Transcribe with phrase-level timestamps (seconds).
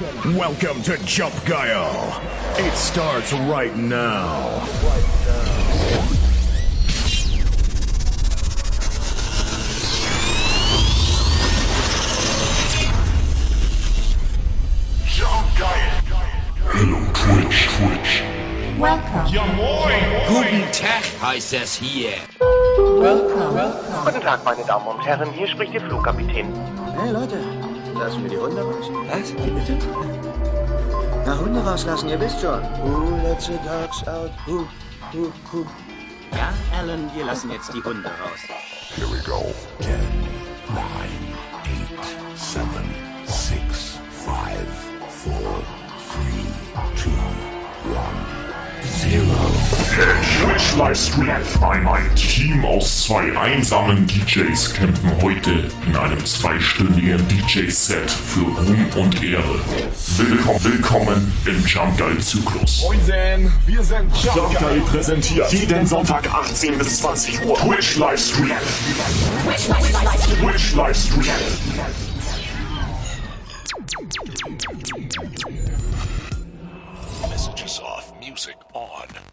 [0.00, 2.22] Welcome to Jump Guile.
[2.56, 4.64] It starts right now.
[15.04, 15.68] Jump Guile.
[16.64, 18.22] Hello Twitch, Twitch.
[18.80, 19.26] Welcome.
[19.30, 20.02] Ja moin.
[20.28, 22.12] Guten Tag heißt es hier.
[22.38, 23.54] Welcome.
[23.54, 24.04] Welcome.
[24.06, 26.46] Guten Tag, meine Damen und Herren, hier spricht Ihr Flugkapitän.
[26.98, 27.36] Hey Leute,
[28.00, 28.90] lassen wir die Hunde raus?
[29.08, 29.32] Was?
[29.34, 29.76] Wie bitte?
[31.26, 32.62] Na, Hunde rauslassen, ihr wisst schon.
[32.82, 34.30] Who lets the dogs out?
[34.46, 34.66] Who,
[35.12, 35.66] who, who?
[36.32, 38.40] Ja, Alan, wir lassen jetzt die Hunde raus.
[38.96, 39.54] Here we go.
[39.80, 40.00] Ten,
[40.68, 41.29] nine,
[50.00, 51.28] Twitch Livestream.
[51.60, 58.86] Ein, ein Team aus zwei einsamen DJs kämpfen heute in einem zweistündigen DJ-Set für Ruhm
[58.96, 59.60] und Ehre.
[60.16, 62.82] Willkommen, willkommen im Jump Guide Zyklus.
[62.82, 64.58] Moinsen, wir sind Jump.
[64.58, 67.58] Guide präsentiert jeden Sonntag 18 bis 20 Uhr.
[67.58, 68.56] Twitch Livestream.
[70.40, 71.24] Twitch Livestream.
[77.28, 79.29] Messages off, music on.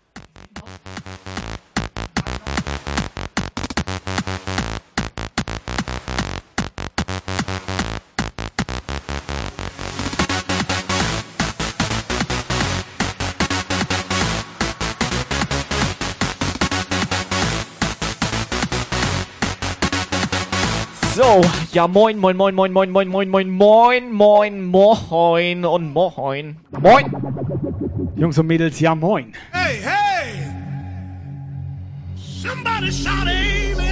[21.18, 21.42] So,
[21.74, 26.58] ja moin, moin, moin, moin, moin, moin, moin, moin, moin, moin, moin und moin.
[26.80, 27.06] Moin!
[28.16, 29.34] Jungs und Mädels, ja moin.
[29.52, 30.46] Hey, hey!
[32.16, 33.87] Somebody shout amen!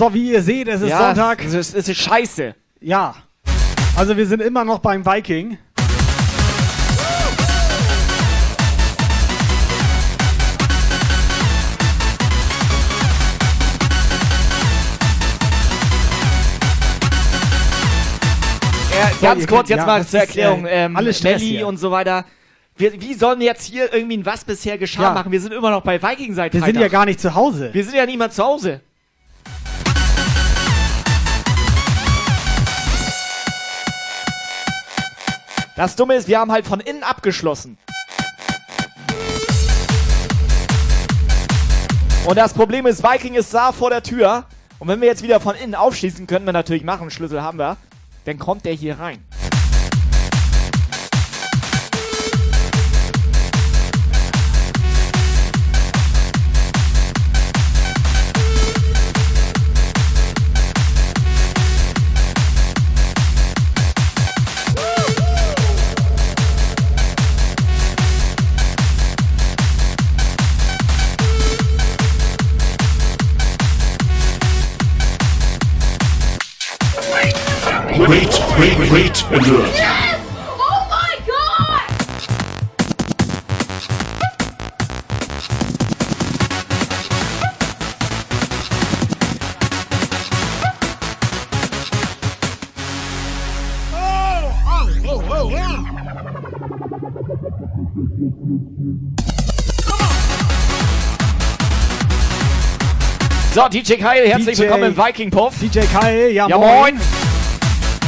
[0.00, 1.44] So, wie ihr seht, es ist ja, Sonntag.
[1.44, 2.54] Es ist, es ist scheiße.
[2.80, 3.16] Ja.
[3.94, 5.58] Also wir sind immer noch beim Viking.
[18.90, 20.64] Äh, ganz kurz könnt- jetzt ja, mal zur ist, Erklärung.
[20.64, 21.66] äh, ähm, alles Melli hier.
[21.66, 22.24] und so weiter.
[22.78, 25.12] Wir, wie sollen jetzt hier irgendwie ein Was bisher geschah Ja.
[25.12, 25.30] machen?
[25.30, 27.68] Wir sind immer noch bei Viking seit Wir sind ja gar nicht zu Hause.
[27.74, 28.80] Wir sind ja niemand zu Hause.
[35.80, 37.78] Das Dumme ist, wir haben halt von innen abgeschlossen.
[42.26, 44.44] Und das Problem ist, Viking ist da vor der Tür.
[44.78, 47.78] Und wenn wir jetzt wieder von innen aufschließen, können wir natürlich machen, Schlüssel haben wir,
[48.26, 49.24] dann kommt der hier rein.
[78.08, 79.76] Wait, wait, wait, alert.
[80.58, 82.90] Oh my god!
[103.52, 105.54] So, DJ Kyle, herzlich DJ willkommen im Viking Puff.
[105.60, 106.94] DJ Kai, ja, Ja, moin.
[106.94, 107.29] moin.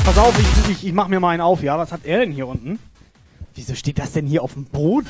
[0.05, 1.79] Pass auf, ich, ich, ich mach mir mal einen auf, ja?
[1.79, 2.79] Was hat er denn hier unten?
[3.55, 5.07] Wieso steht das denn hier auf dem Boden?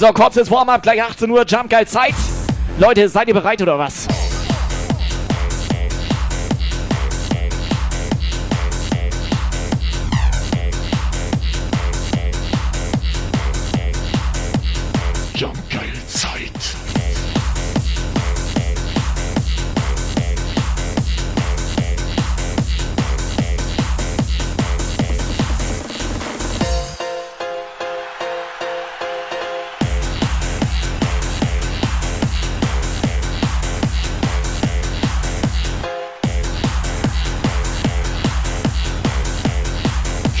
[0.00, 2.14] So, kurzes Warm-up, gleich 18 Uhr, Jump Geil Zeit.
[2.78, 4.08] Leute, seid ihr bereit oder was?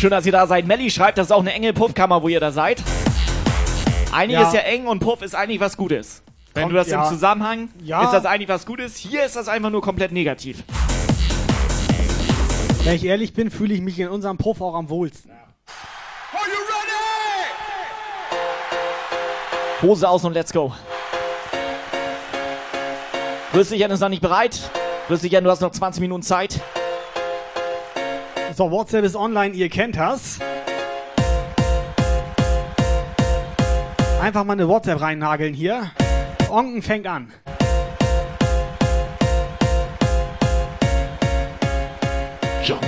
[0.00, 0.66] Schön, dass ihr da seid.
[0.66, 2.82] Melli schreibt, das ist auch eine enge Puffkammer, wo ihr da seid.
[4.12, 4.48] Einiges Ja.
[4.48, 6.22] ist ja eng und Puff ist eigentlich was Gutes.
[6.54, 7.02] Wenn Kommt- du das ja.
[7.02, 8.04] im Zusammenhang, Ja.
[8.04, 8.96] ist das eigentlich was Gutes.
[8.96, 10.62] Hier ist das einfach nur komplett negativ.
[12.84, 15.30] Wenn ich ehrlich bin, fühle ich mich in unserem Puff auch am wohlsten.
[19.82, 20.72] Hose aus und let's go.
[23.54, 24.58] Rüsselchen ist noch nicht bereit.
[25.10, 26.58] Rüsselchen, du hast noch 20 Minuten Zeit.
[28.60, 30.38] So, WhatsApp ist online, ihr kennt das.
[34.20, 35.90] Einfach mal eine WhatsApp reinnageln hier.
[36.50, 37.32] Onken fängt an.
[42.62, 42.82] Jump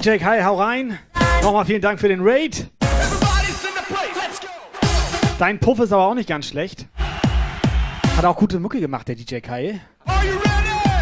[0.00, 0.98] DJ Kai, hau rein.
[1.42, 2.70] Nochmal vielen Dank für den Raid.
[5.38, 6.86] Dein Puff ist aber auch nicht ganz schlecht.
[8.16, 9.78] Hat auch gute Mucke gemacht, der DJ Kai.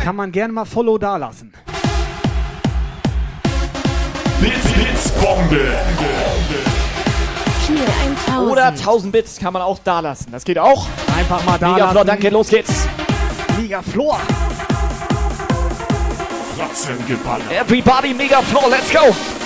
[0.02, 1.52] Kann man gerne mal Follow da lassen.
[4.40, 5.76] Blitz, Blitzbombe.
[7.66, 7.86] Cheer
[8.26, 8.50] 1000.
[8.50, 10.32] Oder 1000 Bits kann man auch da lassen.
[10.32, 10.88] Das geht auch.
[11.16, 11.92] Einfach mal da Mega lassen.
[11.92, 12.88] Flor, danke, los geht's.
[13.60, 13.80] Mega
[16.78, 17.50] Ratzengeballer.
[17.50, 19.38] Everybody, Mega Floor, let's go.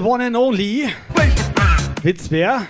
[0.00, 0.88] The one and only.
[2.02, 2.66] Witzbär.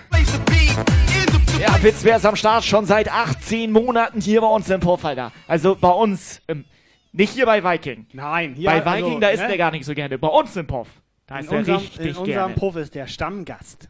[1.60, 5.30] Ja, Witz wäre es am Start schon seit 18 Monaten hier bei uns im Alter.
[5.46, 6.64] Also bei uns, ähm,
[7.12, 8.06] nicht hier bei Viking.
[8.12, 9.46] Nein, hier bei Viking, also, da ist ne?
[9.46, 10.18] der gar nicht so gerne.
[10.18, 10.88] Bei uns im Puff,
[11.28, 12.54] da In ist er unserem, richtig in unserem gerne.
[12.54, 13.88] Puff ist der Stammgast.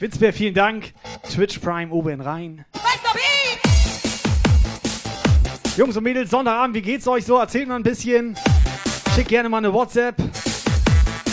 [0.00, 0.94] Witzbär, vielen Dank.
[1.32, 2.64] Twitch Prime oben rein.
[5.76, 7.38] Jungs und Mädels, Sonntagabend, wie geht's euch so?
[7.38, 8.36] Erzählt mal ein bisschen.
[9.14, 10.16] Schickt gerne mal eine WhatsApp.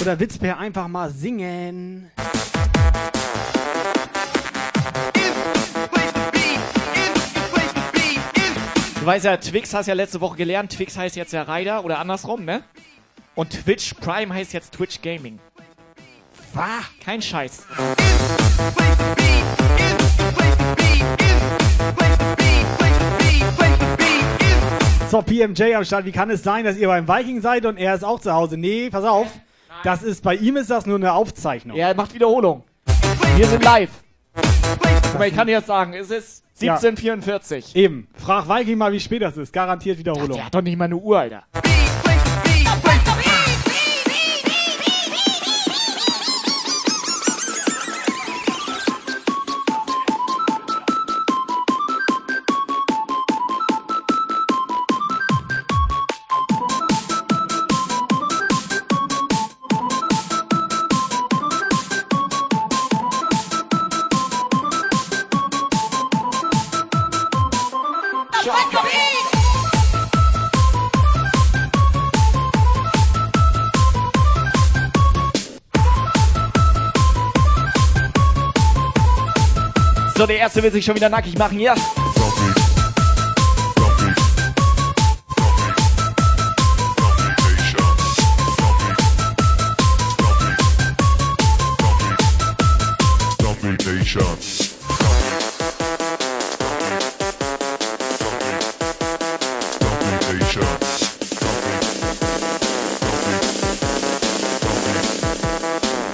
[0.01, 2.09] Oder Witzbär einfach mal singen.
[8.99, 11.99] Du weißt ja, Twix hast ja letzte Woche gelernt, Twix heißt jetzt ja Ryder oder
[11.99, 12.63] andersrum, ne?
[13.35, 15.39] Und Twitch Prime heißt jetzt Twitch Gaming.
[16.53, 16.85] Was?
[17.03, 17.65] Kein Scheiß.
[25.09, 26.05] So, PMJ am Start.
[26.05, 28.57] Wie kann es sein, dass ihr beim Viking seid und er ist auch zu Hause?
[28.57, 29.27] Nee, pass auf.
[29.83, 31.77] Das ist, bei ihm ist das nur eine Aufzeichnung.
[31.77, 32.63] Er macht Wiederholung.
[33.35, 33.89] Wir sind live.
[35.17, 36.73] Mal, ich kann dir jetzt sagen, es ist Ja.
[36.75, 37.75] 1744.
[37.75, 38.07] Eben.
[38.15, 39.53] Frag Viking mal, wie spät das ist.
[39.53, 40.33] Garantiert Wiederholung.
[40.33, 41.43] Der hat doch nicht mal eine Uhr, Alter.
[80.29, 81.75] Der erste will sich schon wieder nackig machen, ja?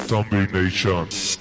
[0.08, 1.35] Domination.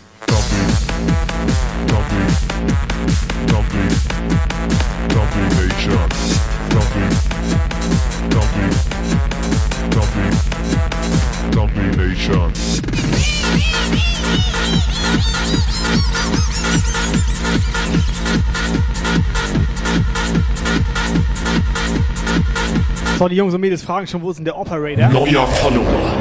[23.25, 25.09] So, die Jungs und Mädels fragen schon, wo ist denn der Operator?
[25.09, 26.13] Neuer Follower.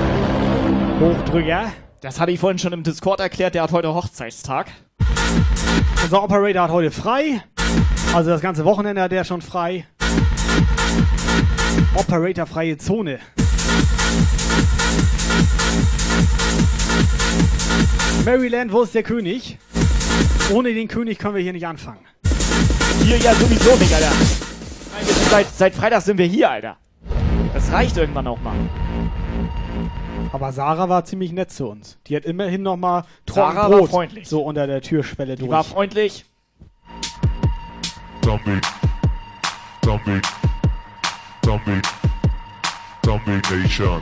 [1.02, 1.74] Hochdrücker.
[2.00, 4.72] Das hatte ich vorhin schon im Discord erklärt, der hat heute Hochzeitstag.
[6.02, 7.44] Unser Operator hat heute frei.
[8.14, 9.86] Also das ganze Wochenende hat er schon frei.
[11.94, 13.20] Operator freie Zone.
[18.24, 19.58] Maryland, wo ist der König?
[20.54, 22.00] Ohne den König können wir hier nicht anfangen.
[23.04, 24.14] Hier ja sowieso nicht, Alter.
[24.94, 26.78] Nein, seit, seit Freitag sind wir hier, Alter.
[27.54, 28.56] Das reicht irgendwann auch mal.
[30.32, 31.98] Aber Sarah war ziemlich nett zu uns.
[32.08, 34.28] Die hat immerhin noch mal Sarah war freundlich.
[34.28, 35.52] so unter der Türschwelle Die durch.
[35.52, 36.26] war freundlich.
[38.22, 38.62] Domin.
[39.82, 40.22] Domin.
[41.42, 41.82] Domin.
[43.02, 44.02] Domination.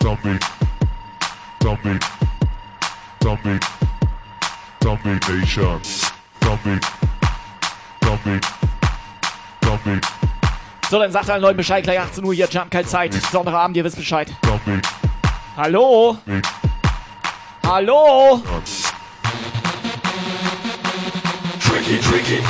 [0.00, 0.38] Domin.
[1.60, 2.00] Domin.
[3.20, 3.60] Domin.
[4.80, 5.80] Domination.
[6.40, 6.80] Domin.
[8.00, 8.40] Domin.
[9.60, 10.00] Domin.
[10.90, 13.14] So, dann sagt allen Leuten Bescheid, gleich 18 Uhr hier, Jump, keine Zeit.
[13.14, 14.26] Sonntagabend, ihr wisst Bescheid.
[15.56, 16.18] Hallo?
[17.64, 18.42] Hallo?
[21.60, 22.42] Tricky, tricky.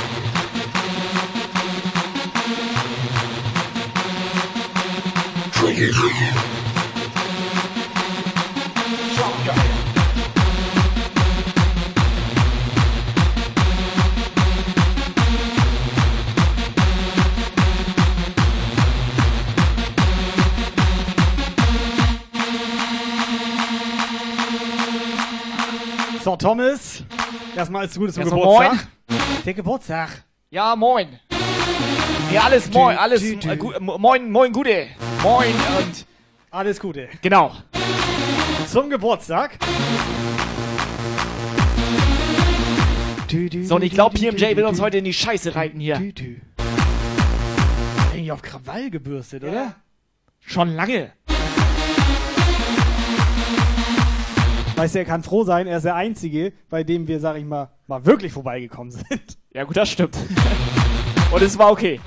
[5.52, 6.49] Tricky, tricky.
[26.22, 27.02] So, Thomas.
[27.56, 28.88] Erstmal alles Gute zum Erstmal Geburtstag.
[29.44, 30.24] Der Geburtstag.
[30.50, 31.18] Ja, moin.
[32.32, 33.48] Ja, alles moin, alles dü, dü.
[33.50, 34.86] äh, gu- mo- moin, moin, gute.
[35.22, 36.06] Moin und
[36.50, 37.08] Alles Gute.
[37.22, 37.52] genau.
[38.68, 39.58] Zum Geburtstag.
[43.62, 45.96] So, und ich glaube, PMJ will uns heute in die Scheiße reiten hier.
[48.12, 49.76] Eigentlich auf Krawall gebürstet, oder?
[50.40, 51.12] Schon lange.
[54.80, 57.44] Weißt du, er kann froh sein, er ist der Einzige, bei dem wir, sag ich
[57.44, 59.36] mal, mal wirklich vorbeigekommen sind.
[59.52, 60.16] Ja, gut, das stimmt.
[61.30, 62.00] Und es war okay.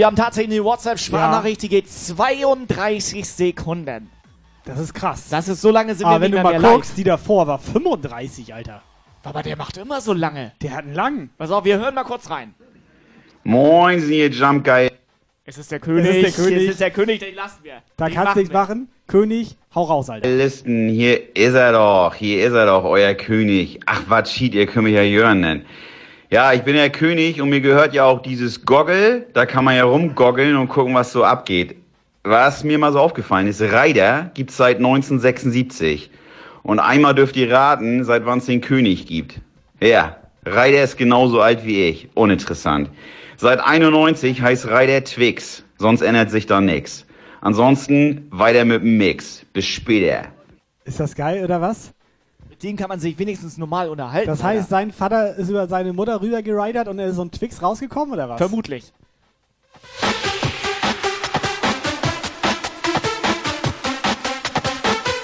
[0.00, 4.08] Wir haben tatsächlich eine WhatsApp-Sprachnachricht, die geht 32 Sekunden.
[4.64, 5.28] Das ist krass.
[5.28, 7.04] Das ist so lange sind Aber wir wenn nicht du mehr, mal mehr guckst, die
[7.04, 8.72] davor war 35, Alter.
[8.72, 8.80] live.
[9.24, 10.52] Aber der macht immer so lange.
[10.62, 11.30] Der hat einen langen.
[11.36, 12.54] Pass auf, wir hören mal kurz rein.
[13.44, 14.88] Moin, ihr Jump Guy.
[15.44, 16.08] Es ist der König.
[16.08, 16.62] Es ist der König.
[16.62, 17.82] Es ist der König, den lassen wir.
[17.98, 18.88] Da Den kannst du nichts machen.
[19.06, 20.30] König, hau raus, Alter.
[20.30, 23.80] Listen, hier ist er doch, hier ist er doch, euer König.
[23.84, 25.66] Ach, was schied, ihr könnt mich ja Jörn nennen.
[26.32, 29.26] Ja, ich bin der König und mir gehört ja auch dieses Goggle.
[29.32, 31.74] Da kann man ja rumgoggeln und gucken, was so abgeht.
[32.22, 36.08] Was mir mal so aufgefallen ist, Ryder gibt's seit 1976.
[36.62, 39.40] Und einmal dürft ihr raten, seit wann es den König gibt.
[39.80, 42.08] Ja, Ryder ist genauso alt wie ich.
[42.14, 42.90] Uninteressant.
[43.36, 45.64] Seit 91 heißt Ryder Twix.
[45.78, 47.06] Sonst ändert sich da nix.
[47.40, 49.44] Ansonsten weiter mit dem Mix.
[49.52, 50.28] Bis später.
[50.84, 51.92] Ist das geil oder was?
[52.60, 54.26] Mit dem kann man sich wenigstens normal unterhalten.
[54.26, 57.30] Das heißt, sein Vater ist über seine Mutter rüber geridert und er ist so ein
[57.30, 58.36] Twix rausgekommen oder was?
[58.36, 58.92] Vermutlich.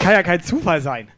[0.01, 1.09] Kann ja kein Zufall sein.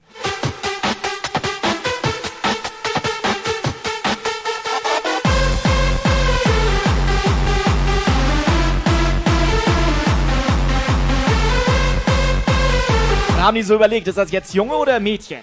[13.39, 15.43] Haben die so überlegt, ist das jetzt Junge oder Mädchen?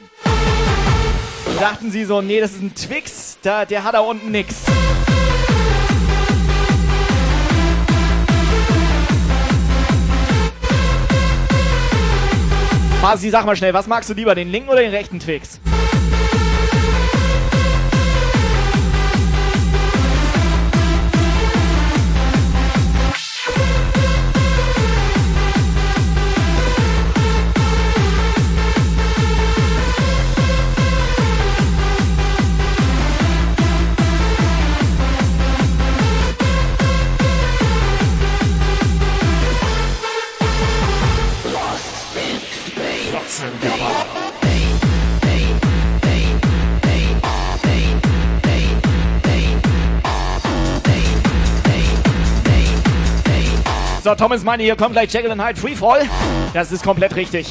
[1.60, 4.56] Dachten sie so, nee, das ist ein Twix, da, der hat da unten nix.
[13.02, 15.60] Masi, sag mal schnell, was magst du lieber, den linken oder den rechten Twix?
[54.06, 56.08] So, Thomas meine, hier kommt gleich Jekyll and Hyde Freefall.
[56.54, 57.48] Das ist komplett richtig.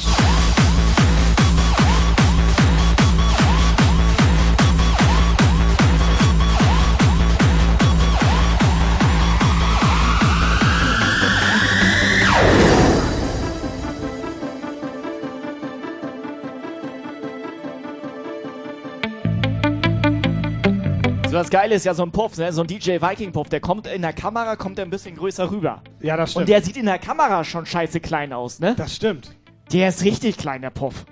[21.35, 22.53] So, das Geile ist ja so ein Puff, ne?
[22.53, 25.51] so ein DJ Viking Puff, der kommt in der Kamera, kommt er ein bisschen größer
[25.51, 25.81] rüber.
[25.99, 26.43] Ja, das stimmt.
[26.43, 28.73] Und der sieht in der Kamera schon scheiße klein aus, ne?
[28.77, 29.35] das stimmt.
[29.73, 31.05] Der ist richtig klein, der Puff.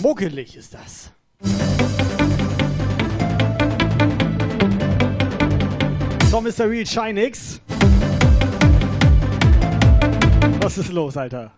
[0.00, 1.10] Muckelig ist das.
[6.30, 6.70] So, Mr.
[6.70, 7.60] Real Shinix.
[10.60, 11.50] Was ist los, Alter?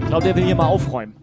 [0.00, 1.14] Ich glaube, der will hier mal aufräumen.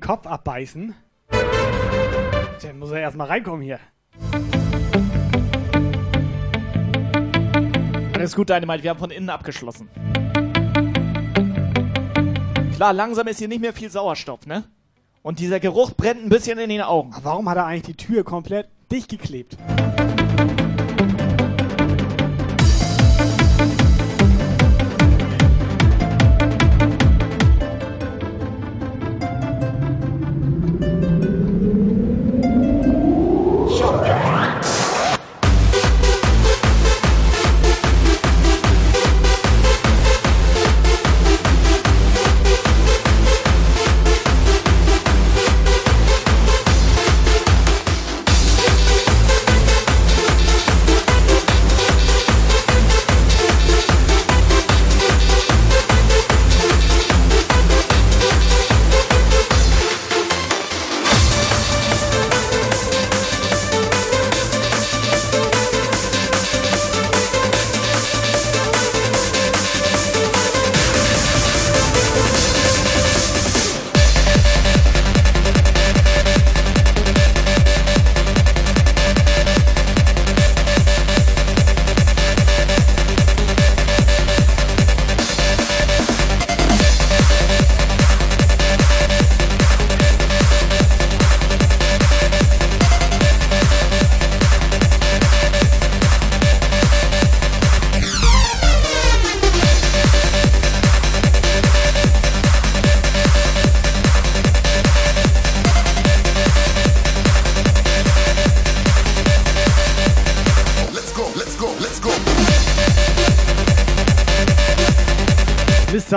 [0.00, 0.94] Den Kopf abbeißen.
[2.62, 3.78] Dann muss er erstmal reinkommen hier.
[8.14, 9.88] Alles gut, Dynamite, wir haben von innen abgeschlossen.
[12.74, 14.64] Klar, langsam ist hier nicht mehr viel Sauerstoff, ne?
[15.22, 17.14] Und dieser Geruch brennt ein bisschen in den Augen.
[17.22, 19.58] Warum hat er eigentlich die Tür komplett dicht geklebt?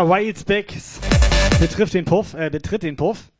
[0.03, 0.09] Mr.
[0.09, 0.99] Wildspecs
[1.61, 3.31] betrifft den Puff, äh, betritt den Puff.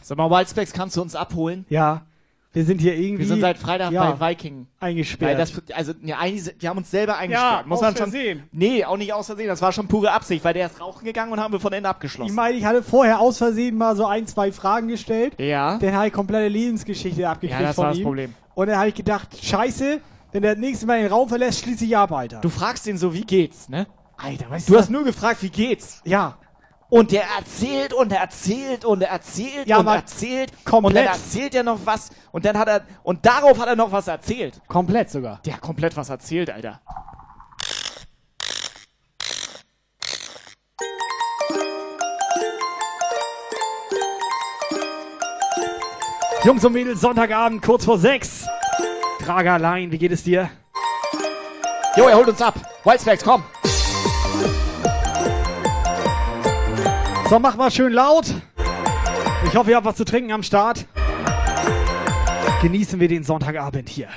[0.00, 1.66] Sag mal, Wildspecs, kannst du uns abholen?
[1.68, 2.06] Ja,
[2.54, 3.18] wir sind hier irgendwie.
[3.18, 4.66] Wir sind seit Freitag ja, bei Viking.
[4.80, 5.38] Eingesperrt.
[5.38, 7.66] das, also, ja, eigentlich, wir haben uns selber eingesperrt.
[7.66, 8.10] muss aus man schon.
[8.12, 8.44] Versehen.
[8.50, 9.48] Nee, auch nicht aus Versehen.
[9.48, 11.84] Das war schon pure Absicht, weil der ist rauchen gegangen und haben wir von innen
[11.84, 12.34] ich abgeschlossen.
[12.34, 15.34] meine, ich hatte vorher aus Versehen mal so ein, zwei Fragen gestellt.
[15.38, 15.76] Ja.
[15.76, 18.04] Dann habe ich komplette Lebensgeschichte abgekriegt Ja, das von war das ihm.
[18.04, 18.34] Problem.
[18.54, 20.00] Und dann habe ich gedacht, scheiße,
[20.32, 22.40] wenn der das nächste Mal den Raum verlässt, schließe ich ab, Alter.
[22.40, 23.86] Du fragst ihn so, wie geht's, ne?
[24.22, 26.00] Alter, weißt Du hast nur gefragt, wie geht's?
[26.04, 26.36] Ja,
[26.88, 30.52] Und der erzählt und er erzählt und er erzählt Ja, und aber erzählt.
[30.64, 30.84] komplett.
[30.84, 32.10] Und dann erzählt er noch was.
[32.32, 34.60] Und dann hat er, und darauf hat er noch was erzählt.
[34.68, 35.40] komplett sogar.
[35.44, 36.80] Der hat komplett was erzählt, Alter.
[46.44, 48.46] Jungs und Mädels, Sonntagabend, kurz vor sechs.
[49.24, 50.50] Drager allein, wie geht es dir?
[51.96, 52.54] Jo, er holt uns ab.
[52.84, 53.44] Wildspecs, komm.
[57.32, 58.26] So, mach mal schön laut.
[59.46, 60.84] Ich hoffe, ihr habt was zu trinken am Start.
[62.60, 64.08] Genießen wir den Sonntagabend hier.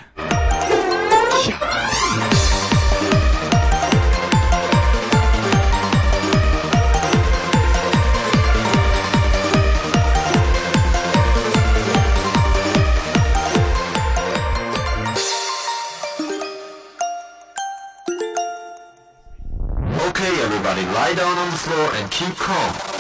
[20.10, 22.95] Okay, everybody, lie down on the floor and keep calm.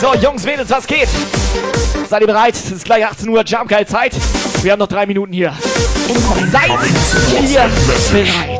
[0.00, 1.08] So, Jungs, Mädels, was geht?
[2.08, 2.54] Seid ihr bereit?
[2.54, 4.12] Es ist gleich 18 Uhr, Jump Geil Zeit.
[4.62, 5.52] Wir haben noch drei Minuten hier.
[6.52, 6.70] Seid
[7.42, 7.68] ihr
[8.12, 8.55] bereit?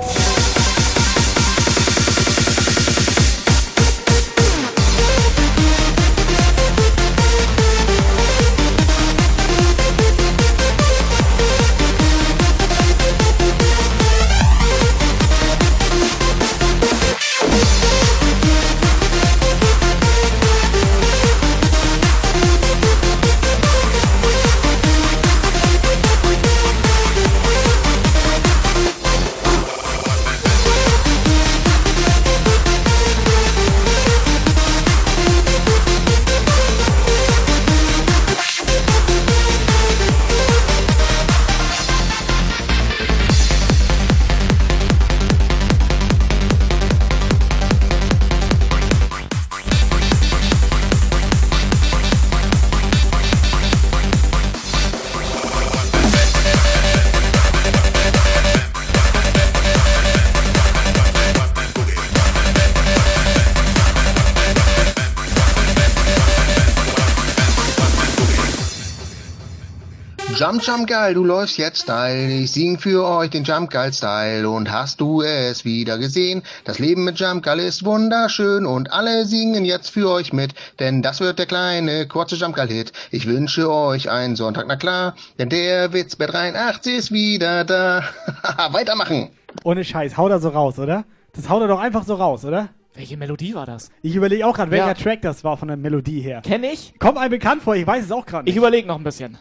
[70.57, 72.31] Jump, Jump geil, du läufst jetzt steil.
[72.31, 74.49] Ich sing für euch den Jump geil Style.
[74.49, 76.43] Und hast du es wieder gesehen?
[76.65, 81.03] Das Leben mit Jump geil ist wunderschön und alle singen jetzt für euch mit, denn
[81.03, 82.93] das wird der kleine kurze Jump geil Hit.
[83.11, 88.03] Ich wünsche euch einen Sonntag, na klar, denn der Witz bei 83 ist wieder da.
[88.71, 89.29] Weitermachen.
[89.63, 91.05] Ohne Scheiß, hau da so raus, oder?
[91.35, 92.71] Das haut er doch einfach so raus, oder?
[92.95, 93.91] Welche Melodie war das?
[94.01, 94.95] Ich überlege auch gerade, welcher Ja.
[94.95, 96.41] Track das war von der Melodie her.
[96.43, 96.95] Kenn ich?
[96.99, 98.57] Kommt einem bekannt vor, ich weiß es auch gerade Ich nicht.
[98.57, 99.37] überlege noch ein bisschen.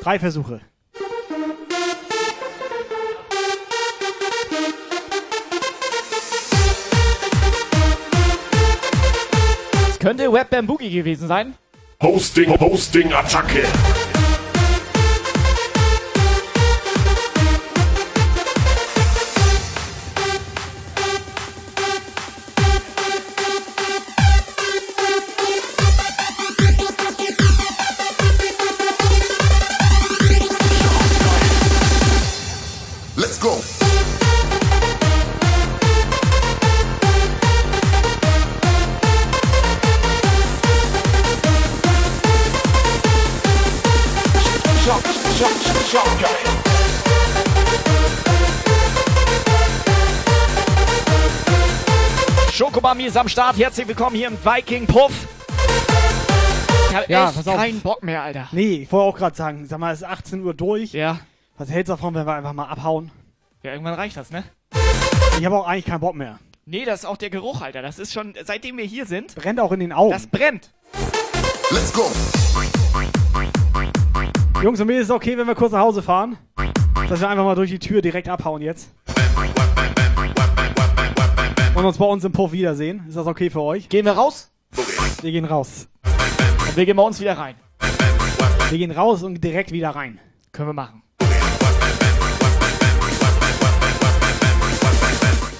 [0.00, 0.60] Drei Versuche.
[9.88, 11.54] Es könnte Web Bam Boogie gewesen sein.
[12.02, 13.62] Hosting, Hosting, Attacke.
[53.02, 53.56] Schokobami ist am Start.
[53.58, 55.12] Herzlich willkommen hier im Viking Puff.
[56.90, 57.56] Ich hab Ja, echt pass auf.
[57.56, 58.48] keinen Bock mehr, Alter.
[58.52, 60.92] Nee, ich wollte auch gerade sagen, sag mal, es ist 18 Uhr durch.
[60.92, 61.18] Ja.
[61.58, 63.10] Was hältst du davon, wenn wir einfach mal abhauen?
[63.62, 64.44] Ja, irgendwann reicht das, ne?
[65.38, 66.38] Ich habe auch eigentlich keinen Bock mehr.
[66.64, 67.82] Nee, das ist auch der Geruch, Alter.
[67.82, 70.12] Das ist schon, seitdem wir hier sind, Brennt auch in den Augen.
[70.12, 70.70] das brennt.
[71.70, 72.08] Let's go.
[74.62, 76.36] Jungs und mir ist es okay, wenn wir kurz nach Hause fahren.
[77.08, 78.90] Dass wir einfach mal durch die Tür direkt abhauen jetzt.
[81.82, 83.02] Und uns bei uns im Puff wiedersehen.
[83.08, 83.88] Ist das okay für euch?
[83.88, 84.52] Gehen wir raus?
[85.20, 85.88] Wir gehen raus.
[86.04, 87.56] Und wir gehen bei uns wieder rein.
[88.70, 90.20] Wir gehen raus und direkt wieder rein.
[90.52, 91.02] Können wir machen.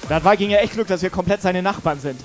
[0.07, 2.21] Da hat Viking ja echt Glück, dass wir komplett seine Nachbarn sind.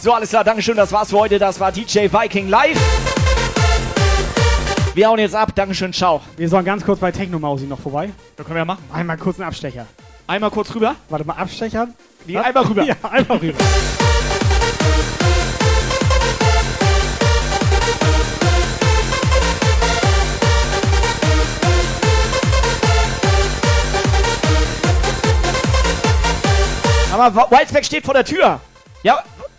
[0.00, 1.38] So, alles klar, Dankeschön, das war's für heute.
[1.40, 2.78] Das war DJ Viking live.
[4.94, 5.52] Wir hauen jetzt ab.
[5.54, 6.20] Dankeschön, ciao.
[6.36, 8.10] Wir sollen ganz kurz bei Technomausi noch vorbei.
[8.36, 8.84] Das können wir machen.
[8.92, 9.86] Einmal kurz einen Abstecher.
[10.26, 10.94] Einmal kurz rüber.
[11.08, 11.88] Warte mal, Abstecher?
[12.26, 12.82] Nee, einmal rüber.
[12.86, 13.58] Ja, einmal rüber.
[27.12, 28.60] Aber Whitesback steht vor der Tür.
[29.02, 29.18] Ja,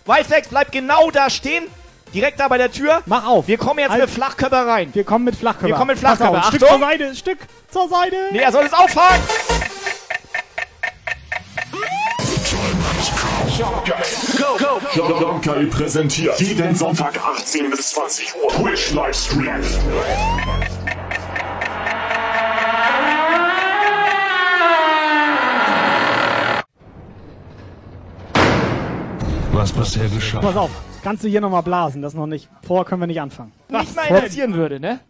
[0.10, 1.66] Whitesback bleibt genau da stehen.
[2.16, 3.04] Direkt da bei der Tür.
[3.06, 3.48] Mach auf.
[3.48, 4.02] Wir kommen jetzt Halt.
[4.02, 4.90] mit Flachkörper rein.
[4.94, 5.68] Wir kommen mit Flachkörper.
[5.68, 6.40] Wir kommen mit Flachkörper.
[6.40, 7.38] auf, Stück zur Seite, Stück
[7.70, 8.16] zur Seite.
[8.32, 9.22] Nee, er soll es auffahren.
[14.96, 19.62] Jumpgeil präsentiert jeden Sonntag 18 bis 20 Uhr Twitch Livestream.
[29.60, 30.40] Was bisher geschah.
[30.40, 30.70] Pass auf.
[31.04, 32.02] Kannst du hier nochmal blasen?
[32.02, 32.48] Das noch nicht.
[32.66, 33.52] Vorher können wir nicht anfangen.
[33.68, 35.02] Nicht mal interessieren würde, ne?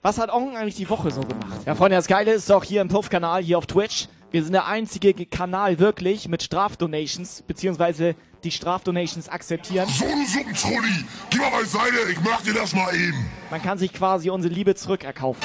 [0.00, 1.60] Was hat Ong eigentlich die Woche so gemacht?
[1.66, 4.08] Ja, Freunde, das Geile ist doch hier im Puff-Kanal, hier auf Twitch.
[4.30, 9.86] Wir sind der einzige Ge- Kanal wirklich mit Strafdonations, beziehungsweise die Strafdonations akzeptieren.
[9.90, 13.26] So, du Suppentrulli, geh mal beiseite, ich mach dir das mal eben.
[13.50, 15.42] Man kann sich quasi unsere Liebe zurückerkaufen.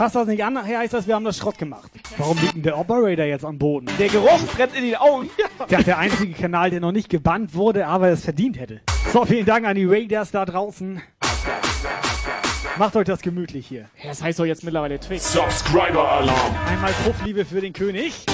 [0.00, 0.54] Passt das nicht an?
[0.54, 1.90] Nachher heißt das, wir haben das Schrott gemacht.
[2.16, 3.86] Warum liegt denn der Operator jetzt am Boden?
[3.98, 5.28] Der Geruch brennt in den Augen.
[5.68, 8.80] Der, der einzige Kanal, der noch nicht gebannt wurde, aber es verdient hätte.
[9.12, 11.02] So, vielen Dank an die Raiders da draußen.
[12.78, 13.90] Macht euch das gemütlich hier.
[14.02, 15.34] Ja, das heißt doch jetzt mittlerweile Twix.
[15.34, 16.54] Subscriber Alarm.
[16.66, 18.24] Einmal Puffliebe für den König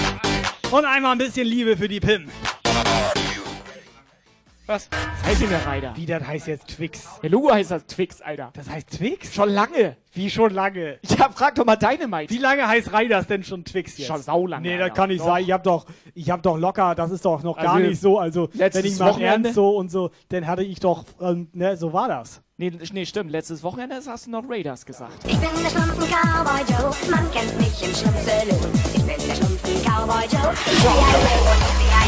[0.70, 2.29] und einmal ein bisschen Liebe für die Pim.
[4.66, 4.88] Was?
[4.90, 5.92] Was heißt denn der Reiter?
[5.94, 7.05] Wie, das heißt jetzt Twix?
[7.22, 8.50] Der Logo heißt das Twix, Alter.
[8.52, 9.33] Das heißt Twix?
[9.33, 9.96] Schon lange.
[10.12, 10.98] Wie schon lange?
[11.09, 12.35] Ja, frag doch mal Dynamite.
[12.35, 14.09] Wie lange heißt Raiders denn schon Twix jetzt?
[14.09, 14.62] Schon saulange.
[14.68, 14.94] Nee, das Alter.
[14.96, 15.26] kann nicht Doch.
[15.26, 15.44] sein.
[15.44, 18.18] Ich hab doch, ich hab doch locker, das ist doch noch gar Also, nicht so.
[18.18, 21.48] Also, letztes wenn ich mal Wochenende- ernst so und so, dann hatte ich doch, ähm,
[21.52, 22.42] ne, so war das.
[22.57, 23.31] Nee, nee, stimmt.
[23.31, 25.12] Letztes Wochenende hast du noch Raiders gesagt.
[25.29, 28.72] Ich bin der Schlumpfen Cowboy Joe, man kennt mich im Schlumpfsaloon.
[28.94, 30.55] Ich bin der Schlumpfen Cowboy Joe.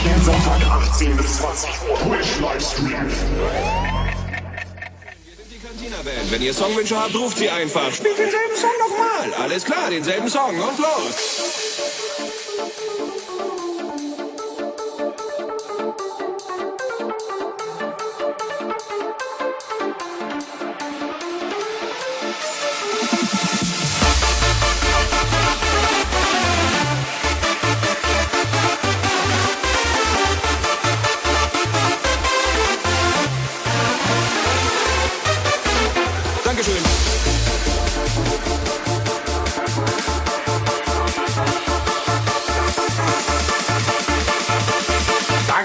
[0.04, 3.08] Jeden Sonntag 18 bis 20 Uhr Twitch Livestream.
[6.04, 6.30] Band.
[6.30, 7.92] Wenn ihr Songwünsche habt, ruft sie einfach.
[7.92, 9.42] Spielt denselben Song nochmal.
[9.42, 12.37] Alles klar, denselben Song und los.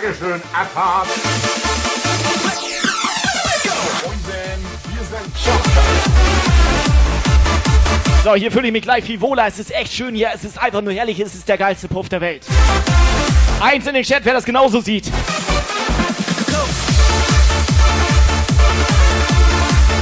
[0.03, 1.07] Dankeschön, Abfahrt.
[4.03, 4.59] Moinsen,
[4.91, 5.33] wir sind
[8.25, 9.47] So, hier fühle ich mich gleich viel wohler.
[9.47, 10.31] Es ist echt schön hier.
[10.35, 11.21] Es ist einfach nur herrlich.
[11.21, 12.45] Es ist der geilste Puff der Welt.
[13.61, 15.09] Eins in den Chat, wer das genauso sieht.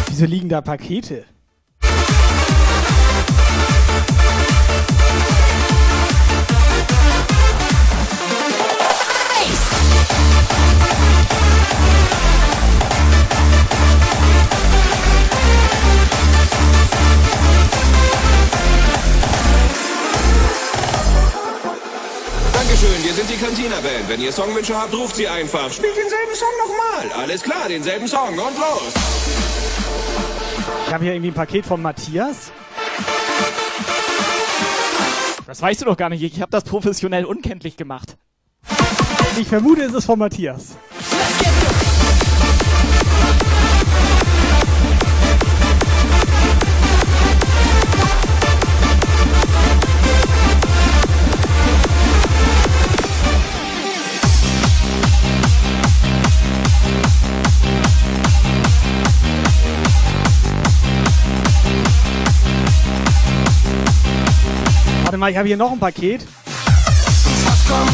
[0.10, 1.26] Wieso liegen da Pakete?
[23.12, 24.08] Wir sind die Cantina Band.
[24.08, 25.70] Wenn ihr Songwünsche habt, ruft sie einfach.
[25.70, 27.22] Spielt denselben Song nochmal.
[27.22, 28.94] Alles klar, denselben Song und los.
[30.88, 32.54] Ich habe hier irgendwie ein Paket von Matthias.
[35.46, 36.24] Das weißt du doch gar nicht.
[36.24, 38.16] Ich habe das professionell unkenntlich gemacht.
[39.38, 40.78] Ich vermute, es ist von Matthias.
[65.22, 66.26] Mal, ich habe hier noch ein Paket.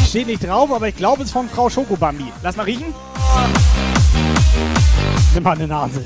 [0.08, 2.32] Steht nicht drauf, aber ich glaube, es ist von Frau Schokobambi.
[2.42, 2.94] Lass mal riechen.
[5.34, 6.04] Nimm mal eine Nase.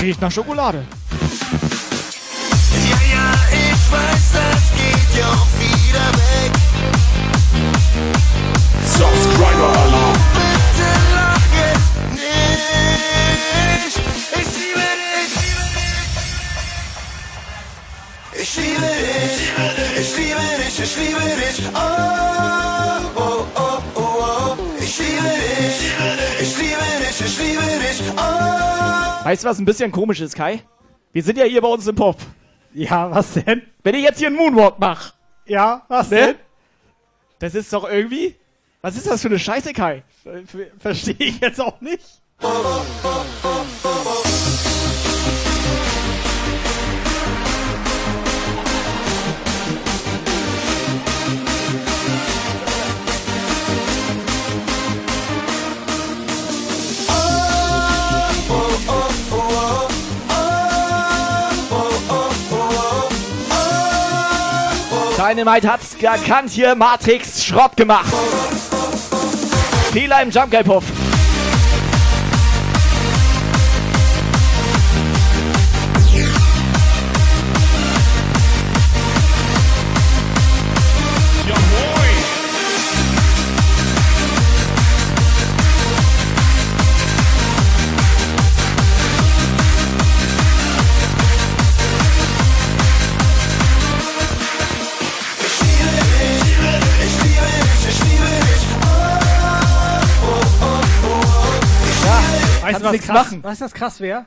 [0.00, 0.84] Riecht nach Schokolade.
[2.88, 6.52] Ja, ja, ich weiß, das geht ja auch wieder weg.
[29.32, 30.60] Weißt du, was ein bisschen komisch ist, Kai?
[31.14, 32.18] Wir sind ja hier bei uns im Pop.
[32.74, 33.62] Ja, was denn?
[33.82, 35.14] Wenn ich jetzt hier einen Moonwalk mache,
[35.46, 36.16] Ja, was ne?
[36.18, 36.34] denn?
[37.38, 38.36] Das ist doch irgendwie.
[38.82, 40.02] Was ist das für eine Scheiße, Kai?
[40.22, 40.42] Ver-
[40.78, 42.04] Verstehe ich jetzt auch nicht.
[65.32, 68.12] Dynamite hat's erkannt hier, Matrix Schrott gemacht.
[69.90, 70.84] Fehler im Jump Guy Puff.
[102.74, 103.42] Weißt Kannst du, was krass, machen.
[103.44, 104.26] weißt du, was krass wäre?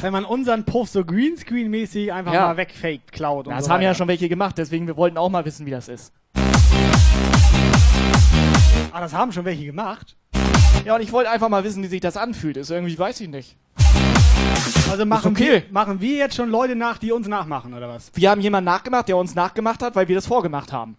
[0.00, 2.46] Wenn man unseren Puff so Greenscreen-mäßig einfach Ja.
[2.48, 3.98] mal wegfaked, klaut und Das so haben ja weiter.
[3.98, 6.12] schon welche gemacht, deswegen wir wollten auch mal wissen, wie das ist.
[8.92, 10.16] Ah, das haben schon welche gemacht.
[10.84, 12.56] Ja, und ich wollte einfach mal wissen, wie sich das anfühlt.
[12.56, 13.56] Ist irgendwie, weiß ich nicht.
[14.90, 15.52] Also machen, okay.
[15.52, 18.10] wir, machen wir jetzt schon Leute nach, die uns nachmachen, oder was?
[18.14, 20.96] Wir haben jemanden nachgemacht, der uns nachgemacht hat, weil wir das vorgemacht haben.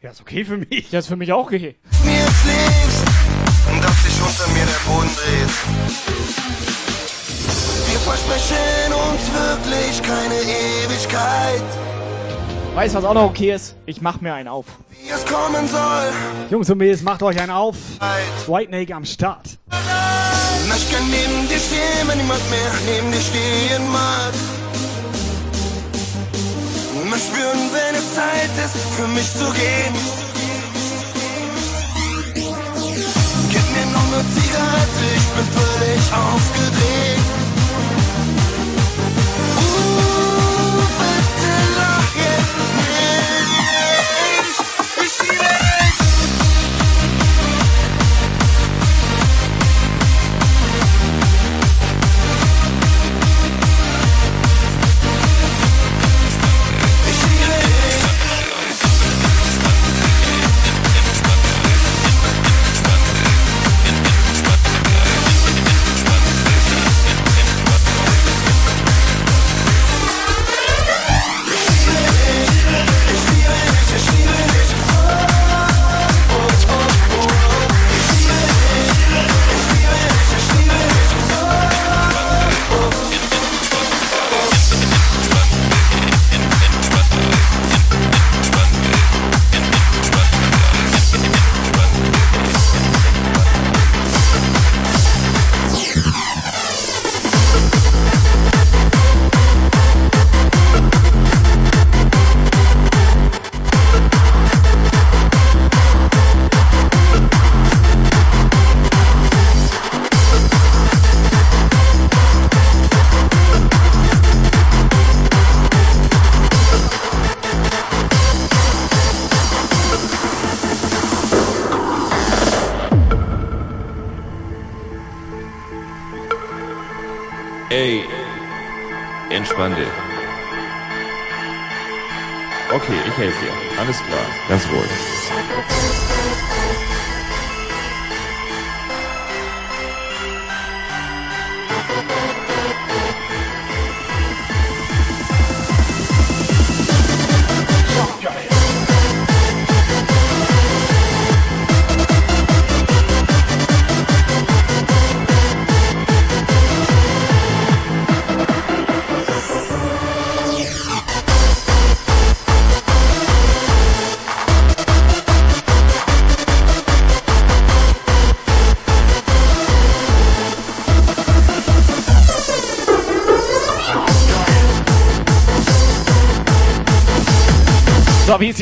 [0.00, 0.90] Ja, ist okay für mich.
[0.90, 1.76] Ja, ist für mich auch okay.
[2.04, 2.87] mir dass
[4.18, 5.50] sich unter mir der Boden dreht.
[7.88, 11.62] Wir versprechen uns wirklich keine Ewigkeit,
[12.74, 13.74] Weißt du, was auch noch okay ist?
[13.86, 14.66] Ich mach mir einen auf.
[15.02, 16.12] wie es kommen soll.
[16.48, 17.74] Jungs und Mädels, macht euch einen auf.
[18.46, 19.58] White Snake am Start.
[20.76, 24.32] Ich kann neben dir stehen, wenn niemand mehr neben dir stehen mag.
[27.10, 30.27] Mal spüren, wenn es Zeit ist, für mich zu gehen.
[34.10, 37.17] Eine Zigarette, ich bin völlig aufgedreht.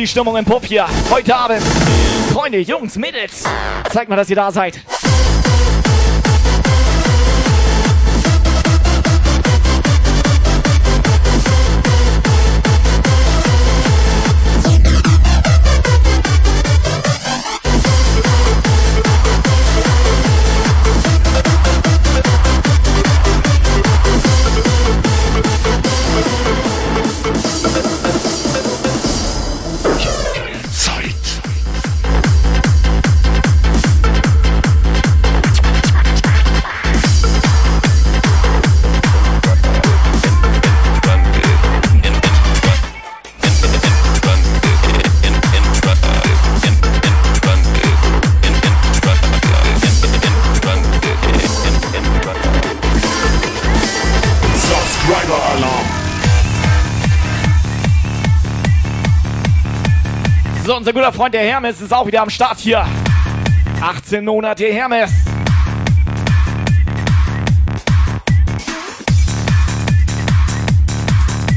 [0.07, 0.87] Die Stimmung im Puff hier?
[1.11, 1.63] Heute Abend.
[2.33, 3.43] Freunde, Jungs, Mädels.
[3.91, 4.79] Zeigt mal, dass ihr da seid.
[60.97, 62.83] Guter Freund der Hermes ist auch wieder am Start hier.
[63.83, 65.11] 18 Monate Hermes.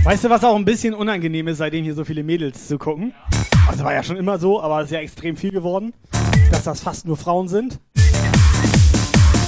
[0.03, 3.13] Weißt du, was auch ein bisschen unangenehm ist, seitdem hier so viele Mädels zu gucken?
[3.65, 5.93] Also war ja schon immer so, aber es ist ja extrem viel geworden,
[6.51, 7.79] dass das fast nur Frauen sind.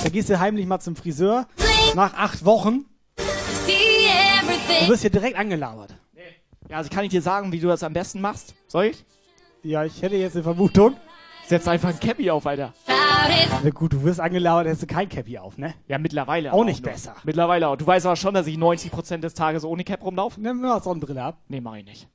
[0.05, 1.47] Da gehst du heimlich mal zum Friseur
[1.95, 2.85] nach acht Wochen
[4.79, 5.93] und wirst hier direkt angelabert.
[6.69, 8.55] Ja, also kann ich dir sagen, wie du das am besten machst?
[8.69, 9.03] Soll ich?
[9.63, 10.95] Ja, ich hätte jetzt eine Vermutung.
[11.47, 12.73] Setz einfach ein Cappy auf, Alter.
[13.63, 15.75] Na gut, du wirst angelabert, hättest du kein Cappy auf, ne?
[15.87, 16.91] Ja, mittlerweile Auch nicht noch.
[16.91, 17.15] besser.
[17.23, 17.75] Mittlerweile auch.
[17.75, 20.41] Du weißt aber schon, dass ich 90% des Tages ohne Cap rumlaufe?
[20.41, 21.37] Nimm mal Sonnenbrille ab.
[21.47, 22.07] Nee, mach ich nicht.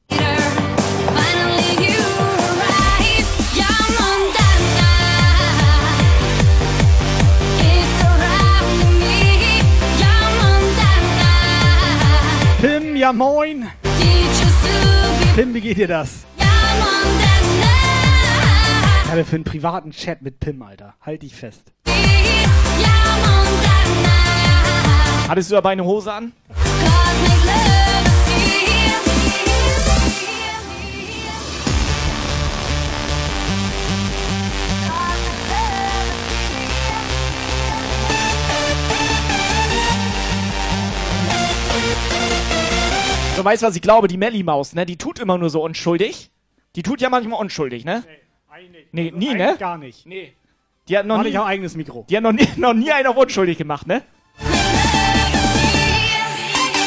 [12.60, 13.66] Pim, ja moin.
[15.34, 16.24] Pim, wie geht dir das?
[19.06, 20.96] Ich hatte für einen privaten Chat mit Pim, Alter.
[21.00, 21.72] Halt dich fest.
[25.28, 26.32] Hattest du dabei eine Hose an?
[43.36, 44.84] Du weißt, was ich glaube, die Melly-Maus, ne?
[44.84, 46.32] Die tut immer nur so unschuldig.
[46.74, 48.02] Die tut ja manchmal unschuldig, ne?
[48.04, 48.25] Nee,
[48.92, 49.56] nie, ne?
[49.58, 50.06] Gar nicht.
[50.06, 50.32] Nee.
[50.88, 52.06] Die hat noch nie, nicht auch eigenes Mikro.
[52.08, 54.02] die hat noch nie, noch nie einen auf unschuldig gemacht, ne?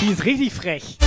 [0.01, 0.97] Die ist richtig frech.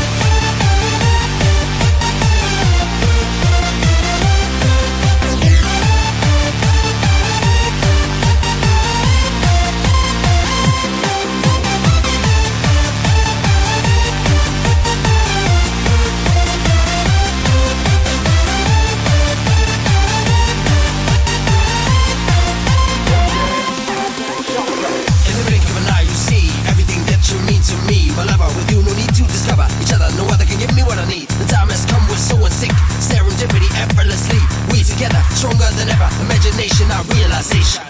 [28.16, 30.08] My lover, with you, no need to discover each other.
[30.16, 31.28] No other can give me what I need.
[31.40, 32.72] The time has come, we're so in sync.
[33.00, 34.38] Serendipity, effortlessly.
[34.70, 36.08] We together, stronger than ever.
[36.20, 37.82] Imagination, our realization.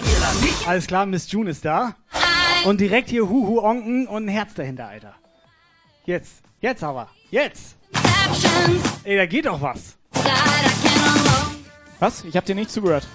[0.65, 1.95] Alles klar, Miss June ist da.
[2.65, 5.13] Und direkt hier Huhu Onken und ein Herz dahinter, Alter.
[6.05, 6.41] Jetzt.
[6.61, 7.09] Jetzt aber.
[7.29, 7.75] Jetzt.
[9.03, 9.97] Ey, da geht doch was.
[11.99, 12.23] Was?
[12.23, 13.05] Ich hab dir nicht zugehört.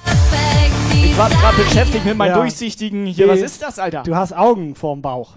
[0.93, 2.37] Ich war gerade beschäftigt mit meinem Ja.
[2.37, 3.29] durchsichtigen hier.
[3.29, 4.03] Was ist das, Alter?
[4.03, 5.37] Du hast Augen vorm Bauch.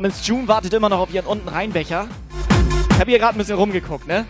[0.00, 2.08] Miss June wartet immer noch auf ihren unten Reinbecher.
[2.90, 4.26] Ich habe hier gerade ein bisschen rumgeguckt, ne?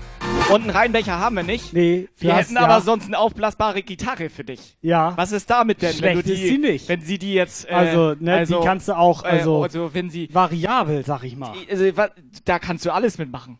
[0.52, 1.72] Unten Reinbecher haben wir nicht.
[1.72, 2.80] Nee, Wir du hätten aber ja.
[2.80, 4.76] sonst eine aufblasbare Gitarre für dich.
[4.80, 5.12] Ja.
[5.16, 6.88] Was ist damit denn, wenn du Schlecht die, ist sie nicht.
[6.88, 10.10] wenn sie die jetzt, äh, Also, ne, die kannst du auch, also- äh, also wenn
[10.10, 11.52] sie, Variabel, sag ich mal.
[11.70, 12.10] also, wa-
[12.44, 13.58] da kannst du alles mitmachen.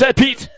[0.00, 0.49] That beat!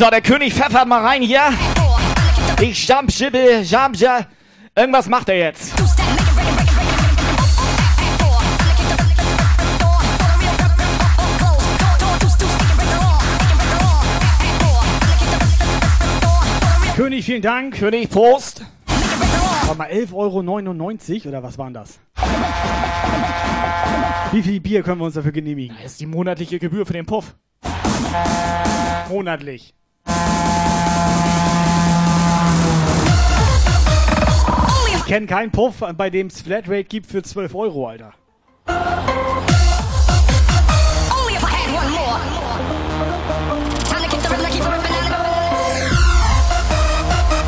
[0.00, 1.42] So, der König pfeffert mal rein hier.
[2.58, 4.24] Ich jump, schibbel, jump, ja.
[4.74, 5.74] Irgendwas macht er jetzt.
[16.96, 17.74] König, vielen Dank.
[17.74, 18.64] König, Prost.
[18.86, 22.00] Warte mal, 11,99 Euro oder was waren das?
[24.32, 25.76] Wie viel Bier können wir uns dafür genehmigen?
[25.82, 27.34] Das ist die monatliche Gebühr für den Puff.
[29.10, 29.74] Monatlich.
[35.00, 38.12] Ich kenne keinen Puff, bei dem es Flatrate gibt für 12 Euro, Alter.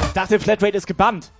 [0.07, 1.31] Ich dachte, Flatrate ist gebannt.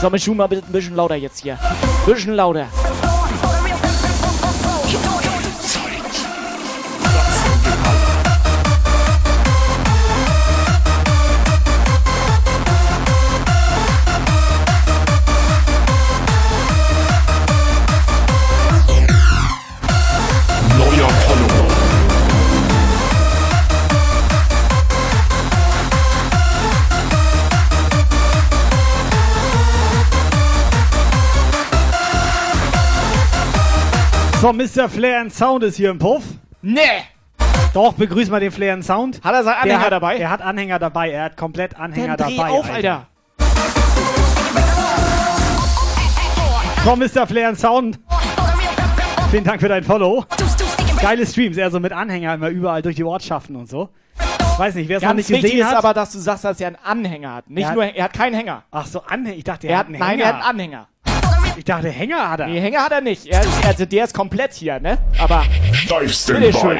[0.00, 1.58] So, mal bitte ein bisschen lauter jetzt hier.
[2.06, 2.68] Bisschen lauter.
[34.48, 34.88] So, Mr.
[34.88, 36.22] Flair and Sound ist hier im Puff.
[36.62, 36.80] Nee!
[37.74, 39.20] Doch, begrüß mal den Flair and Sound.
[39.22, 40.16] Hat er seinen Anhänger hat, dabei?
[40.16, 42.48] Er hat Anhänger dabei, er hat komplett Anhänger Dann dreh dabei.
[42.52, 43.06] auf, Alter.
[46.82, 47.26] So, Mr.
[47.26, 47.98] Flair and Sound.
[49.30, 50.24] Vielen Dank für dein Follow.
[51.02, 53.90] Geile Streams, er so mit Anhänger immer überall durch die Ortschaften und so.
[54.56, 55.74] Weiß nicht, wer es noch nicht gesehen ist hat.
[55.76, 57.50] aber, dass du sagst, dass er einen Anhänger hat.
[57.50, 58.62] Nicht Er hat- nur, er hat keinen Hänger.
[58.70, 59.36] Ach so, Anhänger.
[59.36, 60.22] Ich dachte, er, Er hat hat, einen nein, Hänger.
[60.24, 60.88] er hat einen Anhänger.
[61.58, 62.46] Ich dachte, Hänger hat er.
[62.46, 63.26] Nee, Hänger hat er nicht.
[63.26, 64.96] Er, ist- also der ist komplett hier, ne?
[65.18, 65.44] Aber.
[65.90, 66.78] Live Bitteschön.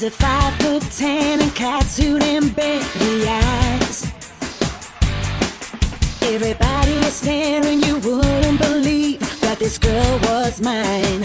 [0.00, 4.04] She's a five foot ten and catsuit and Bentley eyes.
[6.22, 11.22] Everybody is staring, you wouldn't believe that this girl was mine.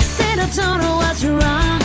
[0.00, 1.80] I said I don't know what's wrong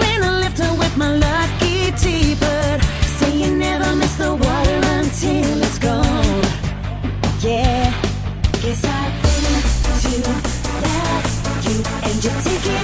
[0.00, 2.80] when I left her with my lucky tea, but
[3.18, 6.42] say you never miss the water until it's gone.
[7.40, 7.92] Yeah,
[8.62, 9.62] guess I think
[10.00, 10.08] to
[10.86, 11.26] love
[11.68, 11.78] you,
[12.08, 12.75] and you're taking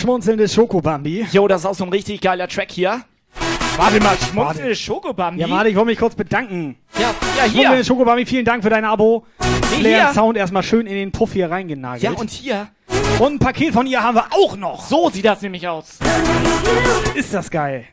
[0.00, 1.26] schmunzelndes Schokobambi.
[1.30, 3.02] Jo, das ist auch so ein richtig geiler Track hier.
[3.76, 5.40] Warte mal, schmunzelndes Schokobambi?
[5.40, 6.76] Ja, warte, ich wollte mich kurz bedanken.
[6.98, 7.50] Ja, ja, hier.
[7.50, 9.26] Schmunzelndes Schokobambi, vielen Dank für dein Abo.
[9.80, 10.10] Nee, hier.
[10.12, 12.02] Sound erstmal schön in den Puff hier reingenagelt.
[12.02, 12.68] Ja, und hier.
[13.18, 14.84] Und ein Paket von ihr haben wir auch noch.
[14.84, 15.98] So sieht das nämlich aus.
[17.14, 17.84] Ist das geil.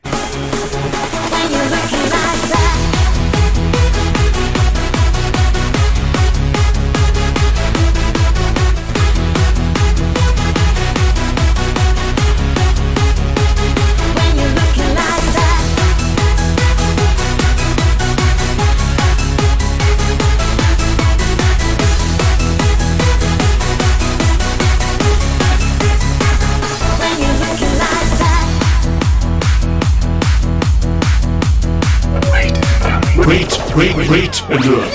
[33.28, 34.94] Wait, wait, wait, alert.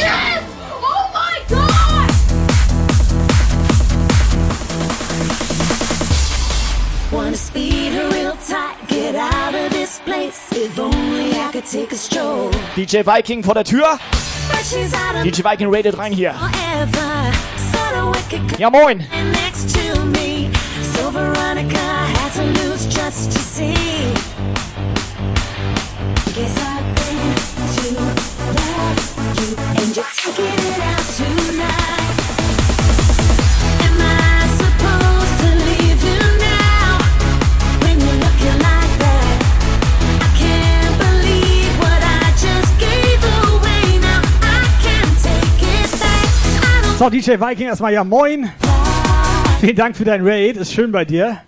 [0.83, 2.11] Oh my god!
[7.13, 10.51] Wanna speed her real tight, get out of this place.
[10.53, 12.51] If only I could take a stroll.
[12.75, 13.99] DJ Viking vor der Tür.
[14.49, 16.33] But she's out of DJ Viking rated rein hier.
[16.33, 17.33] forever.
[17.59, 18.99] Sort of wicked Ja, moin.
[19.33, 20.51] next to me.
[20.95, 23.75] So Veronica had to lose just to see.
[47.03, 48.49] So, DJ Viking, erstmal ja moin.
[49.61, 51.39] Vielen Dank für dein Raid, ist schön bei dir.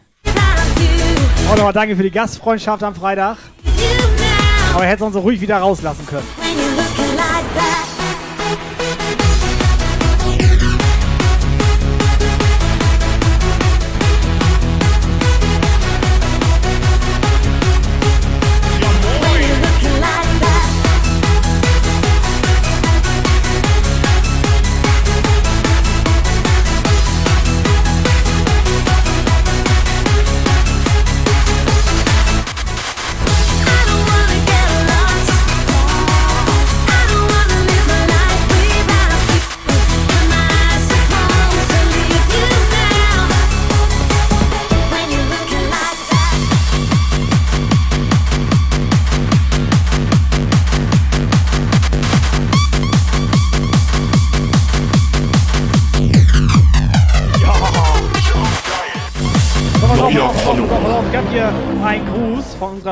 [1.48, 3.36] Auch nochmal danke für die Gastfreundschaft am Freitag.
[4.74, 6.26] Aber hättest uns so ruhig wieder rauslassen können.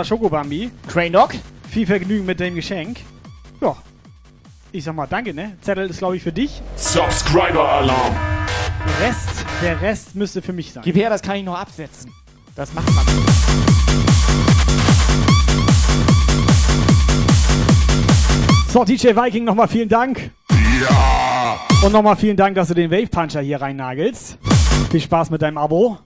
[0.02, 0.70] Unserer Schokobambi.
[0.88, 1.30] Crane Dog.
[1.70, 2.98] Viel Vergnügen mit dem Geschenk.
[3.60, 3.76] Ja.
[4.72, 5.56] Ich sag mal danke, ne?
[5.60, 6.60] Zettel ist, glaube ich, für dich.
[6.74, 8.12] Subscriber-Alarm.
[8.84, 10.82] Der Rest, der Rest müsste für mich sein.
[10.84, 12.12] Gib her, das kann ich noch absetzen.
[12.56, 13.06] Das macht man.
[18.70, 20.32] So, DJ Viking, nochmal vielen Dank.
[20.50, 21.60] Ja.
[21.86, 24.36] Und nochmal vielen Dank, dass du den Wave Puncher hier reinnagelst.
[24.90, 25.98] Viel Spaß mit deinem Abo.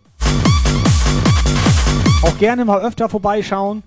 [2.22, 3.82] Auch gerne mal öfter vorbeischauen.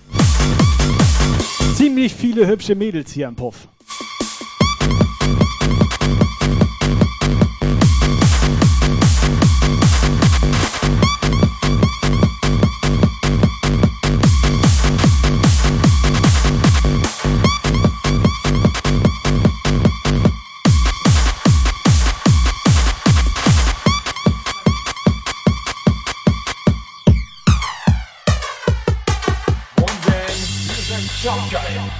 [1.76, 3.68] Ziemlich viele hübsche Mädels hier im Puff.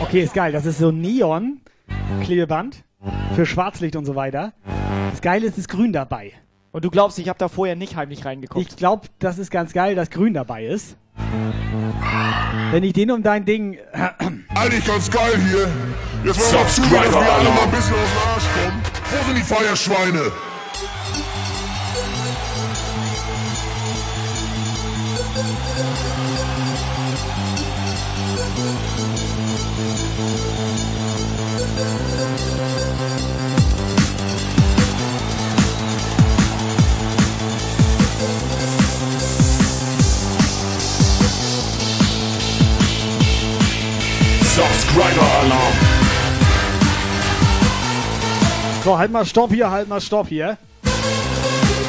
[0.10, 0.52] Okay, ist geil.
[0.52, 2.84] Das ist so Neon-Klebeband
[3.36, 4.54] für Schwarzlicht und so weiter.
[5.12, 6.34] Das Geile ist, es ist grün dabei.
[6.72, 8.68] Und du glaubst, ich habe da vorher nicht heimlich reingeguckt?
[8.68, 10.98] Ich glaube, das ist ganz geil, dass Grün dabei ist.
[12.72, 13.78] Wenn ich den um dein Ding.
[14.56, 15.68] Eigentlich ganz geil hier.
[16.26, 18.82] Jetzt wollen wir mal zusehen, dass wir alle mal ein bisschen aus dem Arsch kommen.
[19.12, 20.32] Wo sind die Feierschweine?
[44.60, 45.74] Subscriber Alarm.
[48.84, 50.58] So, halt mal Stopp hier, halt mal Stopp hier.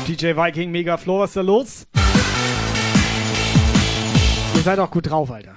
[0.07, 1.87] DJ Viking, Mega Flow, was ist da los?
[4.55, 5.57] Ihr seid auch gut drauf, Alter.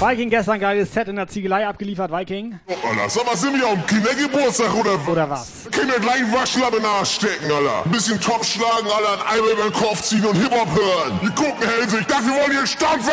[0.00, 2.58] Viking gestern geiles Set in der Ziegelei abgeliefert, Viking.
[2.66, 5.68] Alter, sag mal, sind wir am Kindergeburtstag oder Oder was?
[5.70, 7.84] Können wir gleich einen Waschlappen in den Arsch stecken, Alter.
[7.84, 11.20] Ein bisschen Top schlagen, Alter, ein Eimer über den Kopf ziehen und Hip-Hop hören.
[11.22, 13.12] Die gucken hellsig, dafür wollen wir stampfen!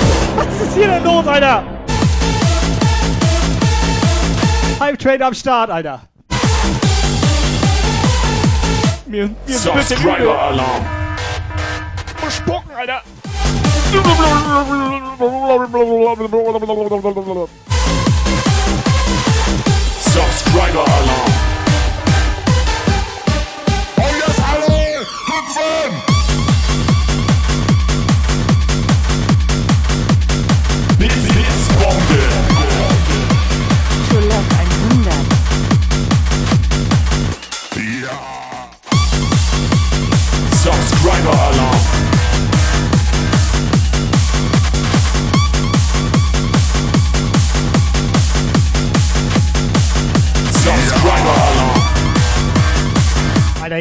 [0.61, 1.63] Was ist hier denn los, Alter?
[4.79, 6.01] Hype Trade am Start, Alter.
[9.07, 10.29] Mir, mir ist ein bisschen übel.
[10.29, 10.85] Alarm.
[12.23, 13.01] Muss spucken, Alter.
[20.13, 21.40] Subscriber Alarm.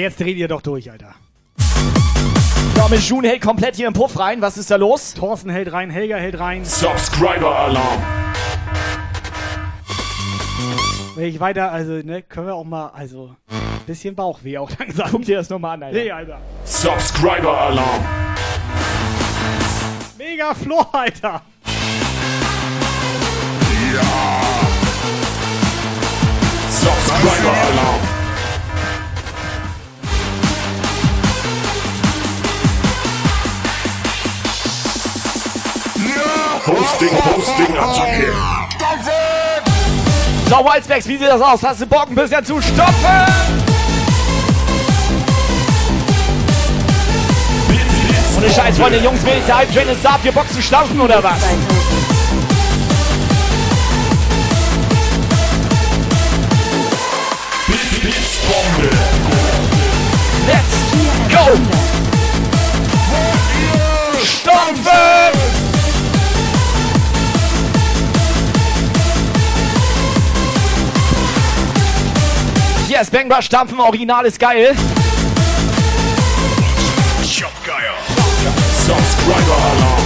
[0.00, 1.14] Jetzt dreht ihr doch durch, Alter.
[2.90, 4.42] Mit June hält komplett hier im Puff rein.
[4.42, 5.14] Was ist da los?
[5.14, 6.64] Thorsten hält rein, Helga hält rein.
[6.64, 8.02] Subscriber Alarm.
[11.14, 15.08] Wenn ich weiter, also, ne, können wir auch mal, also, ein bisschen Bauchweh auch langsam.
[15.12, 15.98] Guck dir das nochmal an, Alter.
[15.98, 16.40] Nee, Alter.
[16.64, 18.04] Subscriber Alarm.
[20.18, 21.42] Mega Floor, Alter.
[26.70, 28.19] Subscriber Alarm.
[36.66, 38.32] Hosting, Hosting, Attacke.
[40.48, 41.62] So, Whitespecs, wie sieht das aus?
[41.62, 43.50] Hast du Bock, ein bisschen zu stopfen?
[48.36, 50.18] Ohne Scheiß, Freunde, Jungs, Mädels, der Hype Train ist da.
[50.24, 51.40] Ihr Bock zu stampfen oder was?
[60.46, 60.78] Let's
[61.30, 61.56] go!
[64.22, 65.69] Stampfen!
[72.90, 74.74] Yes, Bangbar stampfen, Original ist geil.
[77.22, 77.94] Jobgeier.
[78.84, 80.00] Subscriber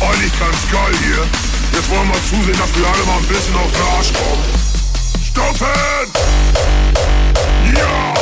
[0.00, 1.26] eigentlich ganz geil hier.
[1.72, 4.59] Jetzt wollen wir zusehen, dass wir alle mal ein bisschen auf den Arsch kommen.
[5.30, 6.10] Stoppen!
[7.76, 8.14] Ja!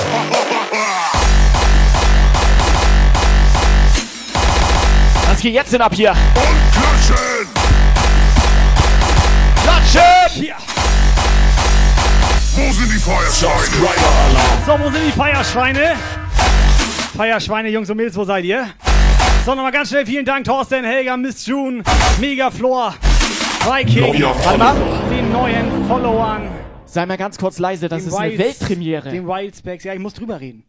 [5.31, 6.11] Was geht jetzt denn ab hier?
[6.11, 6.17] Und
[6.73, 7.49] klatschen!
[9.63, 10.45] Klatschen!
[10.45, 10.57] Ja.
[12.57, 12.99] Wo sind die
[13.87, 14.59] Alarm.
[14.67, 15.95] So, wo sind die Feierschweine?
[17.17, 18.69] Feierschweine, Jungs und Mädels, wo seid ihr?
[19.47, 21.83] So, nochmal ganz schnell vielen Dank, Thorsten, Helga, Miss June,
[22.21, 22.95] Mega Floor,
[23.65, 26.49] Viking, den neuen Followern,
[26.91, 29.11] Sei mal ganz kurz leise, das den ist eine Wilds- Weltpremiere.
[29.11, 29.85] Den Wildspecs.
[29.85, 30.65] Ja, ich muss drüber reden.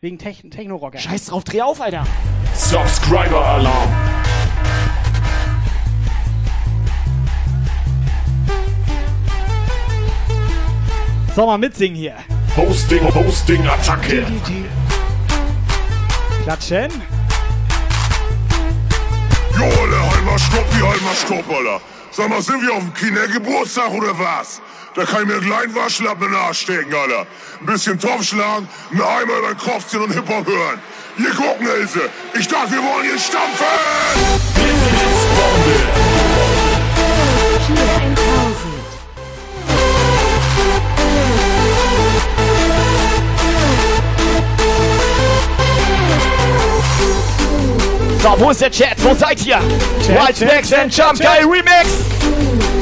[0.00, 0.98] Wegen Techn Techno-Rocker.
[0.98, 2.04] Scheiß drauf, dreh auf, Alter.
[2.54, 3.88] Subscriber Alarm.
[11.36, 12.16] doch mal mitsingen hier.
[12.56, 14.26] Hosting, Hosting, Attacke.
[16.44, 16.90] Klatschen.
[19.56, 21.80] Jo, Alter, halt mal Stopp, wie halt mal Stopp, Alter.
[22.10, 24.60] Sag mal, sind wir auf dem Kindergeburtstag oder was?
[25.00, 27.26] Da kann ich mir einen kleinen Waschlappen in den Arsch stecken, Alter.
[27.58, 30.78] Ein bisschen Topf schlagen, einen Eimer über den Kopf ziehen und Hip-Hop hören.
[31.16, 32.10] Hier gucken, Ilse.
[32.38, 33.64] Ich dachte, wir wollen hier stampfen!
[37.66, 37.84] Tier
[48.18, 48.22] 1000.
[48.22, 49.02] So, wo ist der Chat?
[49.02, 49.60] Wo seid ihr?
[50.04, 51.18] Chat, Wild Chat, Snacks and Jump.
[51.18, 52.79] Guy Remix!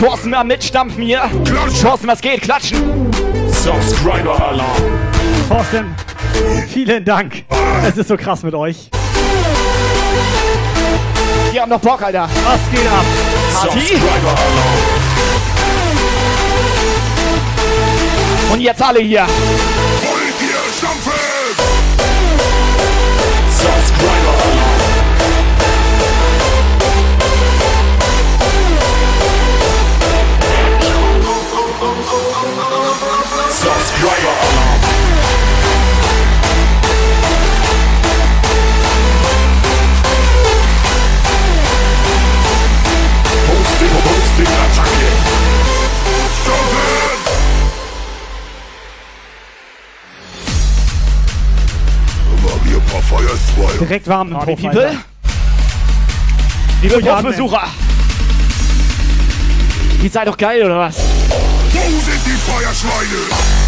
[0.00, 1.30] Thorsten mal mitstampfen hier.
[1.82, 2.40] Thorsten, was geht?
[2.40, 3.10] Klatschen.
[3.48, 4.82] Subscriber Alarm.
[5.46, 5.94] Thorsten,
[6.68, 7.44] vielen Dank.
[7.86, 8.88] Es ist so krass mit euch.
[11.52, 12.30] Wir haben noch Bock, Alter.
[12.44, 13.04] Was geht ab?
[13.52, 13.80] Party?
[13.80, 14.78] Subscriber Alarm.
[18.54, 19.26] Und jetzt alle hier.
[53.80, 54.98] Direkt warm im Party Puff, People.
[56.82, 57.00] Liebe.
[57.00, 57.62] Puffbesucher.
[60.02, 60.96] Ihr seid doch geil, oder was?
[60.96, 63.59] Wo sind die Feuerschweine?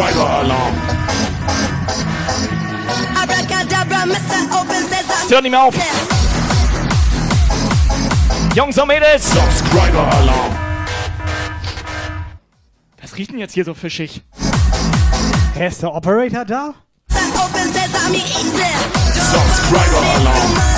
[0.00, 0.74] Subscriber Alarm.
[3.76, 4.14] Sesame.
[5.28, 5.74] Hört nicht mehr auf.
[8.54, 9.30] Jungs und Mädels.
[9.30, 10.56] Subscriber Alarm.
[13.02, 14.22] Was riecht denn jetzt hier so fischig?
[15.52, 16.72] Wer ist der Operator da?
[19.30, 20.69] Subscriber Alarm.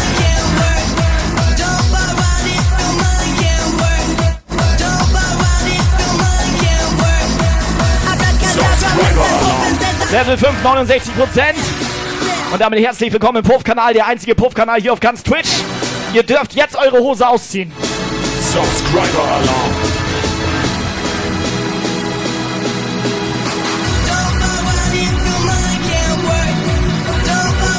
[10.13, 11.57] Level 5, 69 Prozent.
[12.53, 15.49] Und damit herzlich willkommen im Puffkanal, der einzige Puffkanal hier auf ganz Twitch.
[16.13, 17.73] Ihr dürft jetzt eure Hose ausziehen.
[18.39, 19.71] Subscriber Alarm.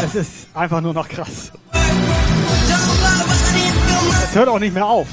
[0.04, 1.52] Es ist einfach nur noch krass.
[4.24, 5.08] Es hört auch nicht mehr auf.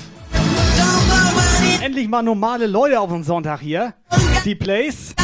[1.83, 3.93] Endlich mal normale Leute auf dem Sonntag hier.
[4.47, 5.15] Die Plays.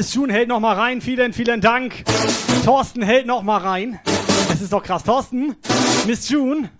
[0.00, 1.02] Miss June hält noch mal rein.
[1.02, 2.06] Vielen, vielen Dank.
[2.64, 4.00] Thorsten hält noch mal rein.
[4.50, 5.04] Es ist doch krass.
[5.04, 5.56] Thorsten,
[6.06, 6.70] Miss June,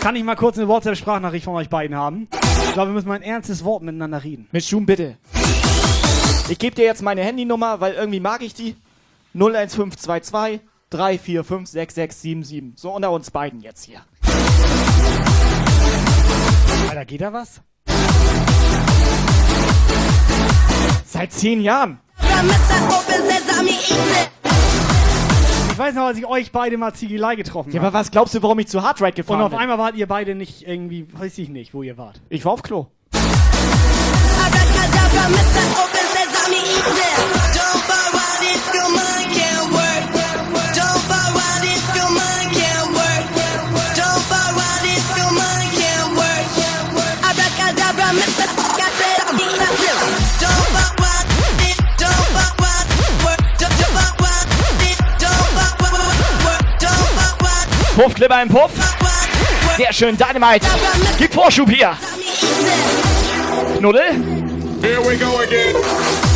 [0.00, 2.28] kann ich mal kurz eine WhatsApp-Sprachnachricht von euch beiden haben?
[2.66, 4.48] Ich glaube, wir müssen mal ein ernstes Wort miteinander reden.
[4.52, 5.16] Miss June, bitte.
[6.50, 8.76] Ich gebe dir jetzt meine Handynummer, weil irgendwie mag ich die.
[9.32, 12.78] 01522 345 6677.
[12.78, 14.02] So unter uns beiden jetzt hier.
[16.90, 17.62] Alter, geht da was?
[21.06, 21.98] Seit zehn Jahren.
[25.70, 27.76] Ich weiß noch, als ich euch beide mal Ziegelei getroffen habe.
[27.76, 29.46] Ja, aber was glaubst du, warum ich zu Hard Ride gefahren bin?
[29.46, 32.20] Und auf einmal wart ihr beide nicht irgendwie, weiß ich nicht, wo ihr wart.
[32.28, 32.88] Ich war auf Klo.
[33.12, 35.82] Abracadabra, Mr.
[35.82, 36.84] Open Sesame, eat.
[37.54, 39.11] Don't worry, it's your mind.
[57.94, 58.70] Puff, Clipper im Puff.
[59.76, 60.66] Sehr schön, Dynamite.
[61.18, 61.94] Gib Vorschub hier.
[63.78, 64.12] Knuddel.
[64.80, 66.31] Here we go again.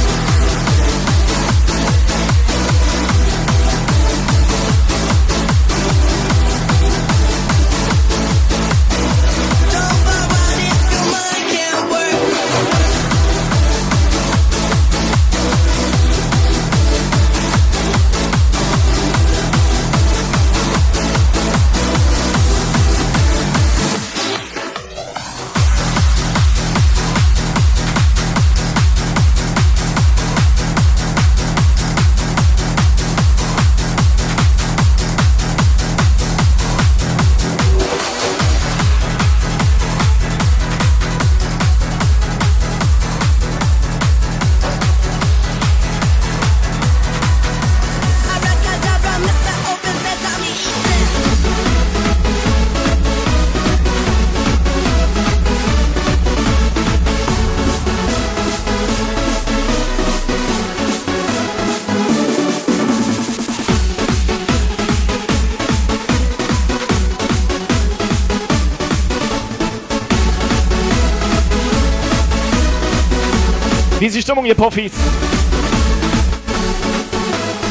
[73.99, 74.93] Wie ist die Stimmung, ihr Profis?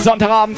[0.04, 0.58] Sonntagabend.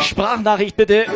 [0.00, 1.06] Sprachnachricht bitte.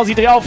[0.00, 0.46] Stasi, drauf.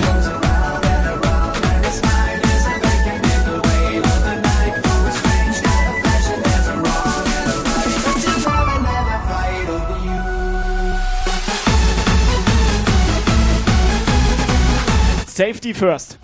[15.27, 16.22] Safety first.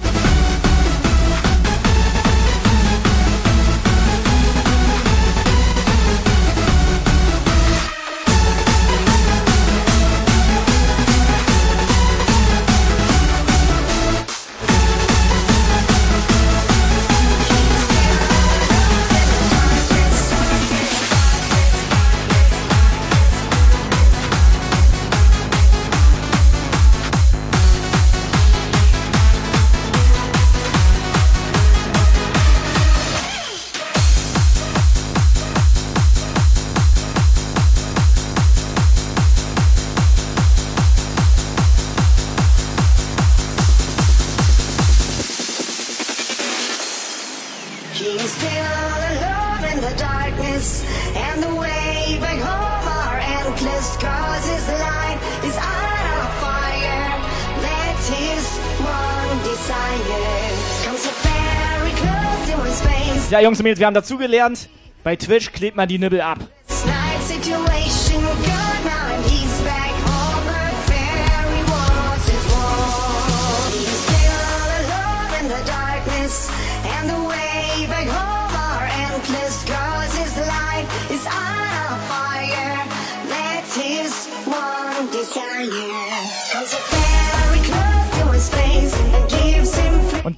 [63.40, 64.68] Ja, Jungs und Mädels, wir haben dazugelernt.
[65.02, 66.40] Bei Twitch klebt man die Nibbel ab.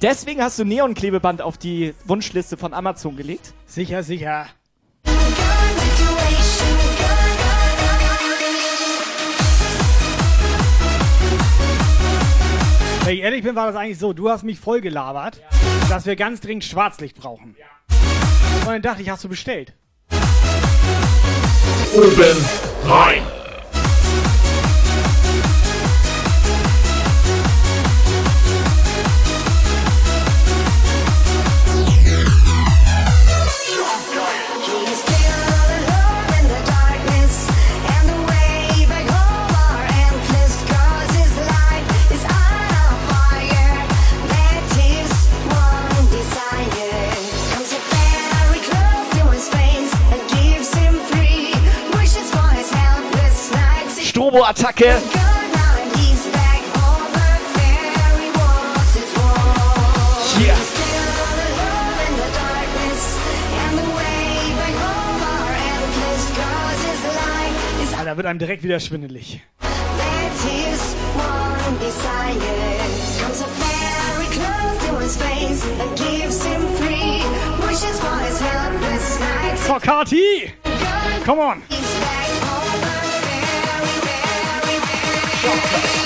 [0.02, 3.54] Deswegen hast du Neonklebeband auf die Wunschliste von Amazon gelegt?
[3.66, 4.46] Sicher, sicher.
[13.04, 14.12] Wenn ich ehrlich bin, war das eigentlich so.
[14.12, 15.42] Du hast mich voll gelabert,
[15.88, 17.56] dass wir ganz dringend Schwarzlicht brauchen.
[18.60, 19.72] Und dann dachte ich, hast du bestellt.
[21.94, 22.36] Oben
[22.84, 23.41] rein.
[67.22, 69.42] Life is Alter, wird einem direkt wieder schwindelig.
[69.60, 70.94] That's his
[81.34, 81.71] one
[85.42, 86.01] Thank you.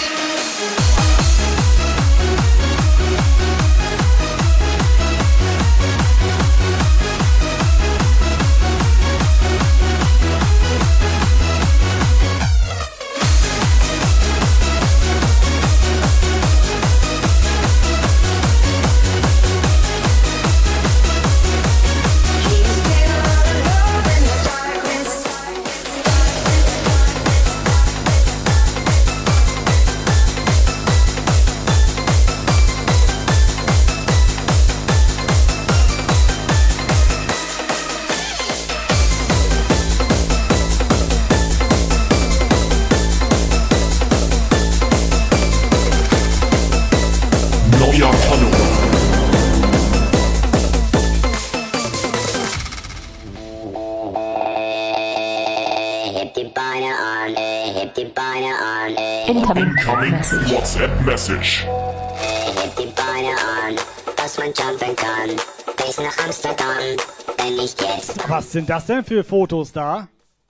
[61.29, 61.67] Message.
[61.67, 63.75] heb die Beine an,
[64.17, 65.31] dass man jumpen kann.
[65.77, 66.97] Bis nach Amsterdam,
[67.39, 70.07] wenn nicht jetzt, Was sind das denn für Fotos da?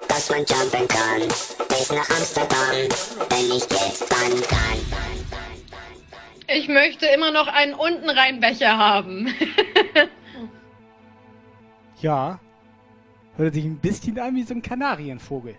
[0.07, 1.29] dass man jumpen kann.
[1.69, 2.89] Bis nach Amsterdam,
[3.31, 4.79] wenn nicht jetzt, dann, dann.
[6.49, 9.29] Ich möchte immer noch einen Untenrheinbecher haben.
[12.03, 12.39] Ja.
[13.39, 15.57] Hört sich ein bisschen an wie so ein Kanarienvogel.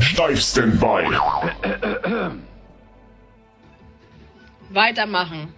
[0.00, 1.04] Steif Standby.
[4.70, 5.52] Weitermachen.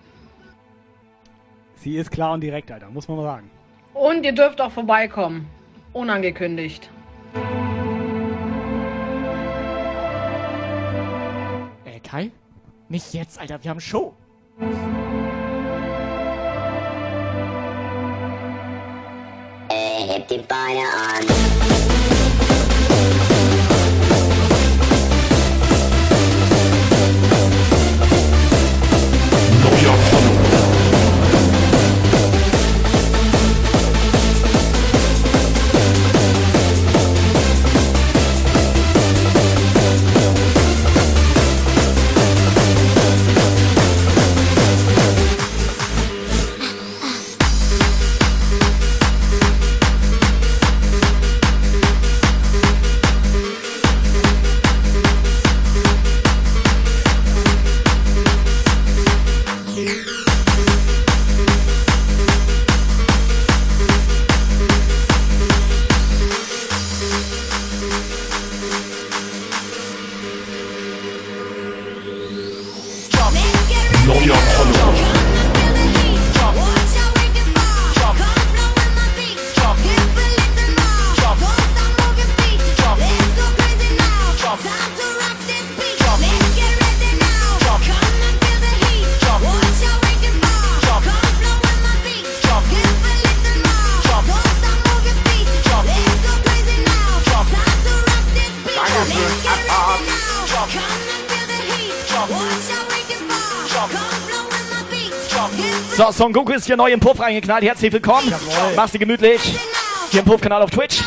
[1.77, 3.51] Sie ist klar und direkt, Alter, muss man mal sagen.
[3.93, 5.49] Und ihr dürft auch vorbeikommen.
[5.93, 6.91] Unangekündigt.
[11.85, 12.31] Äh, Kai?
[12.89, 14.15] Nicht jetzt, Alter, wir haben Show.
[20.09, 21.27] Heb die Beine an.
[106.23, 107.65] Son Goku ist hier neu im Puff reingeknallt.
[107.65, 108.32] Herzlich willkommen.
[108.77, 109.40] Mach's dir gemütlich.
[110.12, 111.03] Hier im Puff-Kanal auf Twitch.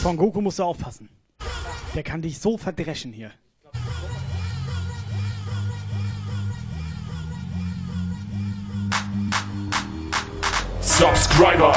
[0.00, 1.08] Son Goku musst du aufpassen.
[1.92, 3.32] Der kann dich so verdreschen hier.
[10.80, 11.74] Subscriber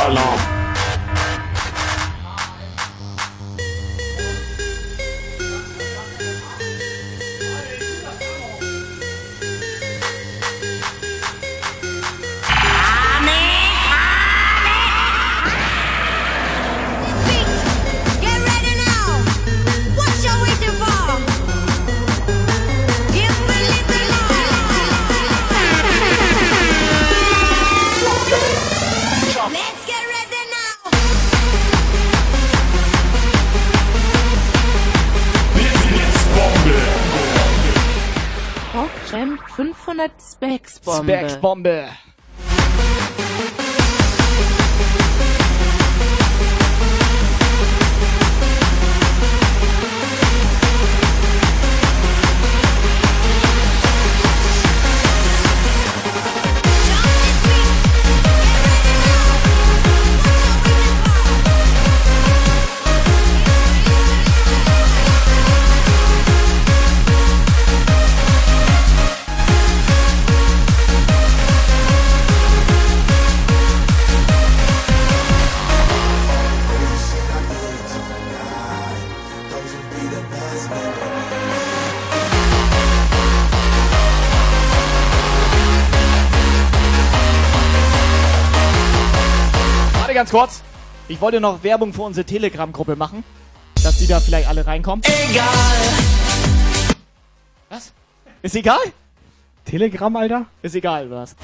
[39.17, 41.03] Rockchamp 500 Specs-Bombe.
[41.03, 41.69] Specs-Bombe.
[41.69, 42.06] Warte
[90.17, 90.63] ganz kurz.
[91.07, 93.23] Ich wollte noch Werbung für unsere Telegram-Gruppe machen,
[93.83, 95.03] dass die da vielleicht alle reinkommen.
[95.29, 95.45] Egal.
[97.69, 97.93] Was?
[98.41, 98.79] Ist egal?
[99.63, 100.47] Telegram, Alter?
[100.63, 101.35] Ist egal, was?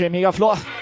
[0.00, 0.56] DJ Megaflor.
[0.56, 0.80] Neuer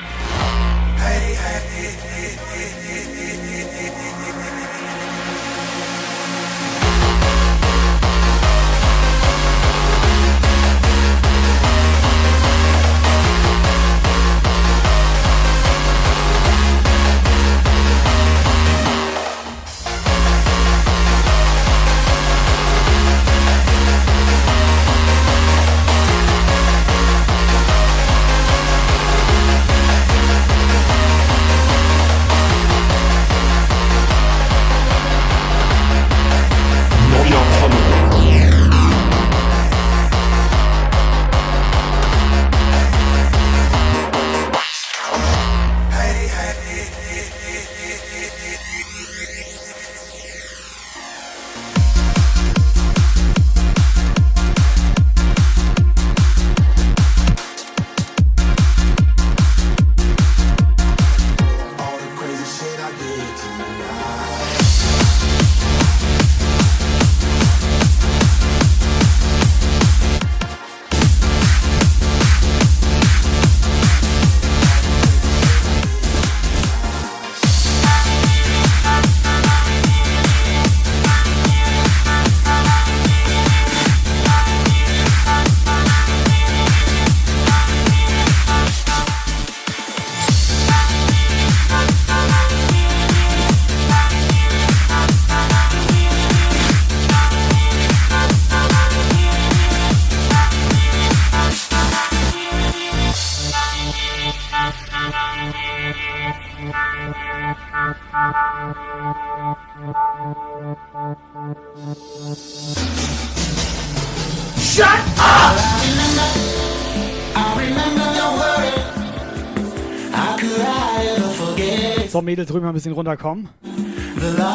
[122.29, 123.49] Mädels, drüben mal ein bisschen runterkommen.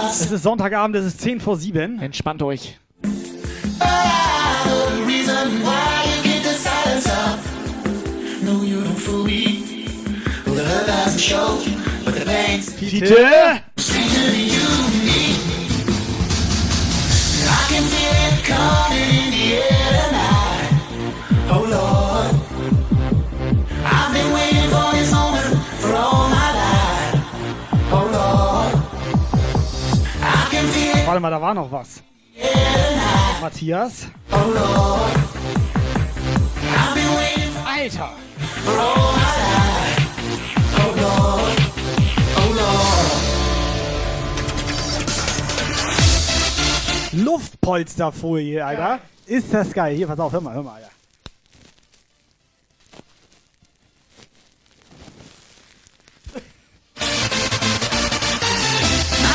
[0.07, 1.97] Es ist Sonntagabend, es ist 10 vor 7.
[1.97, 2.77] Entspannt euch.
[12.77, 13.62] Fiete!
[31.23, 32.03] Mal, da war noch was.
[33.41, 34.07] Matthias.
[37.65, 38.09] Alter.
[47.13, 48.99] Luftpolsterfolie, Alter.
[49.25, 49.95] Ist das geil.
[49.95, 50.89] Hier, pass auf, hör mal, hör mal, Alter.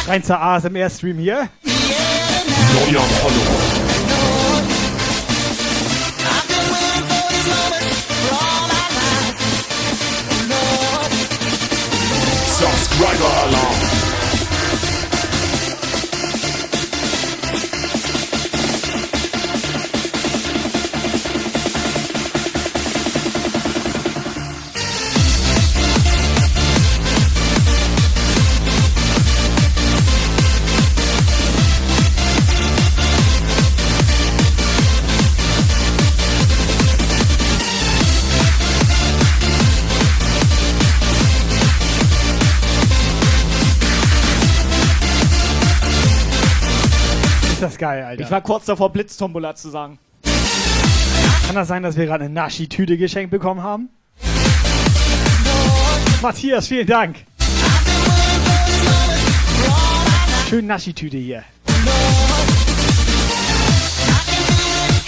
[0.07, 1.49] Rein zur ASMR-Stream hier.
[1.89, 3.89] Neuer Follower.
[12.47, 13.88] Subscriber Alarm.
[48.29, 49.99] Ich war kurz davor, Blitztombola zu sagen.
[51.47, 53.89] Kann das sein, dass wir gerade eine Naschi-Tüte geschenkt bekommen haben?
[56.21, 57.25] Matthias, vielen Dank.
[60.47, 61.43] Schön Naschi-Tüte hier.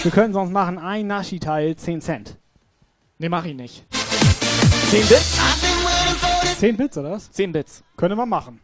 [0.02, 2.38] Wir können sonst machen ein Naschi-Teil 10 Cent.
[3.18, 3.84] Ne, mach ich nicht.
[4.88, 5.38] 10 Bits?
[6.58, 7.30] 10 Bits, oder was?
[7.32, 7.82] 10 Bits.
[7.98, 8.60] Könnte man machen.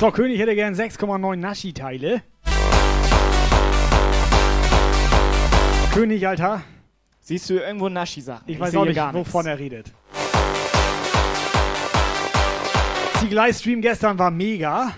[0.00, 2.22] So, König hätte gern 6,9 Naschi-Teile.
[5.92, 6.62] König, Alter.
[7.20, 8.44] Siehst du irgendwo Naschi-Sachen?
[8.46, 9.46] Ich, weiß sehe auch nicht, gar wovon nichts.
[9.46, 9.92] er redet.
[13.20, 14.94] Ziegelei-Stream gestern war mega.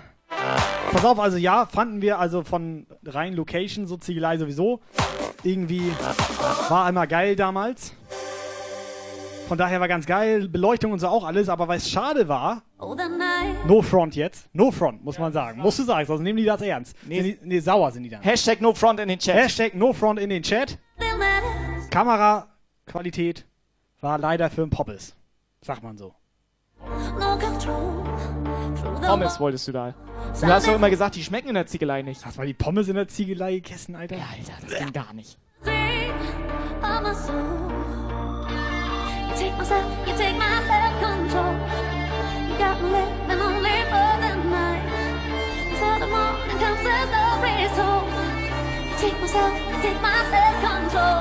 [0.92, 4.82] Pass auf, also ja, fanden wir also von rein Location, so Ziegelei sowieso.
[5.42, 5.90] Irgendwie
[6.68, 7.92] war einmal geil damals.
[9.52, 12.62] Von daher war ganz geil, Beleuchtung und so auch alles, aber weil es schade war,
[13.66, 15.60] no front jetzt, no front, muss man sagen.
[15.60, 16.96] Musst du sagen, sonst nehmen die das ernst.
[17.06, 18.22] Nee, sind die, nee sauer sind die dann.
[18.22, 19.34] Hashtag no front in den Chat.
[19.34, 20.78] Hashtag no front in den Chat.
[21.90, 23.44] Kameraqualität
[24.00, 25.14] war leider für ein Poppes.
[25.60, 26.14] Sagt man so.
[29.02, 29.94] Pommes wolltest du da.
[30.40, 32.24] Du hast doch immer gesagt, die schmecken in der Ziegelei nicht.
[32.24, 34.16] Hast du mal die Pommes in der Ziegelei gegessen, Alter?
[34.16, 35.36] Ja, Alter, das ging gar nicht.
[39.34, 41.54] Take myself, you take my self-control.
[42.48, 44.84] You got me living only for the night.
[45.70, 46.82] Before the morning comes.
[48.88, 51.18] You take myself, you take my self-control.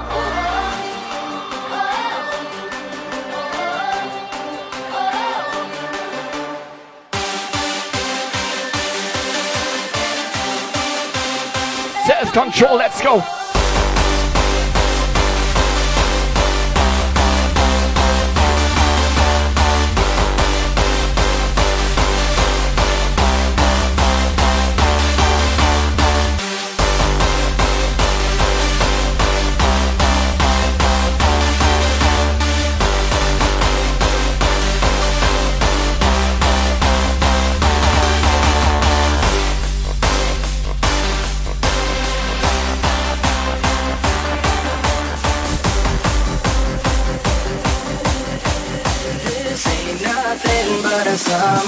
[12.05, 13.40] Self-control, let's go.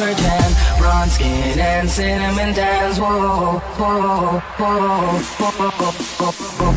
[0.03, 2.99] summer tan, bronze skin and cinnamon dance.
[2.99, 4.41] Whoa, whoa, whoa.
[4.57, 6.73] whoa, whoa, whoa, whoa, whoa.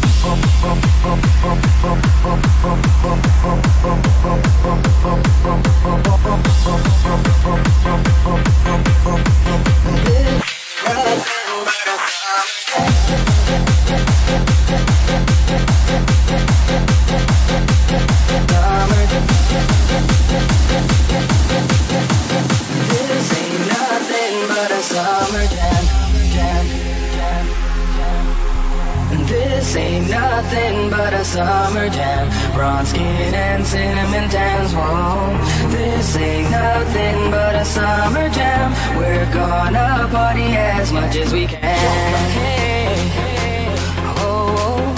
[18.57, 19.86] Summer.
[25.27, 25.85] Summer jam,
[26.35, 26.67] jam,
[27.17, 27.47] jam,
[27.97, 29.27] jam.
[29.27, 32.31] This ain't nothing but a summer jam.
[32.55, 34.73] Bronze skin and cinnamon tans.
[34.73, 35.37] Whoa.
[35.71, 38.73] This ain't nothing but a summer jam.
[38.97, 41.61] We're gonna party as much as we can.
[41.61, 43.75] Hey, hey,
[44.19, 44.95] oh,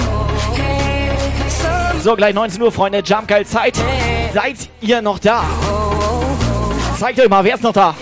[0.54, 3.02] hey, So, gleich 19 Uhr, Freunde.
[3.02, 3.76] Jump Geil Zeit.
[4.34, 5.42] Seid ihr noch da?
[6.98, 7.94] Zeigt euch mal, wer ist noch da?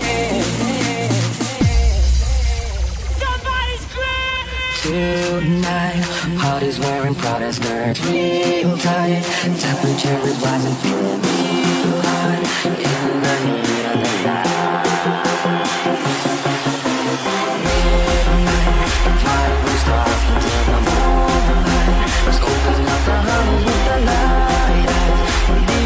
[4.87, 5.99] Tonight,
[6.39, 9.21] party's wearing Prada skirts real tight.
[9.59, 12.71] Temperature is rising, feeling real hot in
[13.19, 14.47] the heat of the night.
[19.65, 21.67] Will start until the morning.
[22.23, 24.87] Let's open up the honey with the light.
[25.67, 25.83] Be.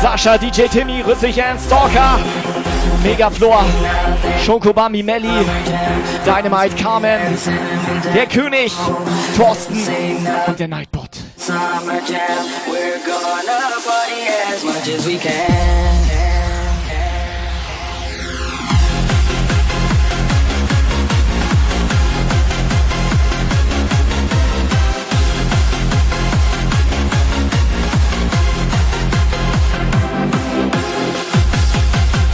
[0.00, 2.51] Sascha, DJ Timmy, Rüssig and Stalker.
[3.02, 3.64] Megaflor,
[4.44, 5.44] Schokobami Melli,
[6.24, 7.20] Dynamite Carmen,
[8.14, 8.72] der König,
[9.36, 9.82] Thorsten
[10.46, 11.10] und der Nightbot.
[11.36, 16.01] Summer jam, we're gonna party as much as we can.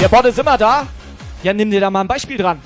[0.00, 0.86] Der Bot ist immer da.
[1.42, 2.60] Ja, nimm dir da mal ein Beispiel dran.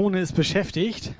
[0.00, 1.12] Simone ist beschäftigt.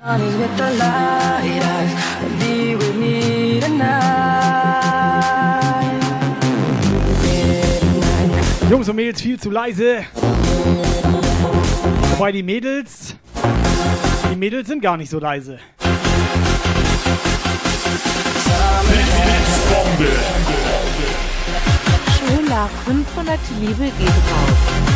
[8.71, 9.99] Jungs und Mädels viel zu leise.
[12.13, 13.15] Wobei die Mädels.
[14.31, 15.59] Die Mädels sind gar nicht so leise.
[22.17, 24.90] Schola 500 Liebe geht raus.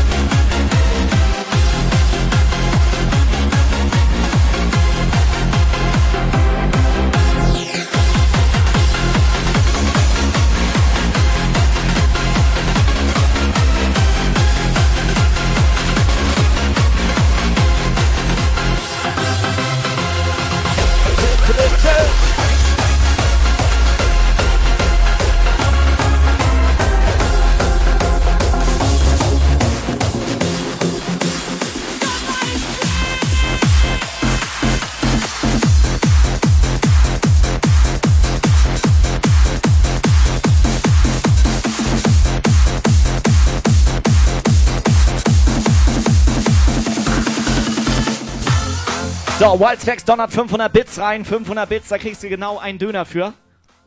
[49.55, 51.23] So, Wildspecs donnert 500 Bits rein.
[51.23, 53.33] 500 Bits, da kriegst du genau einen Döner für.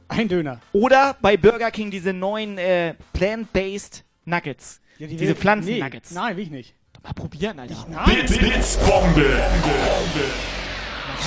[0.08, 0.60] Ein Döner.
[0.72, 4.80] Oder bei Burger King diese neuen äh, Plant-Based Nuggets.
[4.96, 6.12] Ja, die diese Pflanzen-Nuggets.
[6.12, 6.74] Nee, nein, will ich nicht.
[7.02, 7.86] Mal probieren, Alter.
[8.06, 9.26] Bits, Bits, Bombe.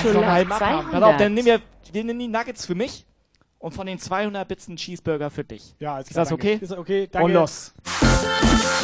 [0.02, 0.90] Du noch mal halb abhaben.
[0.90, 1.20] Pass auf, 200.
[1.20, 3.06] dann nimm nimm die Nuggets für mich
[3.60, 5.76] und von den 200 Bits einen Cheeseburger für dich.
[5.78, 6.58] Ja, ist das okay?
[6.60, 7.26] Ist okay, danke.
[7.26, 7.74] Und los.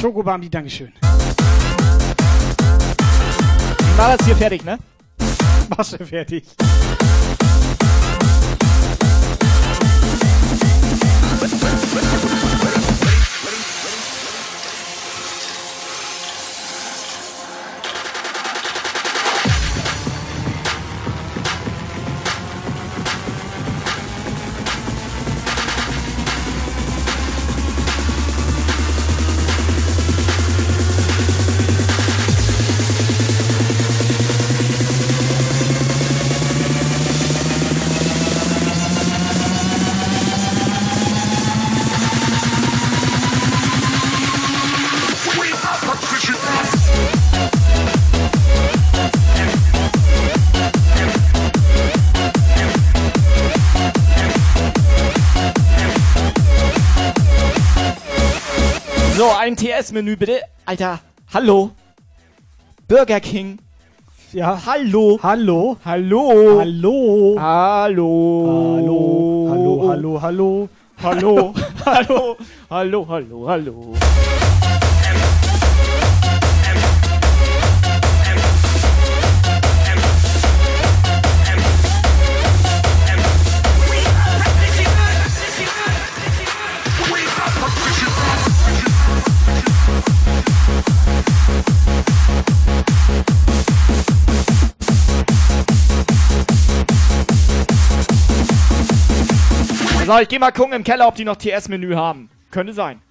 [0.01, 0.93] Schokobambi, Dankeschön.
[3.97, 4.79] War das hier fertig, ne?
[5.77, 6.45] was er weer fertig.
[59.89, 60.43] Ein TS-Menü bitte.
[60.67, 61.01] Alter,
[61.33, 61.71] hallo.
[62.89, 63.59] Burger King.
[64.33, 64.61] Ja.
[64.67, 65.19] Hallo.
[65.23, 65.77] Hallo.
[65.85, 66.61] Hallo.
[66.61, 67.37] Hallo.
[67.39, 69.49] Hallo.
[69.51, 70.69] Hallo, hallo, hallo.
[71.03, 71.55] Hallo.
[71.87, 72.37] hallo.
[72.71, 73.95] Hallo, hallo, hallo.
[100.09, 102.31] So, ich geh mal gucken im Keller, ob die noch TS-Menü haben.
[102.51, 103.03] Könnte sein.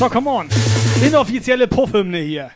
[0.00, 0.48] So, come on.
[1.02, 2.52] Inoffizielle Puffhymne hier.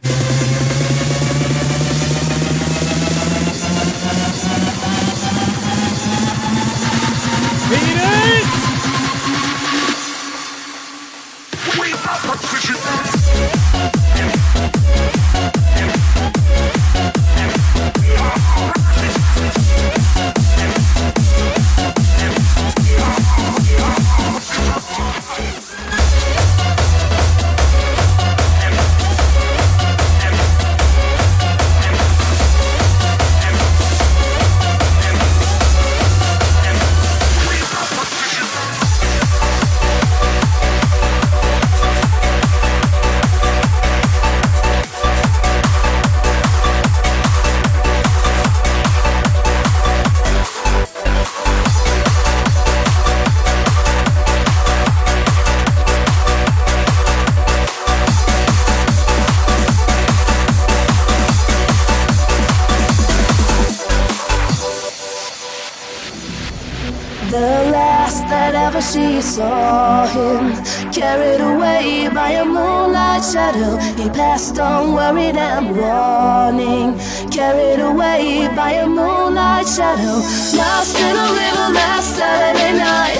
[73.44, 73.76] Shadow.
[74.02, 76.98] He passed on, worried and warning,
[77.30, 80.16] carried away by a moonlight shadow.
[80.56, 83.18] Lost in a river last Saturday night,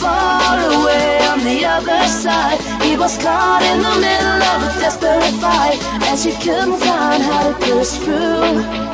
[0.00, 2.60] far away on the other side.
[2.82, 5.78] He was caught in the middle of a desperate fight,
[6.08, 8.87] and she couldn't find how to push through.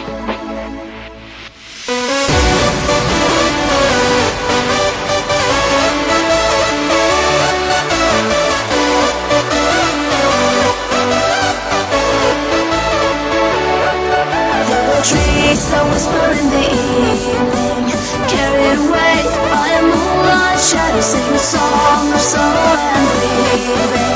[15.05, 17.93] Trees that whisper in the evening,
[18.32, 19.20] carried away
[19.52, 24.09] by a moonlight shadow, sing a song of sorrow and grieving.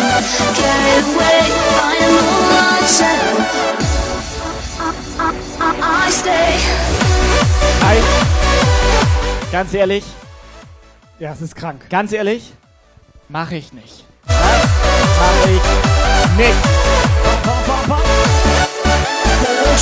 [0.57, 1.41] Carried away
[1.77, 3.37] by a moonlight shadow,
[4.81, 4.83] I,
[5.61, 6.57] I, I stay.
[7.85, 8.01] Ei.
[9.53, 10.05] Ganz ehrlich.
[11.19, 11.91] Ja, es ist krank.
[11.91, 12.55] Ganz ehrlich,
[13.29, 14.05] mache ich nicht.
[14.27, 14.37] Das
[15.19, 15.63] mache ich
[16.37, 16.57] nicht.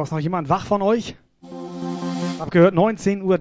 [0.00, 1.14] So, ist noch jemand wach von euch?
[2.38, 3.38] Hab gehört 19.30 Uhr.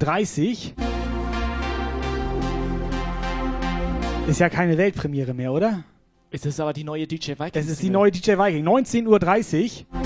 [4.27, 5.86] Ist ja keine Weltpremiere mehr, oder?
[6.31, 7.52] Es ist aber die neue DJ Viking.
[7.53, 8.68] Es ist die neue DJ Viking.
[8.68, 9.99] 19.30 Uhr.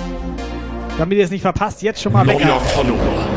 [1.00, 2.24] Damit ihr es nicht verpasst, jetzt schon mal.
[2.24, 3.28] Follower.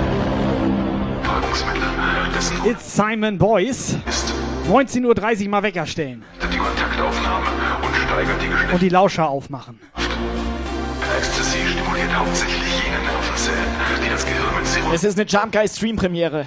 [2.66, 3.96] It's Simon Boys.
[4.68, 6.22] 19.30 Uhr mal Wecker stellen.
[6.52, 7.46] Die Kontaktaufnahme
[7.82, 8.74] und steigert die Geschwindigkeit.
[8.74, 9.80] Und die Lauscher aufmachen.
[11.16, 12.65] Ecstasy stimuliert hauptsächlich
[14.92, 16.46] Es ist eine Guy Stream Premiere.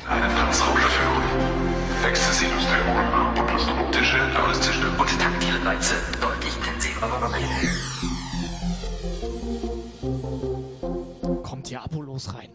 [11.43, 12.49] Kommt hier Apolos rein.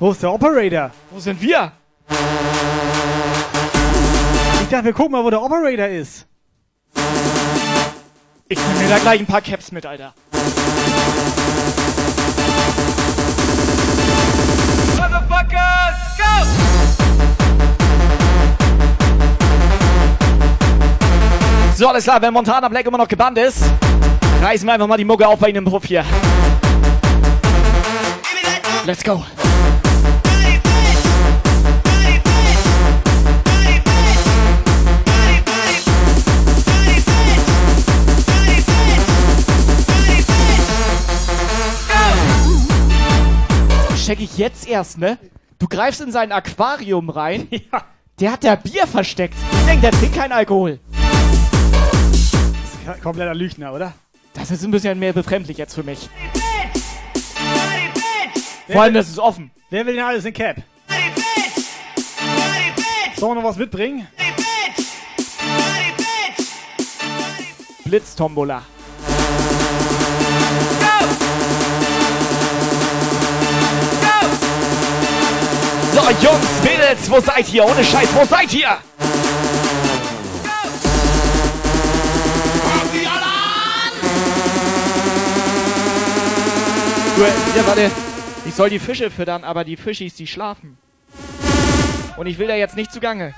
[0.00, 0.92] Wo ist der Operator?
[1.10, 1.72] Wo sind wir?
[4.62, 6.24] Ich dachte, wir gucken mal, wo der Operator ist.
[8.48, 10.14] Ich nehme mir da gleich ein paar Caps mit, Alter.
[14.96, 16.46] Motherfuckers, go!
[21.74, 23.64] So, alles klar, wenn Montana Black immer noch gebannt ist,
[24.40, 26.04] reißen wir einfach mal die Mucke auf bei Ihnen im Puff hier.
[28.86, 29.24] Let's go.
[44.08, 45.18] Check ich jetzt erst, ne?
[45.58, 47.46] Du greifst in sein Aquarium rein.
[47.70, 47.84] Ja.
[48.18, 49.34] Der hat da Bier versteckt.
[49.52, 50.80] Ich denke, der trinkt keinen Alkohol.
[52.86, 53.92] Das ist kompletter Lügner, oder?
[54.32, 56.08] Das ist ein bisschen mehr befremdlich jetzt für mich.
[58.72, 59.50] Vor allem, das ist offen.
[59.68, 60.56] Wer will denn alles in Cap?
[63.18, 64.08] Sollen wir noch was mitbringen?
[67.84, 68.62] Blitztombola.
[75.98, 77.64] So, Jungs, Mädels, wo seid ihr?
[77.64, 78.68] Ohne Scheiß, wo seid ihr?
[87.16, 87.90] Du, ja, warte.
[88.46, 90.78] Ich soll die Fische füttern, aber die Fischis, die schlafen.
[92.16, 93.34] Und ich will da jetzt nicht zugange.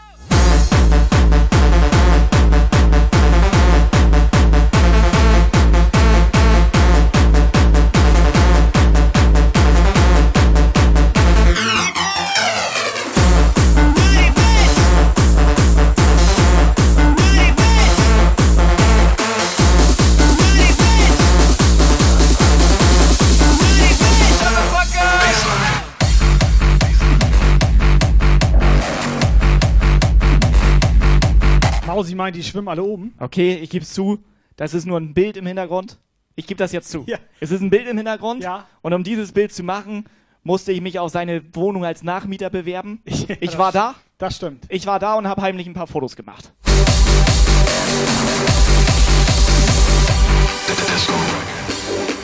[32.00, 33.12] Mausi meint, die schwimmen alle oben.
[33.18, 34.24] Okay, ich geb's zu.
[34.56, 35.98] Das ist nur ein Bild im Hintergrund.
[36.34, 37.04] Ich gebe das jetzt zu.
[37.06, 37.18] Ja.
[37.40, 38.42] Es ist ein Bild im Hintergrund.
[38.42, 38.66] Ja.
[38.80, 40.04] Und um dieses Bild zu machen,
[40.42, 43.02] musste ich mich auf seine Wohnung als Nachmieter bewerben.
[43.04, 43.96] Ich, das war da.
[44.16, 44.64] Das stimmt.
[44.70, 46.54] Ich war da und habe heimlich ein paar Fotos gemacht.
[50.66, 52.19] This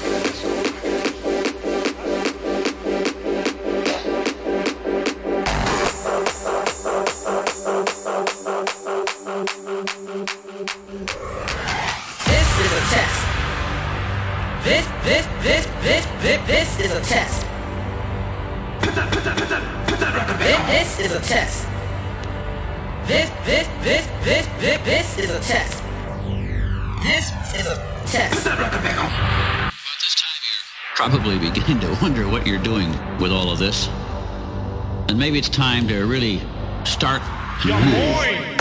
[15.07, 17.47] This, this, this, this, this, this is a test.
[20.41, 21.69] This, this is a test.
[23.07, 25.85] This, this, this, this, this, this is a test.
[27.05, 28.49] This is a test.
[30.97, 33.87] probably beginning to wonder what you're doing with all of this.
[35.09, 36.43] And maybe it's time to really
[36.85, 37.23] start
[37.63, 38.56] to move.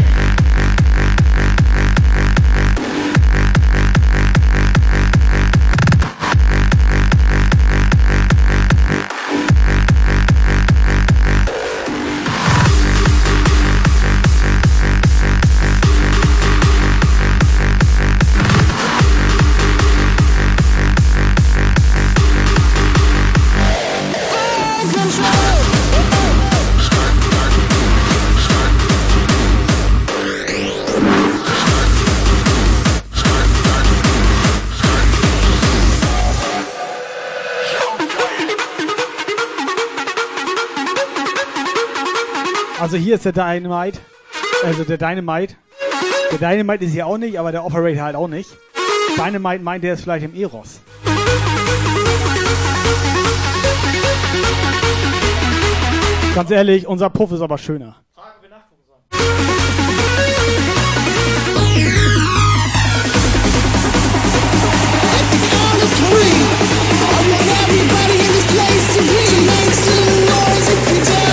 [42.96, 44.00] Also hier ist der Dynamite.
[44.64, 45.56] Also der Dynamite.
[46.32, 48.50] Der Dynamite ist hier auch nicht, aber der Operator halt auch nicht.
[49.18, 50.80] Dynamite meint, der ist vielleicht im Eros.
[56.36, 57.98] Ganz ehrlich, unser Puff ist aber schöner.
[67.58, 71.25] Everybody in this place to be make some noise if you're down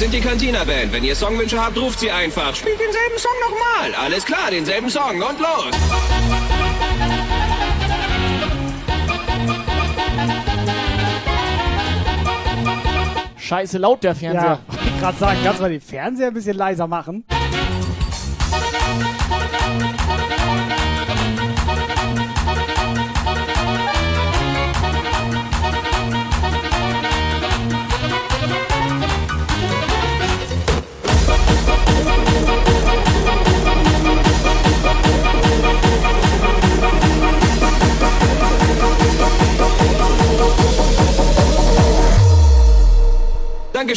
[0.00, 0.94] sind die Cantina Band.
[0.94, 2.54] Wenn ihr Songwünsche habt, ruft sie einfach.
[2.54, 3.94] Spielt denselben Song nochmal.
[4.02, 5.74] Alles klar, denselben Song und los.
[13.36, 14.42] Scheiße laut der Fernseher.
[14.42, 17.24] Ja, wollte ich gerade sagen, kannst du mal den Fernseher ein bisschen leiser machen?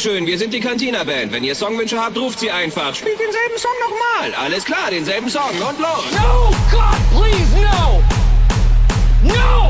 [0.04, 1.32] Dankeschön, wir sind die Cantina Band.
[1.32, 2.94] Wenn ihr Songwünsche habt, ruft sie einfach.
[2.94, 4.34] Spielt denselben Song nochmal.
[4.44, 6.04] Alles klar, denselben Song und los.
[6.12, 8.02] No, God, please, no!
[9.22, 9.66] No!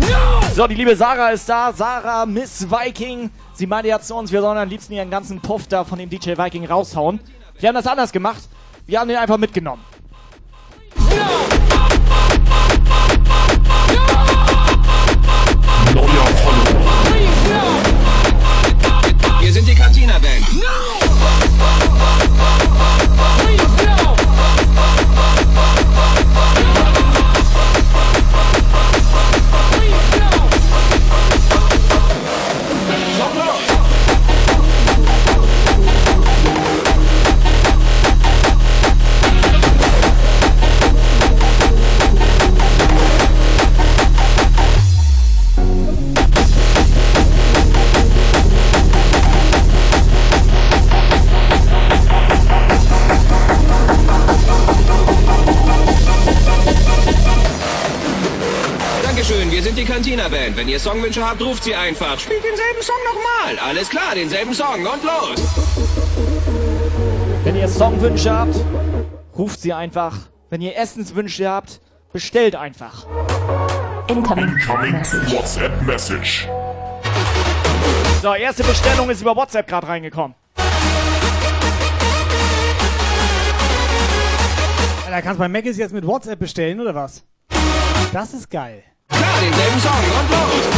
[0.00, 0.54] No!
[0.54, 1.72] So, die liebe Sarah ist da.
[1.72, 3.30] Sarah, Miss Viking.
[3.54, 6.08] Sie meinte ja zu uns, wir sollen am liebsten ihren ganzen Puff da von dem
[6.08, 7.18] DJ Viking raushauen.
[7.58, 8.42] Wir haben das anders gemacht.
[8.86, 9.82] Wir haben den einfach mitgenommen.
[10.94, 11.57] Wir
[60.28, 60.56] Cantina-Band.
[60.56, 62.18] Wenn ihr Songwünsche habt, ruft sie einfach.
[62.18, 63.58] Spielt denselben Song nochmal.
[63.68, 65.40] Alles klar, denselben Song und los.
[67.44, 68.56] Wenn ihr Songwünsche habt,
[69.36, 70.16] ruft sie einfach.
[70.50, 71.80] Wenn ihr Essenswünsche habt,
[72.12, 73.06] bestellt einfach.
[74.08, 74.54] Incoming
[75.30, 76.48] WhatsApp Message.
[78.22, 80.34] So, erste Bestellung ist über WhatsApp gerade reingekommen.
[85.10, 87.24] Da kannst du bei Mc's jetzt mit WhatsApp bestellen, oder was?
[88.12, 88.84] Das ist geil.
[89.08, 90.68] Klar, denselben Song und los.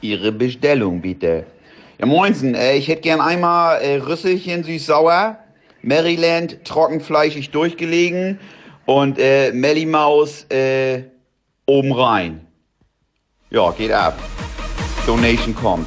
[0.00, 1.46] Ihre Bestellung bitte.
[1.98, 5.38] Ja, moinsen, äh, ich hätte gern einmal äh, Rüsselchen süß-sauer,
[5.82, 8.38] Maryland trockenfleischig durchgelegen
[8.84, 11.04] und äh, Melly Maus äh,
[11.66, 12.46] oben rein.
[13.50, 14.18] Ja, geht ab.
[15.06, 15.86] Donation kommt.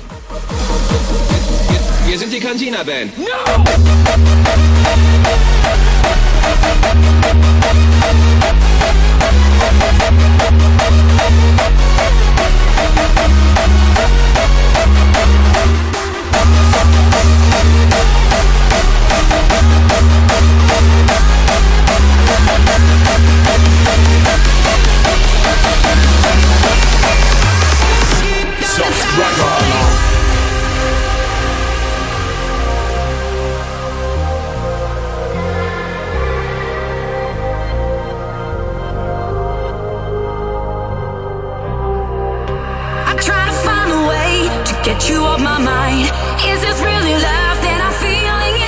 [2.07, 3.11] Wir sind die Cantina-Band.
[3.15, 4.66] Subscriber
[6.59, 7.06] Thank you.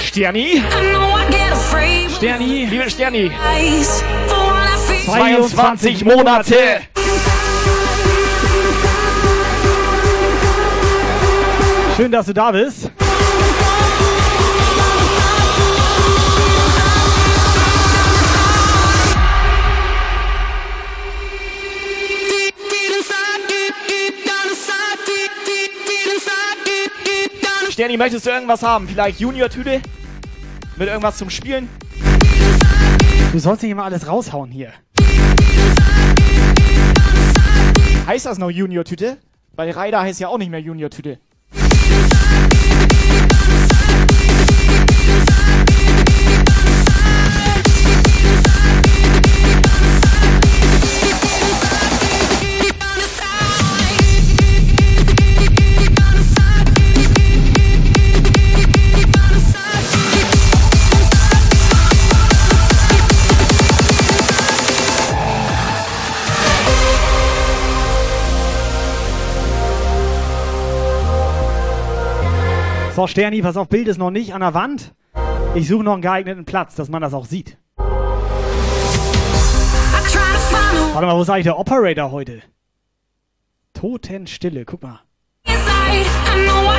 [0.10, 0.64] Sterni.
[2.16, 2.66] Sterni.
[2.66, 3.32] Liebe Sterni.
[3.56, 5.48] Eyes for what I feel.
[5.48, 6.80] 22 Monate.
[11.96, 12.90] Schön, dass du da bist.
[27.70, 28.88] Sterni, möchtest du irgendwas haben?
[28.90, 29.82] Vielleicht Junior-Tüte?
[30.80, 31.68] Mit irgendwas zum Spielen?
[33.34, 34.72] Du sollst nicht immer alles raushauen hier.
[38.08, 39.18] Heißt das noch Junior-Tüte?
[39.58, 41.20] Weil Ryder heißt ja auch nicht mehr Junior-Tüte.
[72.96, 74.94] So, Sterni, pass auf, Bild ist noch nicht an der Wand.
[75.56, 77.58] Ich suche noch einen geeigneten Platz, dass man das auch sieht.
[80.94, 82.42] Warte mal, wo ist eigentlich der Operator heute?
[83.74, 85.00] Totenstille, guck mal.
[85.46, 86.70] I know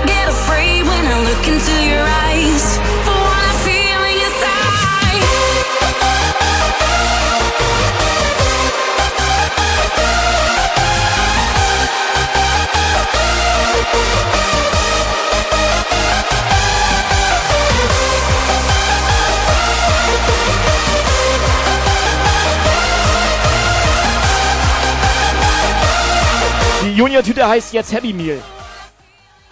[27.04, 28.36] Junior-Tüte heißt jetzt Happy Meal.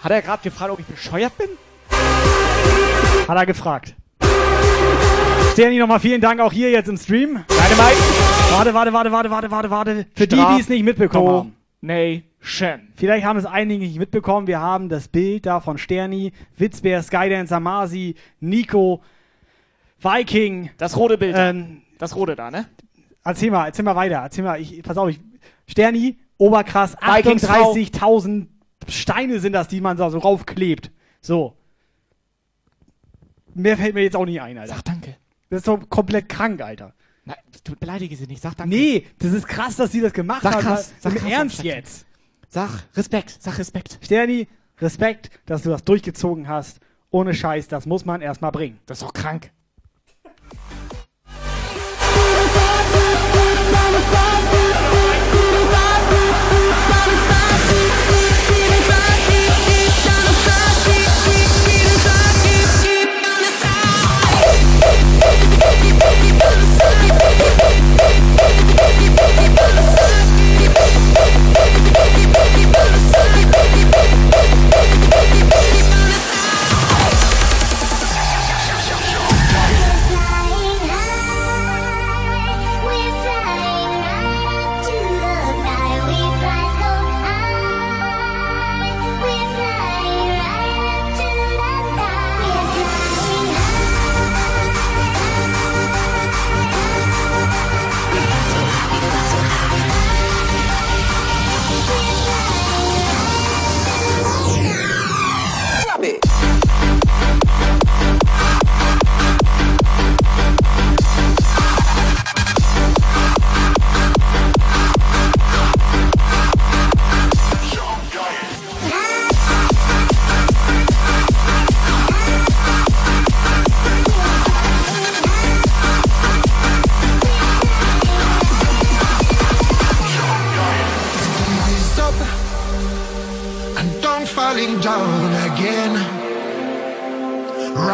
[0.03, 1.47] Hat er gerade gefragt, ob ich bescheuert bin?
[3.27, 3.95] Hat er gefragt.
[5.53, 7.43] Sterni, nochmal vielen Dank auch hier jetzt im Stream.
[7.47, 7.97] Deine Mike.
[8.51, 10.05] Warte, warte, warte, warte, warte, warte, warte.
[10.15, 11.55] Für die, Straf- die es nicht mitbekommen haben.
[11.81, 12.89] Nation.
[12.95, 14.45] Vielleicht haben es einige nicht mitbekommen.
[14.45, 19.01] Wir haben das Bild da von Sterni, Witzbär, Skydancer, Masi, Nico,
[19.99, 20.69] Viking.
[20.77, 21.33] Das rote Bild.
[21.35, 22.67] Ähm, Das rote da, ne?
[23.23, 24.17] erzähl mal, erzähl mal weiter.
[24.23, 25.19] Erzähl mal, ich, pass auf, ich,
[25.67, 27.73] Sterni, Oberkrass, Vikingsfrau.
[27.73, 28.47] 38.000
[28.87, 30.89] Steine sind das, die man da so raufklebt.
[31.21, 31.55] So.
[33.53, 34.75] Mehr fällt mir jetzt auch nicht ein, Alter.
[34.75, 35.17] Sag danke.
[35.49, 36.93] Das ist doch komplett krank, Alter.
[37.25, 38.41] Nein, du beleidige sie nicht.
[38.41, 38.73] Sag danke.
[38.75, 40.61] Nee, das ist krass, dass sie das gemacht Sag hat.
[40.61, 40.93] krass.
[40.99, 42.05] Sag krass, Ernst sag- jetzt.
[42.47, 43.37] Sag Respekt.
[43.39, 43.99] Sag Respekt.
[44.01, 44.47] Sterni,
[44.79, 46.79] Respekt, dass du das durchgezogen hast.
[47.11, 48.79] Ohne Scheiß, das muss man erstmal bringen.
[48.85, 49.51] Das ist doch krank.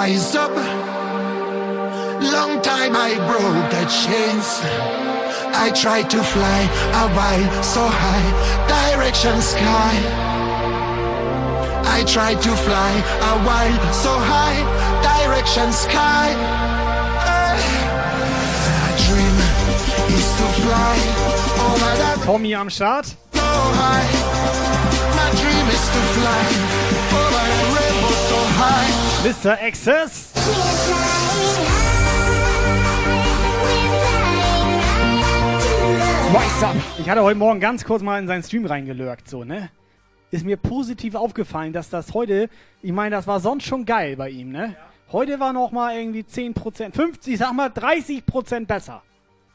[0.05, 0.51] Rise up.
[2.21, 4.47] Long time I broke the chains.
[5.63, 6.61] I tried to fly
[7.03, 8.27] a while so high,
[8.69, 9.93] direction sky.
[11.97, 12.91] I tried to fly
[13.31, 14.59] a while so high,
[15.09, 16.27] direction sky.
[18.83, 19.37] My dream
[20.17, 20.95] is to fly
[21.65, 23.07] over Tommy am Start.
[23.07, 23.41] so
[23.81, 24.07] high.
[25.19, 26.43] My dream is to fly
[27.21, 27.84] over the rainbow so high.
[28.55, 29.61] Mr.
[29.61, 30.31] Access.
[36.31, 36.75] Rise up.
[36.97, 39.71] Ich hatte heute Morgen ganz kurz mal in seinen Stream reingelurkt, so, ne?
[40.31, 42.49] Ist mir positiv aufgefallen, dass das heute,
[42.81, 44.75] ich meine, das war sonst schon geil bei ihm, ne?
[45.11, 49.01] Heute war noch mal irgendwie 10%, 50, ich sag mal 30% besser.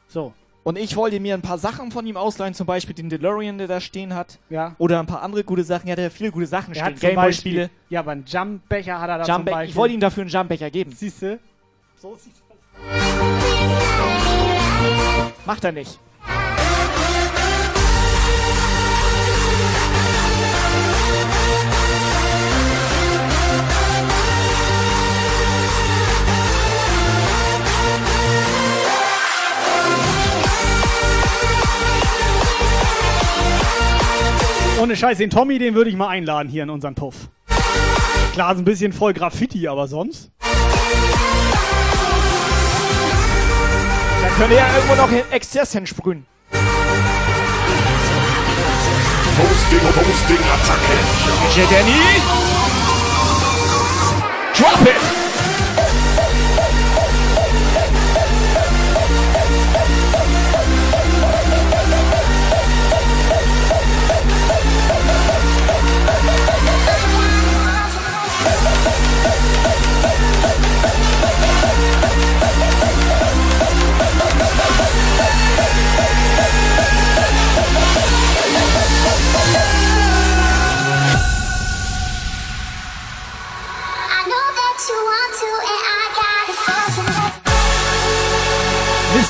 [0.08, 0.34] So.
[0.62, 3.66] Und ich wollte mir ein paar Sachen von ihm ausleihen, zum Beispiel den DeLorean, der
[3.66, 4.38] da stehen hat.
[4.50, 4.74] Ja.
[4.78, 5.88] Oder ein paar andere gute Sachen.
[5.88, 6.96] Er hat ja viele gute Sachen Er stehen.
[6.98, 7.70] zum Gameboy-Spiele.
[7.88, 9.70] Ja, aber einen Jumpbecher hat er da zum Jumpbe Beispiel.
[9.70, 10.92] ich wollte ihm dafür einen Jumpbecher geben.
[10.92, 11.38] Siehst du?
[11.96, 12.34] So sieht
[15.46, 15.98] Macht er nicht.
[34.80, 37.28] Ohne Scheiß, den Tommy, den würde ich mal einladen hier in unseren Puff.
[38.32, 40.30] Klar, ist ein bisschen voll Graffiti, aber sonst.
[44.22, 46.24] Da könnte ja irgendwo noch Exzess hinsprühen.
[49.36, 50.96] Hosting, Hosting, Attacke.
[51.54, 52.00] DJ Danny.
[54.56, 55.19] Drop it.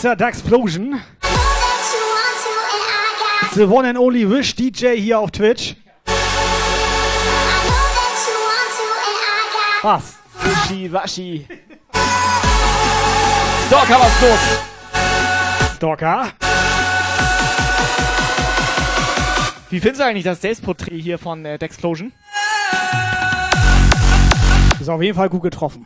[0.02, 0.32] I got
[3.54, 5.76] The one and only Wish DJ hier auf Twitch.
[9.82, 10.16] Was?
[10.42, 11.46] Wischi, waschi.
[13.66, 14.40] Stalker, was los?
[15.76, 16.32] Stalker.
[19.70, 22.12] Wie findest du eigentlich das Selbstporträt hier von äh, Dexplosion?
[24.80, 25.84] Ist auf jeden Fall gut getroffen.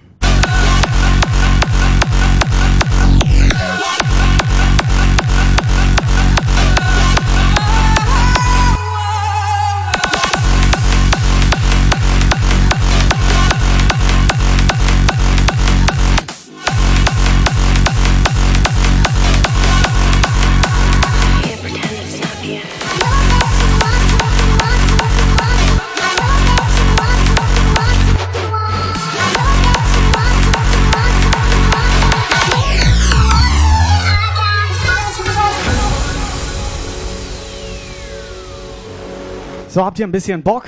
[39.74, 40.66] So, habt ihr ein bisschen Bock?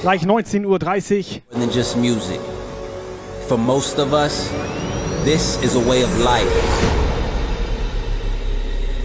[0.00, 0.78] Gleich 19.30 Uhr.
[1.58, 2.38] than just music.
[3.48, 4.48] For most of us,
[5.24, 6.46] this is a way of life.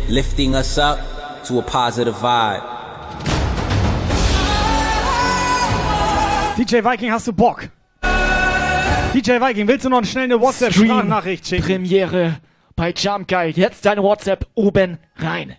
[0.08, 1.00] Lifting us up
[1.48, 2.62] to a positive vibe.
[6.56, 7.70] DJ Viking, hast du Bock?
[9.16, 11.66] DJ Viking, willst du noch schnell eine WhatsApp-Sprachnachricht schicken?
[11.66, 12.38] Premiere
[12.76, 13.60] bei Jump Guide.
[13.60, 15.56] Jetzt deine WhatsApp oben rein.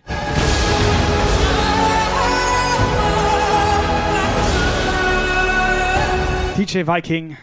[6.59, 7.37] DJ Viking.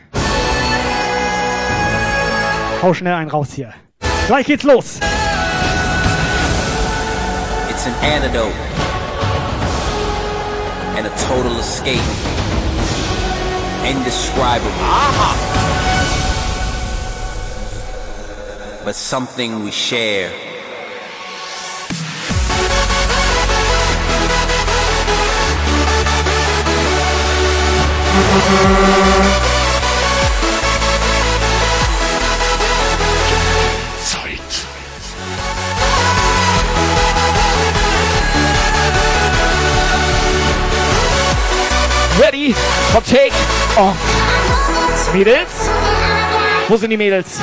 [2.82, 3.72] Hau schnell einen raus hier.
[4.26, 5.00] Gleich geht's los.
[7.70, 8.52] It's an antidote
[10.98, 11.98] and a total escape.
[13.88, 14.70] Indescribable.
[18.84, 20.30] But something we share.
[28.46, 28.95] Zeit.
[42.20, 42.52] Ready
[42.92, 43.32] for take
[43.76, 43.94] on.
[45.12, 45.68] Mädels?
[46.68, 47.38] Wo sind die Mädels?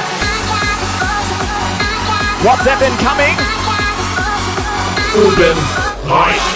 [2.43, 3.37] WhatsApp incoming.
[5.15, 5.57] Oben
[6.09, 6.52] rein.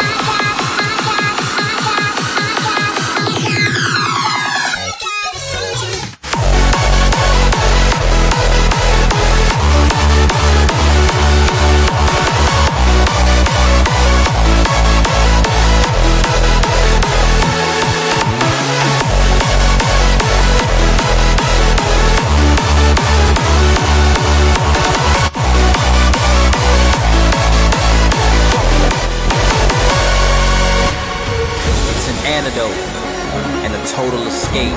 [34.57, 34.73] Escape.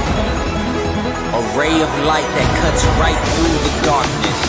[1.32, 4.40] A ray of light that cuts right through the darkness.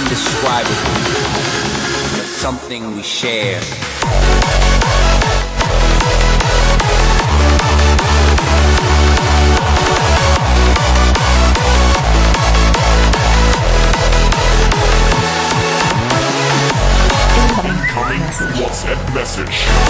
[0.00, 0.94] Indescribable.
[2.16, 3.60] But something we share.
[18.56, 19.83] WhatsApp message.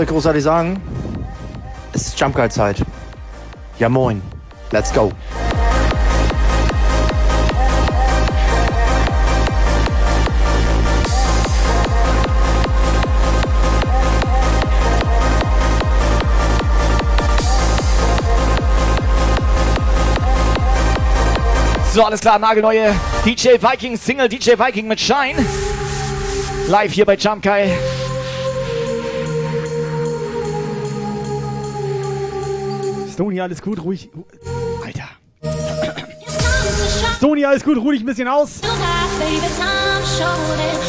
[0.00, 0.80] Soll ich großartig sagen?
[1.92, 2.82] Es ist Jump Guide Zeit.
[3.78, 4.22] Ja moin.
[4.70, 5.12] Let's go.
[21.92, 22.94] So, alles klar, nagelneue
[23.26, 25.44] DJ Viking Single, DJ Viking mit Shine.
[26.68, 27.76] Live hier bei Jump Kai.
[33.20, 34.08] Sony, alles gut, ruhig.
[34.82, 35.10] Alter.
[37.20, 38.62] Sony, alles gut, ruhig ein bisschen aus.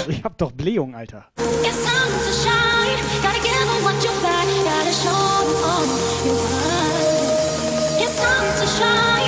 [0.07, 1.25] Ich hab doch Blähung, Alter.
[1.35, 1.83] It's
[8.15, 9.20] time to shine.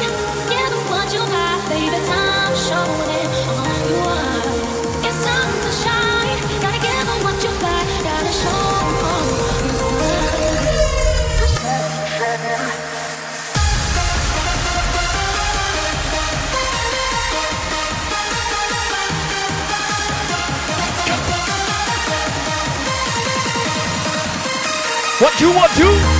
[25.43, 26.12] 212.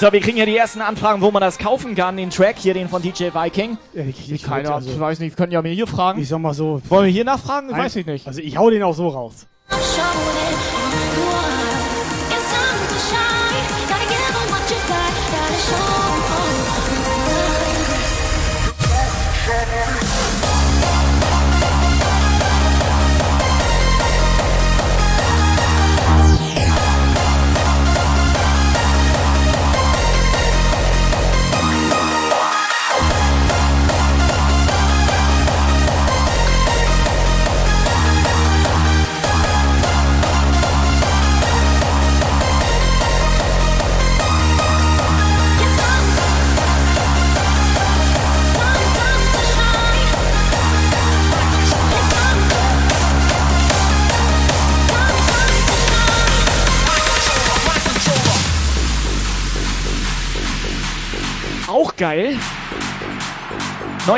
[0.00, 2.72] So, wir kriegen ja die ersten Anfragen, wo man das kaufen kann, den Track hier,
[2.72, 3.78] den von DJ Viking.
[3.92, 6.20] Ich, ich Keine Ahnung, ich weiß nicht, können ja mir hier fragen.
[6.22, 6.80] Ich sag mal so.
[6.88, 7.72] Wollen wir hier nachfragen?
[7.72, 8.24] Ein- Weiß ich nicht.
[8.26, 9.48] Also ich hau den auch so raus.
[9.70, 9.76] Auch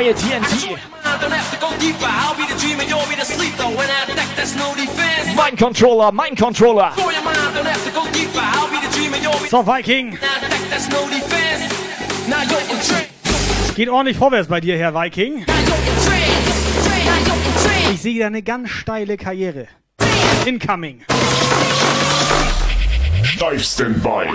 [0.01, 0.79] Neue TNT.
[5.35, 6.91] Mein Controller, mein Controller.
[9.51, 10.17] So, Viking.
[13.75, 15.45] Geht ordentlich vorwärts bei dir, Herr Viking.
[17.93, 19.67] Ich sehe da eine ganz steile Karriere.
[20.45, 21.03] Incoming.
[23.39, 24.29] Live Standby.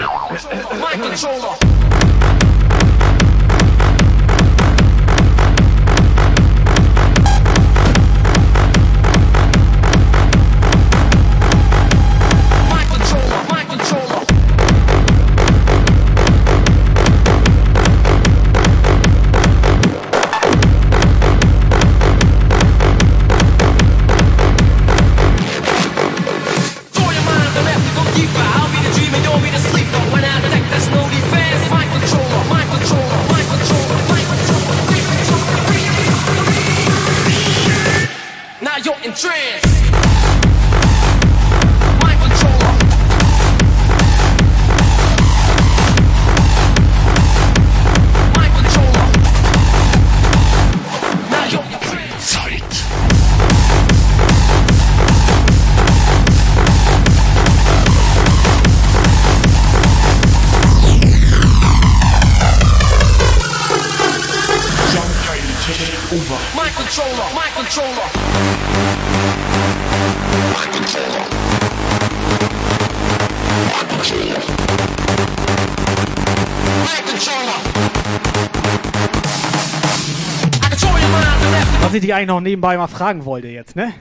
[82.07, 83.93] Ich eigentlich noch nebenbei mal fragen wollte jetzt, ne?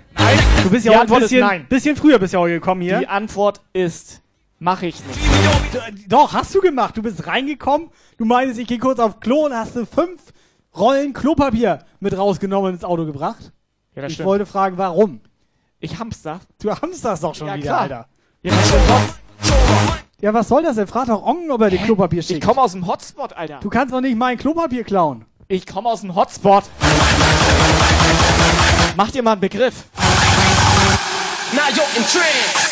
[0.63, 1.65] Du bist ja Die auch ein Antwort bisschen, nein.
[1.67, 2.99] bisschen früher bist ja auch gekommen hier.
[2.99, 4.21] Die Antwort ist,
[4.59, 5.19] mache ich nicht.
[6.07, 6.95] Doch, hast du gemacht.
[6.97, 10.21] Du bist reingekommen, du meinst, ich gehe kurz auf Klo und hast du fünf
[10.77, 13.51] Rollen Klopapier mit rausgenommen und ins Auto gebracht.
[13.95, 14.27] Ja, das ich stimmt.
[14.27, 15.21] wollte fragen, warum?
[15.79, 16.39] Ich hamster.
[16.61, 17.81] Du hamsterst doch schon Ja, wieder, klar.
[17.81, 18.07] Alter.
[18.43, 18.51] Ja.
[20.21, 20.87] Ja, was soll das denn?
[20.87, 22.39] Frag doch Ongen, ob er dir Klopapier schickt.
[22.39, 23.59] Ich komme aus dem Hotspot, Alter.
[23.61, 25.25] Du kannst doch nicht mein Klopapier klauen.
[25.47, 26.63] Ich komme aus dem Hotspot.
[28.95, 29.83] Mach dir mal einen Begriff.
[31.53, 32.64] Now you're in trance.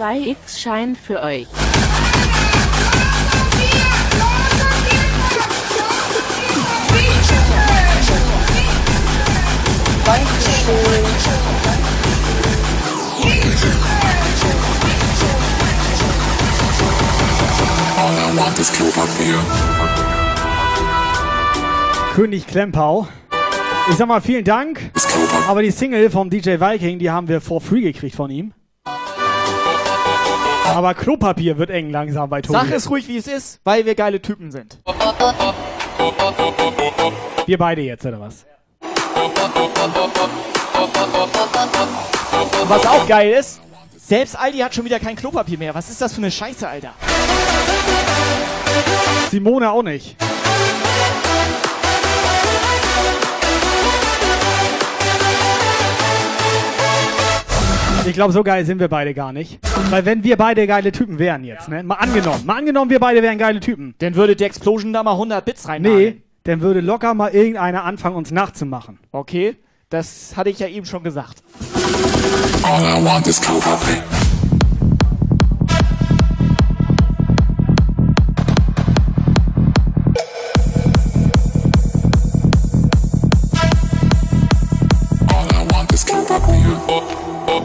[0.00, 1.46] 2x scheint für euch.
[22.14, 23.06] König Klempau.
[23.88, 24.90] Ich sag mal vielen Dank.
[25.48, 28.52] Aber die Single vom DJ Viking, die haben wir for free gekriegt von ihm.
[30.66, 32.58] Aber Klopapier wird eng langsam bei Tobi.
[32.58, 34.78] Sag es ruhig, wie es ist, weil wir geile Typen sind.
[37.46, 38.46] Wir beide jetzt, oder was?
[42.62, 43.60] Und was auch geil ist,
[43.96, 45.74] selbst Aldi hat schon wieder kein Klopapier mehr.
[45.74, 46.94] Was ist das für eine Scheiße, Alter?
[49.30, 50.16] Simone auch nicht.
[58.10, 59.60] Ich glaube, so geil sind wir beide gar nicht.
[59.88, 61.84] Weil wenn wir beide geile Typen wären jetzt, ne?
[61.84, 62.44] Mal angenommen.
[62.44, 63.94] Mal angenommen, wir beide wären geile Typen.
[63.98, 65.82] Dann würde die Explosion da mal 100 Bits rein.
[65.82, 68.98] Nee, dann würde locker mal irgendeiner anfangen, uns nachzumachen.
[69.12, 69.54] Okay,
[69.90, 71.44] das hatte ich ja eben schon gesagt.
[72.64, 74.02] All I want is Klopapier.
[85.28, 87.29] All I want is Klopapier.
[87.50, 87.58] All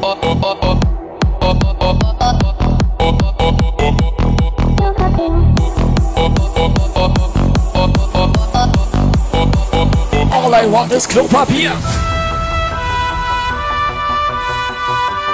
[10.53, 11.71] I want is Klopapier.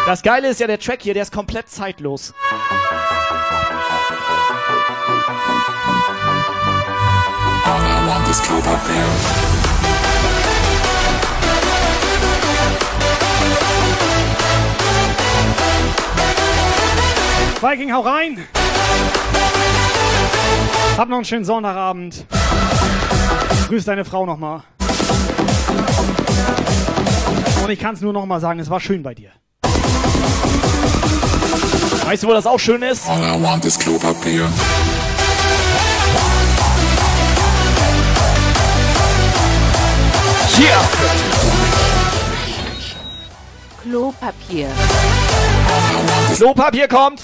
[0.05, 2.33] Das Geile ist ja der Track hier, der ist komplett zeitlos.
[7.63, 9.05] All I want is Klopapier.
[17.61, 18.43] Viking, hau rein!
[20.97, 22.25] Hab noch einen schönen Sonntagabend.
[23.67, 24.63] Grüß deine Frau nochmal.
[27.63, 29.29] Und ich kann es nur nochmal sagen, es war schön bei dir.
[32.03, 33.07] Weißt du, wo das auch schön ist?
[33.07, 34.47] All I want is Klopapier.
[40.55, 40.77] Hier!
[43.83, 44.67] Klopapier.
[46.35, 47.21] Klopapier kommt!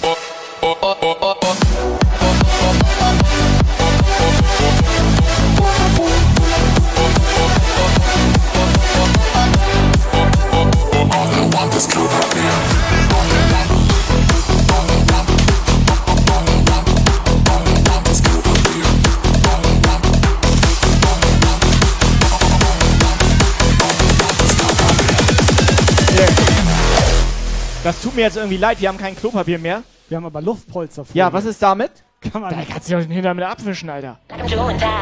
[27.84, 29.82] Das tut mir jetzt irgendwie leid, wir haben kein Klopapier mehr.
[30.08, 31.14] Wir haben aber Luftpolster vor.
[31.14, 31.90] Ja, was ist damit?
[32.20, 34.18] Kann man da kannst du doch den Hintern mit abwischen, Alter.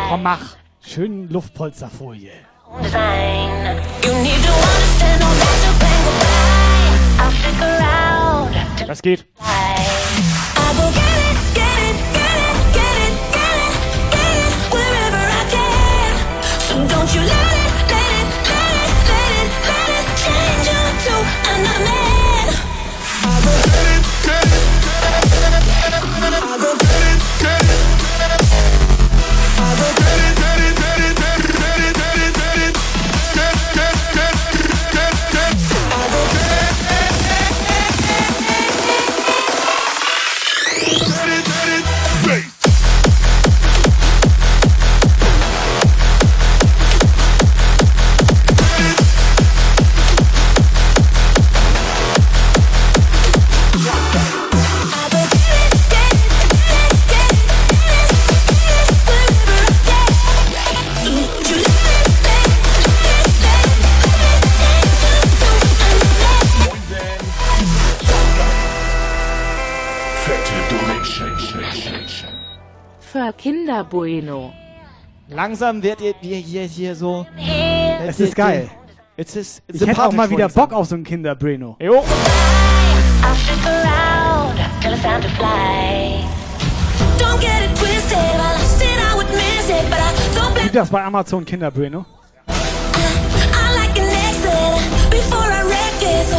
[0.08, 0.56] Komm, mach.
[0.80, 2.32] Schön Luftpolsterfolie.
[2.68, 5.36] You need to understand all
[73.27, 74.53] Forever Kinder Bueno.
[75.28, 77.27] Langsam wird ihr wir hier, hier so.
[78.07, 78.70] Es ist geil.
[79.16, 81.77] Es ist Ich hätte auch mal wieder Bock auf so ein.
[81.81, 82.05] Jo.
[82.05, 82.05] it's.
[83.23, 83.35] I
[84.85, 86.27] I I don't blame.
[90.62, 92.05] Gibt das bei Amazon Kinder-Breno?
[92.48, 92.53] I
[93.74, 96.28] like an exit before I wreck it.
[96.28, 96.39] So,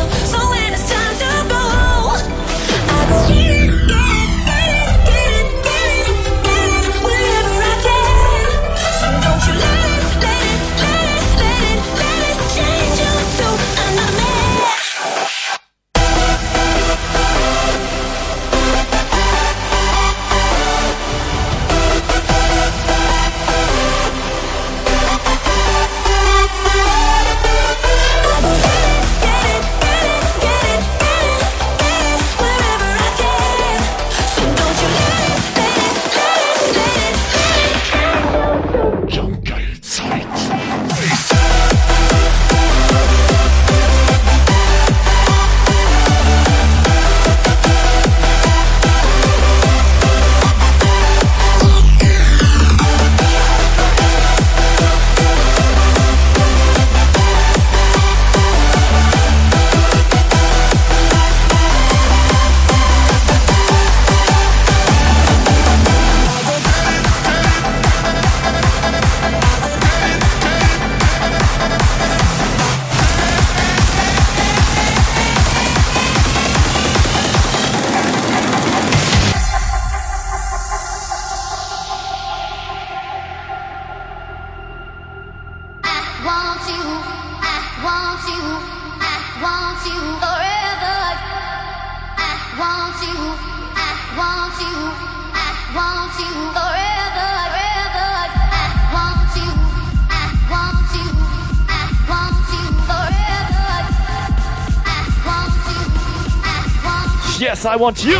[107.78, 108.18] I want you.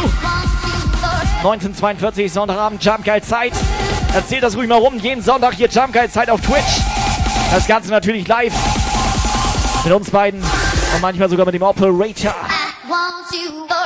[1.42, 3.54] 1942, Sonntagabend, Jump Guide Zeit.
[4.14, 5.00] Erzählt das ruhig mal rum.
[5.00, 6.82] Jeden Sonntag hier Jump Guide Zeit auf Twitch.
[7.50, 8.54] Das Ganze natürlich live.
[9.84, 12.36] Mit uns beiden und manchmal sogar mit dem Operator.
[12.88, 13.77] want you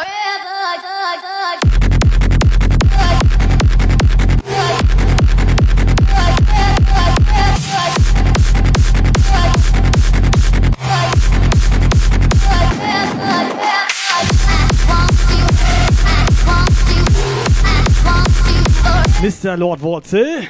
[19.22, 19.56] Mr.
[19.56, 20.48] Lord Wurzel.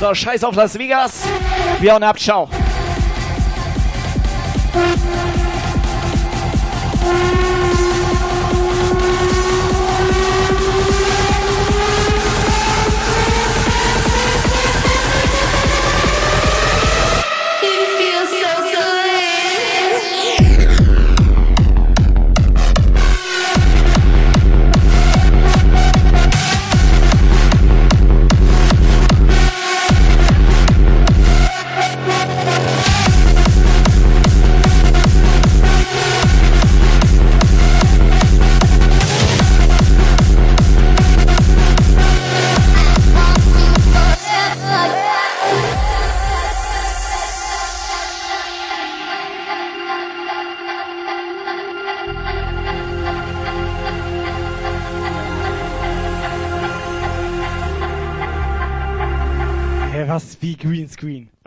[0.00, 1.24] So, scheiß auf Las Vegas.
[1.80, 2.48] Wir hauen ab, ciao.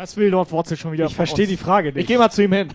[0.01, 1.97] Was will Lord Wurzel schon wieder Ich verstehe die Frage nicht.
[1.97, 2.69] Ich gehe mal zu ihm hin.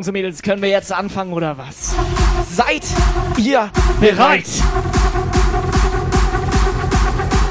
[0.00, 1.94] Jungs und Mädels, können wir jetzt anfangen oder was?
[2.50, 2.84] Seid
[3.36, 3.70] ihr
[4.00, 4.46] bereit?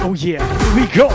[0.04, 1.12] Oh yeah, here we go.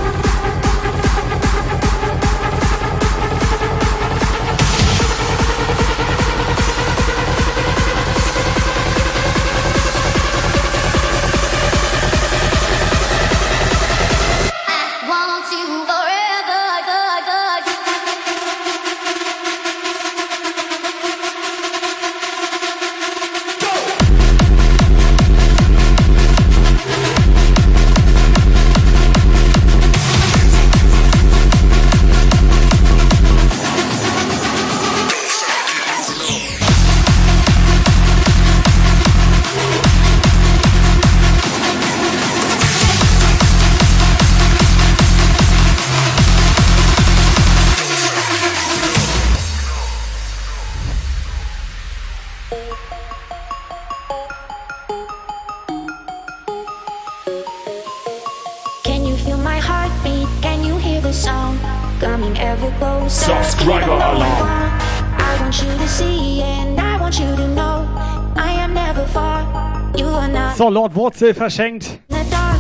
[70.85, 71.99] Lord Wurzel verschenkt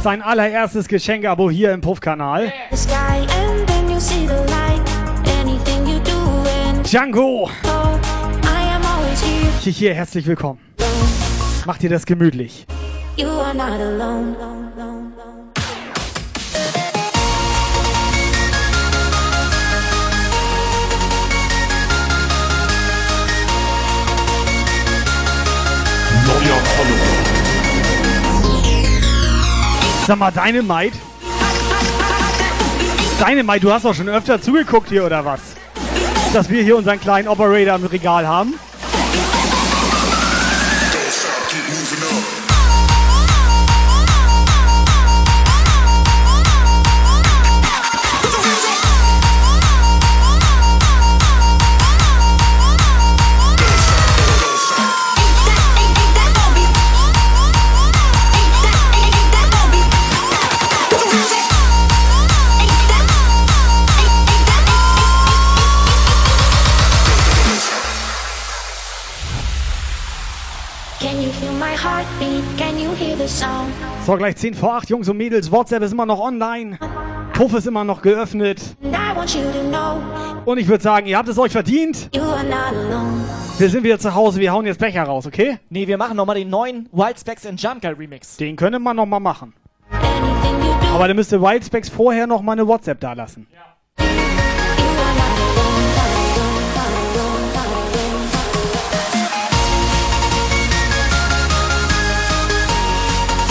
[0.02, 2.50] sein allererstes Geschenk-Abo hier im Puff-Kanal.
[6.84, 7.50] Django!
[9.60, 10.58] Hier, hier, herzlich willkommen.
[11.66, 12.64] Macht dir das gemütlich.
[13.18, 14.63] You are not alone.
[30.06, 30.98] Sag mal, Dynamite?
[33.18, 35.40] Dynamite, du hast doch schon öfter zugeguckt hier, oder was?
[36.34, 38.52] Dass wir hier unseren kleinen Operator im Regal haben.
[74.04, 75.50] So, gleich 10 vor 8, Jungs und Mädels.
[75.50, 76.78] WhatsApp ist immer noch online.
[77.32, 78.60] Puff ist immer noch geöffnet.
[80.44, 82.10] Und ich würde sagen, ihr habt es euch verdient.
[82.14, 83.24] you are not alone.
[83.56, 85.58] Wir sind wieder zu Hause, wir hauen jetzt Becher raus, okay?
[85.70, 88.36] Nee, wir machen nochmal den neuen Wild Specs and Jump Guy Remix.
[88.36, 89.54] Den könnte man nochmal machen.
[90.94, 93.48] Aber dann müsste Wildspecs vorher noch mal eine WhatsApp da lassen.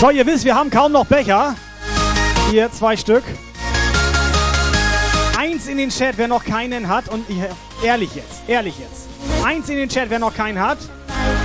[0.00, 1.54] So, ihr wisst, wir haben kaum noch Becher.
[2.50, 3.22] Hier zwei Stück.
[5.38, 7.08] Eins in den Chat, wer noch keinen hat.
[7.08, 7.24] Und
[7.82, 9.08] ehrlich jetzt, ehrlich jetzt.
[9.44, 10.78] Eins in den Chat, wer noch keinen hat.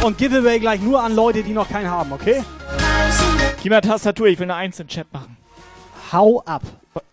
[0.04, 2.44] Und Giveaway gleich nur an Leute, die noch keinen haben, okay?
[3.62, 5.38] Gib mir Tastatur, ich will eine Eins im Chat machen.
[6.12, 6.64] Hau ab.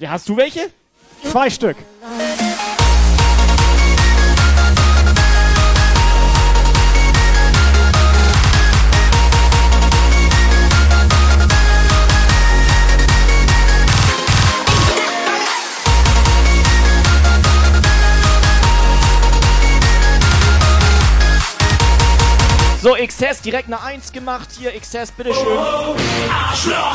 [0.04, 0.70] Hast du welche?
[1.30, 1.76] Zwei Stück.
[22.86, 24.48] So, XS direkt eine Eins gemacht.
[24.56, 25.58] Hier, XS, bitteschön.
[26.30, 26.94] Arschloch!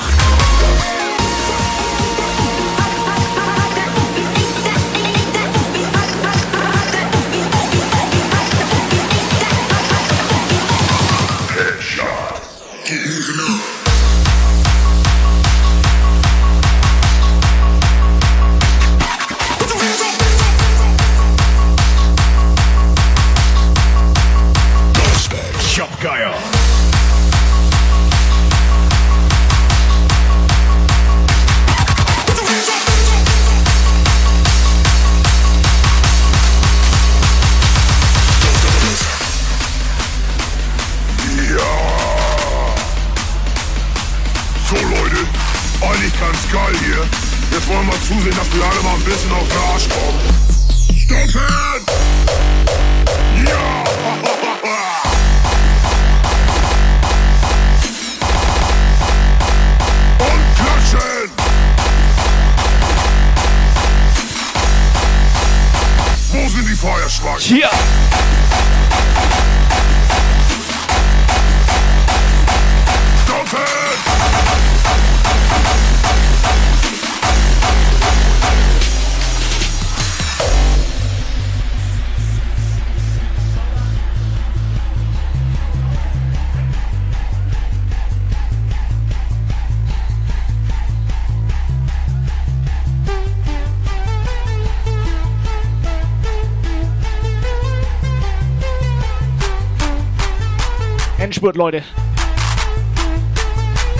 [101.61, 101.83] Leute.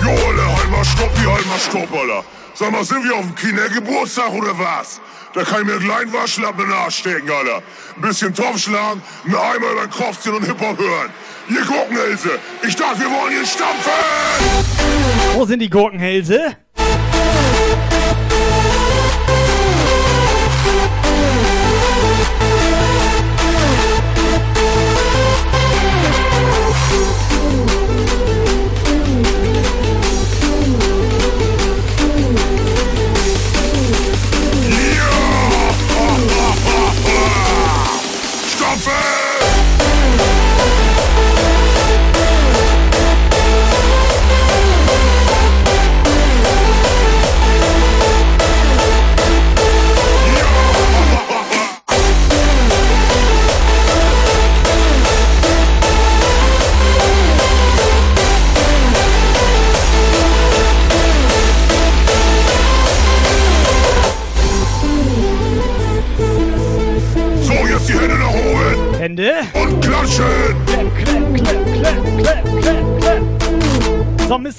[0.02, 2.24] Jo, alle, mal stopp, die mal stopp, Alter.
[2.54, 5.00] Sag mal, sind wir auf dem Kindergeburtstag oder was?
[5.32, 7.62] Da kann ich mir einen kleinen Waschlappen in den Arsch stecken, Alter.
[7.94, 11.10] Ein bisschen Topf schlagen, einen Eimer über den Kopf ziehen und Hip-Hop hören.
[11.50, 12.30] Ihr Gurkenhälse,
[12.66, 13.92] ich dachte, wir wollen hier stampfen!
[15.34, 16.56] Wo sind die Gurkenhälse?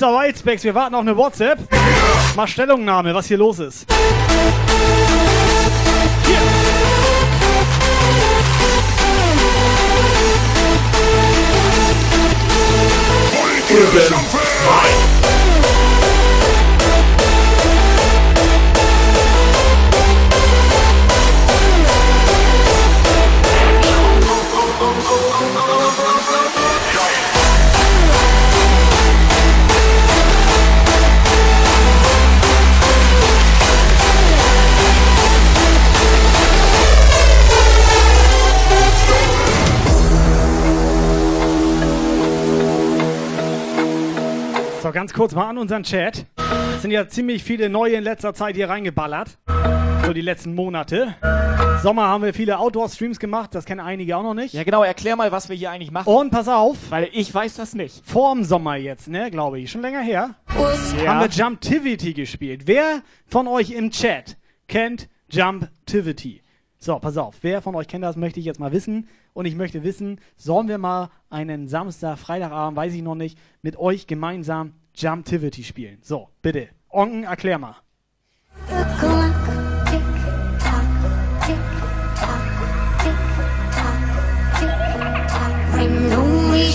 [0.04, 0.12] Mr.
[0.12, 1.60] Whitespecs, wir warten auf eine WhatsApp.
[2.36, 3.86] Mal Stellungnahme, was hier los ist.
[44.94, 46.28] So, ganz kurz mal an unseren Chat.
[46.76, 49.40] Es sind ja ziemlich viele neue in letzter Zeit hier reingeballert.
[50.06, 51.16] So die letzten Monate.
[51.82, 54.54] Sommer haben wir viele Outdoor-Streams gemacht, das kennen einige auch noch nicht.
[54.54, 56.14] Ja, genau, erklär mal, was wir hier eigentlich machen.
[56.14, 56.78] Und pass auf.
[56.92, 58.06] Weil ich weiß das nicht.
[58.06, 60.36] Vorm Sommer jetzt, ne, glaube ich, schon länger her.
[61.04, 61.08] Ja.
[61.08, 62.68] Haben wir Jumptivity gespielt.
[62.68, 66.44] Wer von euch im Chat kennt Jumptivity?
[66.78, 67.38] So, pass auf.
[67.42, 69.08] Wer von euch kennt das, möchte ich jetzt mal wissen.
[69.34, 73.78] Und ich möchte wissen, sollen wir mal einen Samstag, Freitagabend, weiß ich noch nicht, mit
[73.78, 76.00] euch gemeinsam Jumptivity spielen?
[76.02, 76.70] So, bitte.
[76.90, 77.76] Onken, erklär mal.
[86.10, 86.72] Lonely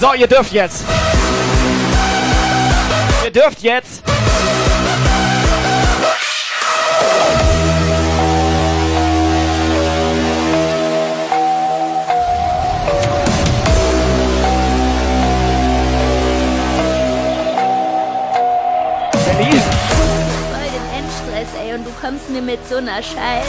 [0.00, 0.84] So, ihr dürft jetzt.
[3.24, 4.04] Ihr dürft jetzt.
[19.24, 19.60] Berlin.
[20.52, 23.48] Voll den Endstress, ey, und du kommst mir mit so einer Scheiße.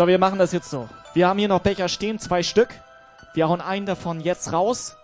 [0.00, 0.88] So, wir machen das jetzt so.
[1.12, 2.68] Wir haben hier noch Becher stehen, zwei Stück.
[3.34, 4.96] Wir hauen einen davon jetzt raus.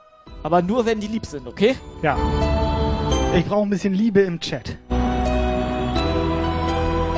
[0.42, 1.76] Aber nur, wenn die lieb sind, okay?
[2.00, 2.16] Ja.
[3.34, 4.78] Ich brauche ein bisschen Liebe im Chat.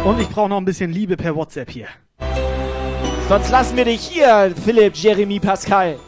[0.05, 1.87] Und ich brauche noch ein bisschen Liebe per WhatsApp hier.
[3.29, 6.01] Sonst lassen wir dich hier, Philipp, Jeremy, Pascal.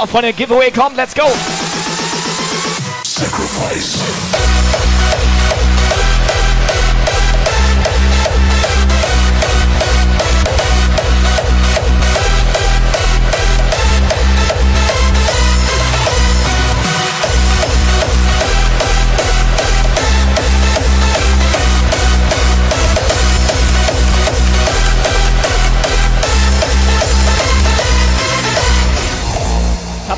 [0.00, 1.26] So, Freunde, Giveaway kommt, let's go!
[3.04, 4.29] Sacrifice.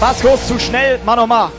[0.03, 1.53] Tabasco ist zu schnell, Mano Ma.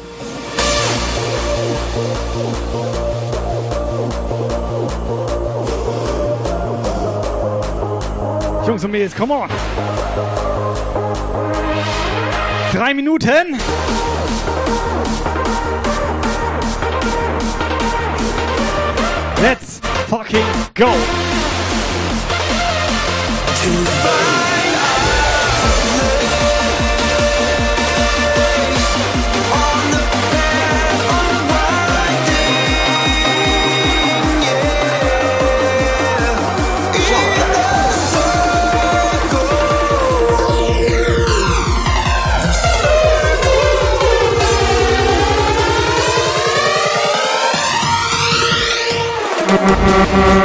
[8.67, 9.49] Jungs und Mädels, come on.
[12.73, 13.57] Drei Minuten.
[19.41, 20.43] Let's fucking
[20.75, 20.91] go.
[50.14, 50.42] Into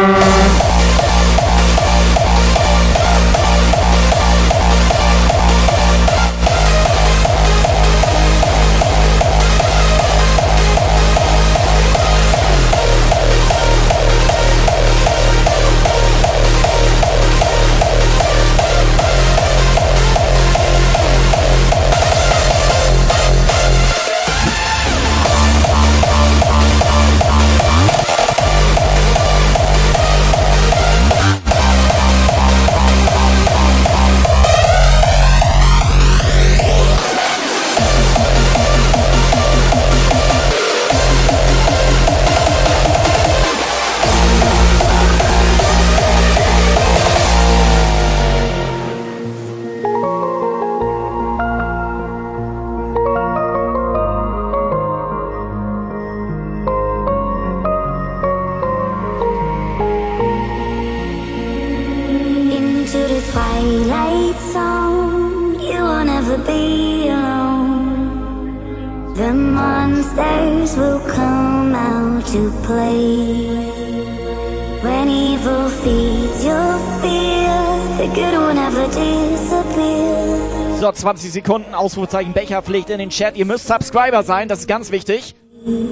[80.98, 83.36] 20 Sekunden, Ausrufezeichen Becherpflicht in den Chat.
[83.36, 85.34] Ihr müsst Subscriber sein, das ist ganz wichtig.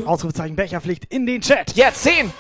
[0.05, 1.77] Ausrufezeichen Becherpflicht in den Chat.
[1.77, 2.33] Jetzt 10.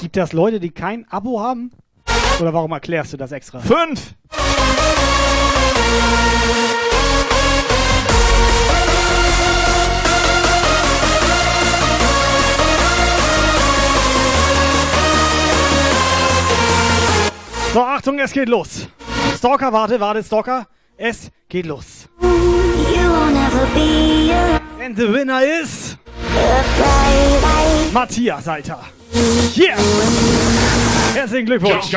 [0.00, 1.72] Gibt es Leute, die kein Abo haben?
[2.40, 3.60] Oder warum erklärst du das extra?
[3.60, 4.14] 5.
[17.74, 18.86] So, Achtung, es geht los.
[19.36, 20.68] Stalker, warte, warte, Stalker.
[20.96, 22.08] Es geht los.
[24.80, 25.96] And the winner is
[27.92, 28.78] Matthias, Alter.
[29.56, 29.76] Yeah!
[31.14, 31.96] Herzlichen Glückwunsch.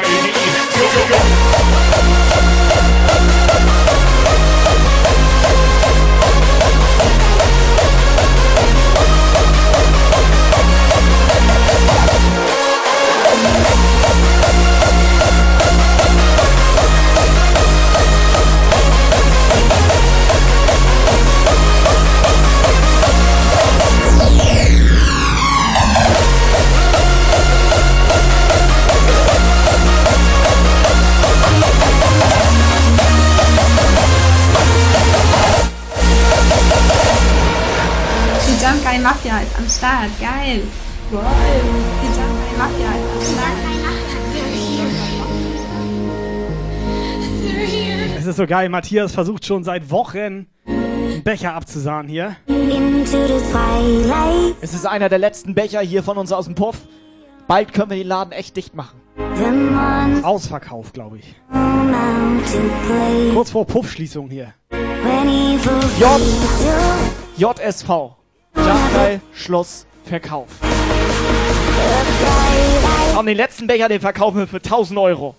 [38.89, 40.09] Guy Mafia ist am Start.
[40.17, 40.61] Geil.
[41.11, 41.21] Wow.
[42.01, 43.57] Die Guy Mafia ist am Start.
[48.17, 52.37] Es ist so geil, Matthias versucht schon seit Wochen einen Becher abzusahnen hier.
[54.61, 56.77] Es ist einer der letzten Becher hier von uns aus dem Puff.
[57.45, 59.01] Bald können wir den Laden echt dicht machen.
[60.23, 61.35] Ausverkauf, glaube ich.
[63.33, 64.53] Kurz vor Puffschließung hier.
[65.99, 66.21] J.
[67.37, 68.17] JSV.
[68.57, 70.47] Jungle Schluss Verkauf.
[73.17, 75.35] Und den letzten Becher, den verkaufen wir für 1000 Euro.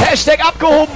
[0.00, 0.92] Hashtag abgehoben.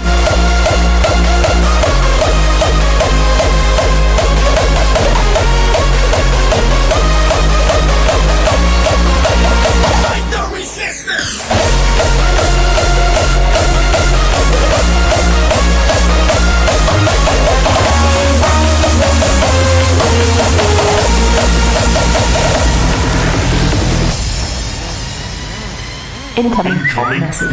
[26.37, 26.79] Incoming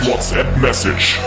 [0.09, 1.19] WhatsApp message.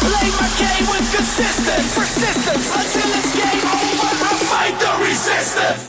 [0.00, 4.12] Play my game with consistence, persistence until it's game over.
[4.12, 5.88] I fight the resistance.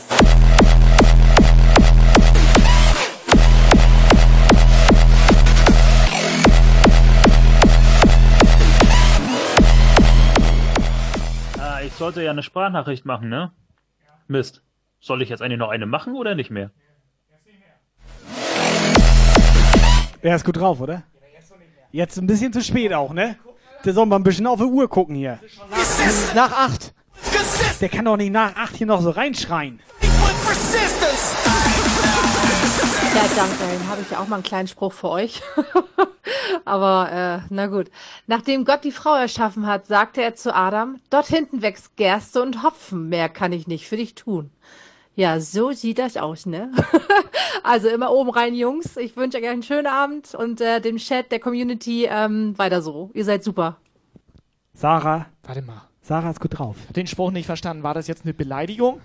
[11.60, 13.52] Ah, ich sollte ja eine Sprachnachricht machen, ne?
[14.26, 14.62] Mist.
[15.00, 16.70] Soll ich jetzt eigentlich noch eine machen oder nicht mehr?
[20.22, 21.02] Er ist gut drauf, oder?
[21.90, 23.36] Jetzt ein bisschen zu spät auch, ne?
[23.84, 25.40] Der soll mal ein bisschen auf die Uhr gucken hier.
[26.34, 26.94] Nach acht.
[27.80, 29.80] Der kann doch nicht nach acht hier noch so reinschreien.
[33.14, 33.56] Ja, danke.
[33.58, 35.42] Dann habe ich auch mal einen kleinen Spruch für euch.
[36.64, 37.90] Aber äh, na gut.
[38.28, 42.62] Nachdem Gott die Frau erschaffen hat, sagte er zu Adam, dort hinten wächst Gerste und
[42.62, 44.50] Hopfen, mehr kann ich nicht für dich tun.
[45.14, 46.72] Ja, so sieht das aus, ne?
[47.62, 48.96] also immer oben rein, Jungs.
[48.96, 53.10] Ich wünsche euch einen schönen Abend und äh, dem Chat, der Community ähm, weiter so.
[53.12, 53.76] Ihr seid super.
[54.72, 55.26] Sarah.
[55.42, 55.82] Warte mal.
[56.00, 56.76] Sarah ist gut drauf.
[56.96, 57.82] Den Spruch nicht verstanden.
[57.82, 59.00] War das jetzt eine Beleidigung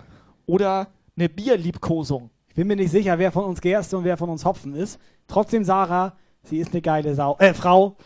[0.46, 0.88] oder
[1.18, 2.30] eine Bierliebkosung?
[2.48, 5.00] Ich bin mir nicht sicher, wer von uns Gerste und wer von uns Hopfen ist.
[5.28, 7.36] Trotzdem, Sarah, sie ist eine geile Sau.
[7.40, 7.98] Äh, Frau.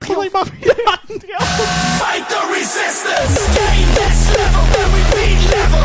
[0.00, 0.74] Ich mach wieder
[1.98, 3.34] Fight the resistance.
[3.56, 5.82] Gain this level, then repeat level.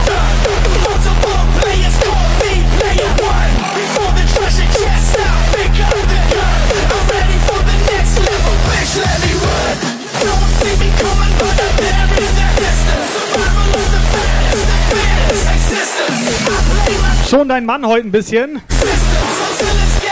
[0.83, 3.53] Multiple players call me player one.
[3.73, 6.59] Before the treasure chest out, pick up the gun.
[6.91, 8.53] I'm ready for the next level.
[8.69, 9.75] Bitch, let me run.
[10.21, 13.09] Don't see me coming, but I'm there in the distance.
[13.15, 16.19] Survival of the fittest, the fittest existence.
[16.45, 18.61] My Schon dein Mann heute ein bisschen.
[18.69, 20.02] resistance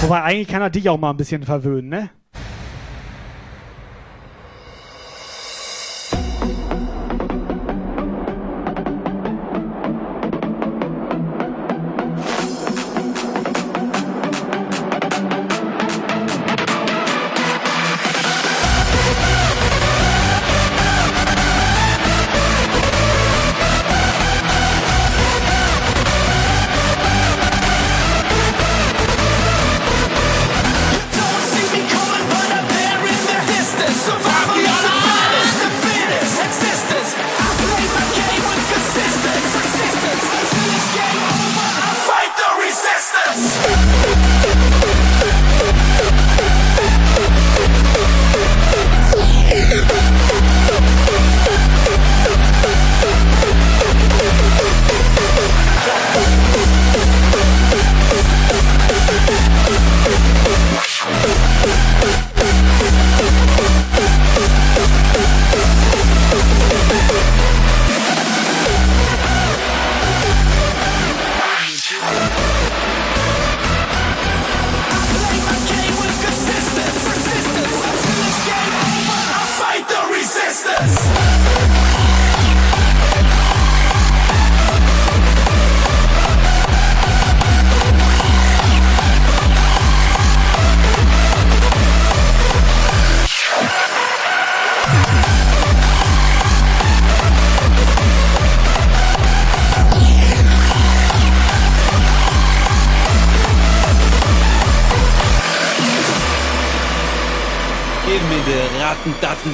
[0.00, 2.10] Wobei eigentlich kann er dich auch mal ein bisschen verwöhnen, ne?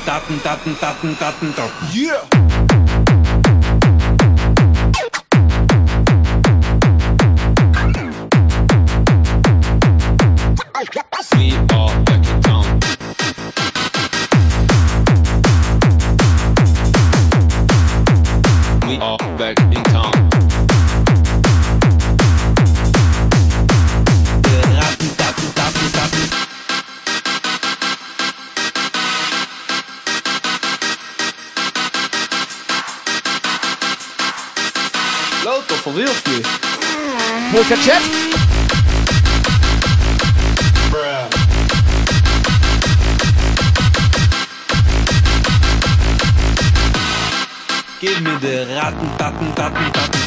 [0.04, 1.92] Daten, Daten, Daten, Daten, Daten.
[1.92, 2.33] Yeah!
[37.66, 38.02] Wo ist der Chat?
[48.00, 50.24] Give me the Ratten, Datten, Datten, Datten.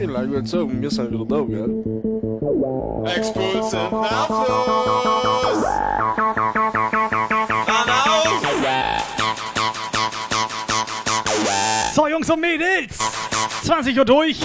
[0.00, 0.66] Hey, lijkt me het zo.
[0.66, 1.48] Mis zijn weer dood,
[2.60, 3.12] ja.
[3.16, 4.46] Expulsive Nachos.
[11.94, 12.96] So, Jungs und Mädels.
[13.64, 14.40] 20 Uhr durch.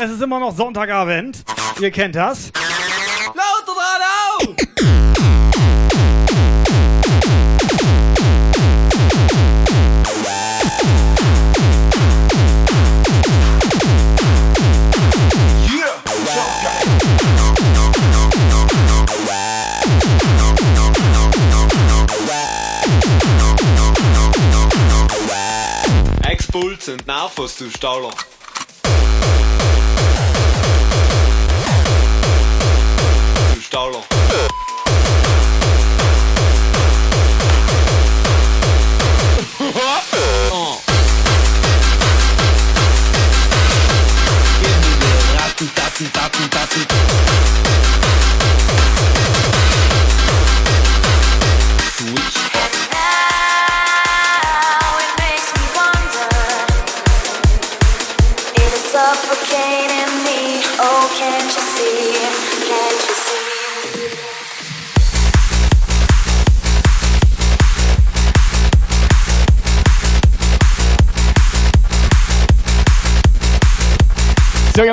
[0.00, 1.44] Es ist immer noch Sonntagabend.
[1.80, 2.52] Ihr kennt das.
[26.94, 28.10] Ex-Bulls sind Nervoszustaller.
[28.10, 28.33] Zustaller.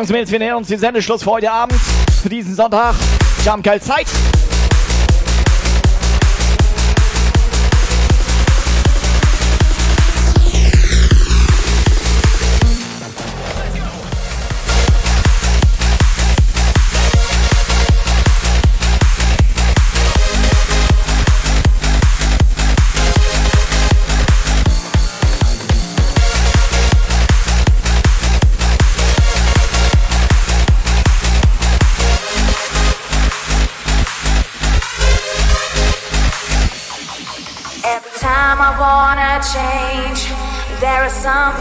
[0.02, 1.80] Jungs und Mädels, wir nähern uns dem Sendeschluss für heute Abend,
[2.24, 2.96] für diesen Sonntag.
[3.44, 4.08] Wir haben keine Zeit.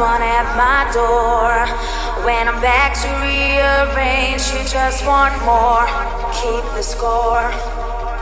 [0.01, 1.53] Someone at my door.
[2.25, 5.85] When I'm back to rearrange, you just want more.
[6.41, 7.45] Keep the score.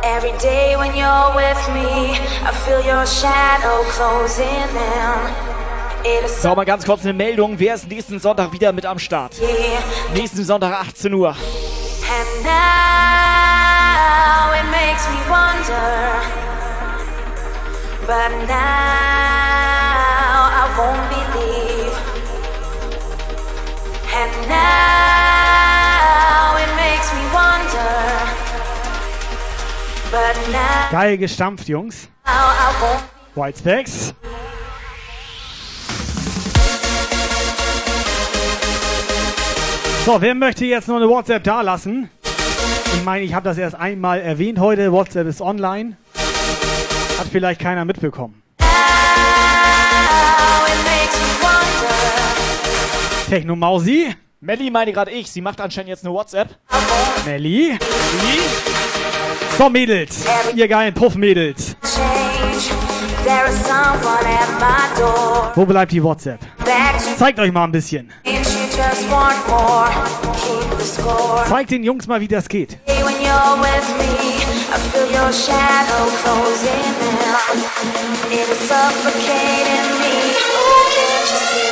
[0.03, 5.19] Every day when you're with me, I feel your shadow closing in.
[6.05, 7.59] It is So, mal ganz kurz eine Meldung.
[7.59, 9.35] Wer ist nächsten Sonntag wieder mit am Start?
[10.15, 11.29] Nächsten Sonntag 18 Uhr.
[11.29, 12.59] And now
[14.59, 16.23] it makes me wonder.
[18.07, 19.28] But now
[30.91, 32.09] Geil gestampft, Jungs.
[33.35, 34.15] White Specs.
[40.07, 42.09] So, wer möchte jetzt noch eine WhatsApp dalassen?
[42.95, 44.91] Ich meine, ich habe das erst einmal erwähnt heute.
[44.91, 45.99] WhatsApp ist online.
[47.19, 48.43] Hat vielleicht keiner mitbekommen.
[53.29, 53.37] Wonder.
[53.37, 54.15] Techno Mausi.
[54.41, 55.31] Melli meine gerade ich.
[55.31, 56.49] Sie macht anscheinend jetzt eine WhatsApp.
[57.25, 57.77] Melli.
[59.57, 60.25] So, Mädels.
[60.55, 61.77] Ihr geilen Puff-Mädels.
[65.55, 66.41] Wo bleibt die WhatsApp?
[67.19, 68.13] Zeigt euch mal ein bisschen.
[71.49, 72.79] Zeigt den Jungs mal, wie das geht.
[72.87, 74.05] Hey, When you're with me,
[74.71, 77.19] I feel your shadow closing in.
[78.31, 80.15] It is suffocating me.
[80.55, 81.68] Oh, can't you see?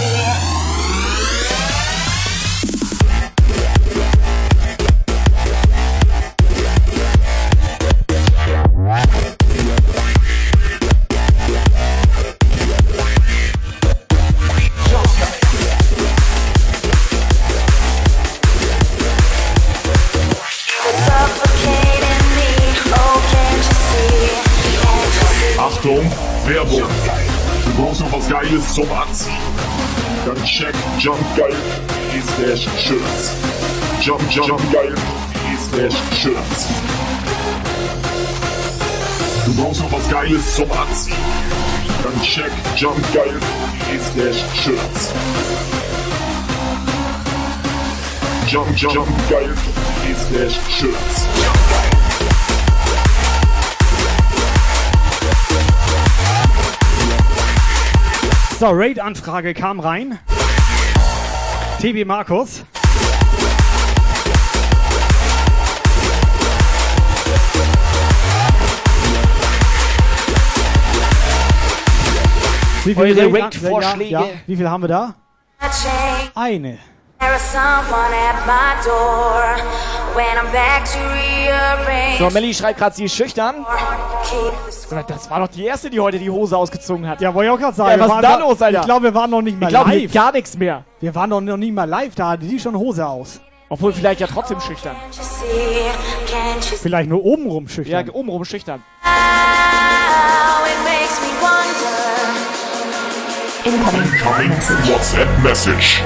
[28.77, 29.37] Was Geiles zum Anziehen.
[30.25, 33.33] Dann check jumpgeil.de slash shirts.
[34.01, 36.69] Jump, jump, geil.de slash shirts.
[39.45, 41.17] Du brauchst noch was Geiles zum Anziehen.
[42.03, 45.13] Dann check jumpgeil.de slash shirts.
[48.47, 51.66] Jump, jump, geil.de slash shirts.
[58.59, 60.19] So, Raid-Anfrage kam rein.
[61.81, 62.65] TB Markus.
[72.85, 74.11] Wie Raid- Raid-Vorschläge?
[74.11, 74.25] Ja.
[74.47, 75.15] Wie viel haben wir da?
[76.35, 76.79] Eine.
[77.19, 79.57] There is someone at my door
[80.15, 82.19] when I'm back to rearrange.
[82.19, 83.65] So, Melly schreibt gerade, sie ist schüchtern.
[85.09, 87.21] Das war doch die erste, die heute die Hose ausgezogen hat.
[87.21, 88.01] Ja, wollte ich auch gerade sagen.
[88.01, 88.81] Ja, was ist da los, Alter?
[88.81, 90.13] Ich glaube, wir waren noch nicht mal Ich glaube live.
[90.13, 90.85] gar nichts mehr.
[91.01, 93.41] Wir waren doch noch nicht mal live, da hatte die schon Hose aus.
[93.69, 94.95] Obwohl vielleicht ja trotzdem schüchtern.
[96.61, 98.07] Vielleicht nur obenrum schüchtern.
[98.07, 98.83] Ja, obenrum schüchtern.
[99.03, 101.97] how it makes me wonder?
[103.65, 104.51] Incoming
[104.93, 106.03] WhatsApp Message.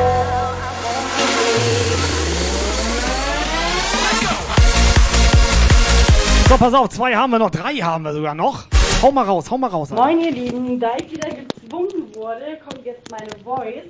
[6.50, 8.66] So, pass auf, zwei haben wir noch, drei haben wir sogar noch.
[9.02, 9.92] Hau mal raus, hau mal raus.
[9.92, 10.02] Alter.
[10.02, 13.86] Moin ihr Lieben, da ich wieder gezwungen wurde, kommt jetzt meine Voice.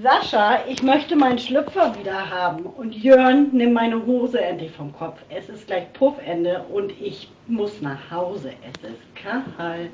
[0.00, 2.66] Sascha, ich möchte meinen Schlüpfer wieder haben.
[2.66, 5.18] Und Jörn, nimm meine Hose endlich vom Kopf.
[5.28, 8.52] Es ist gleich Puffende und ich muss nach Hause.
[8.62, 9.90] Es ist kalt.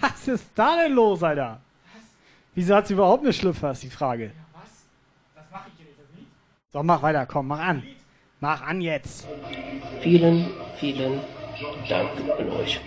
[0.00, 1.60] Was ist da denn los, Alter?
[2.54, 4.30] Wieso hat sie überhaupt eine Schlüpfer, ist die Frage.
[6.72, 7.82] So, mach weiter, komm, mach an.
[8.40, 9.26] Mach an jetzt.
[10.00, 11.20] Vielen, vielen
[11.88, 12.80] Dank an euch.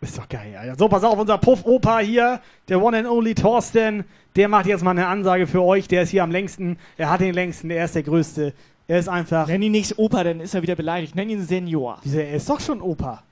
[0.00, 0.76] Ist doch geil, Alter.
[0.76, 4.04] So, pass auf, unser Puff-Opa hier, der One and Only Thorsten,
[4.36, 5.88] der macht jetzt mal eine Ansage für euch.
[5.88, 6.78] Der ist hier am längsten.
[6.96, 8.52] Er hat den längsten, er ist der Größte.
[8.88, 9.48] Er ist einfach.
[9.48, 11.14] Nenn ihn nicht Opa, dann ist er wieder beleidigt.
[11.16, 11.98] Nenn ihn Senior.
[12.02, 13.22] Wieso, er ist doch schon Opa.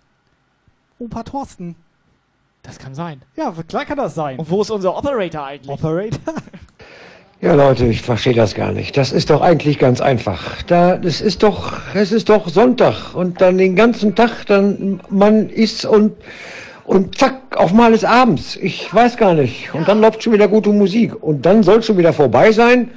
[0.98, 1.76] Opa Thorsten.
[2.62, 3.20] Das kann sein.
[3.36, 4.39] Ja, klar kann das sein.
[4.39, 5.70] Und wo ist unser Operator eigentlich?
[5.70, 6.34] Operator?
[7.44, 8.97] Ja, Leute, ich verstehe das gar nicht.
[8.97, 10.62] Das ist doch eigentlich ganz einfach.
[10.62, 15.50] Da, es ist doch, es ist doch Sonntag und dann den ganzen Tag, dann man
[15.50, 16.14] isst und
[16.84, 18.56] und zack, auf mal ist abends.
[18.56, 19.74] Ich weiß gar nicht.
[19.74, 22.92] Und dann läuft schon wieder gute Musik und dann soll schon wieder vorbei sein.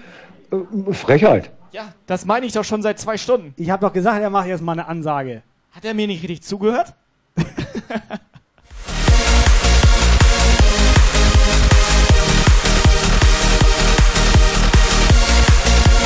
[0.50, 1.50] Äh, Frechheit.
[1.74, 3.54] Ja, das meine ich doch schon seit zwei Stunden.
[3.58, 5.44] Ich habe doch gesagt, er macht jetzt mal eine Ansage.
[5.74, 6.94] Hat er mir nicht richtig zugehört?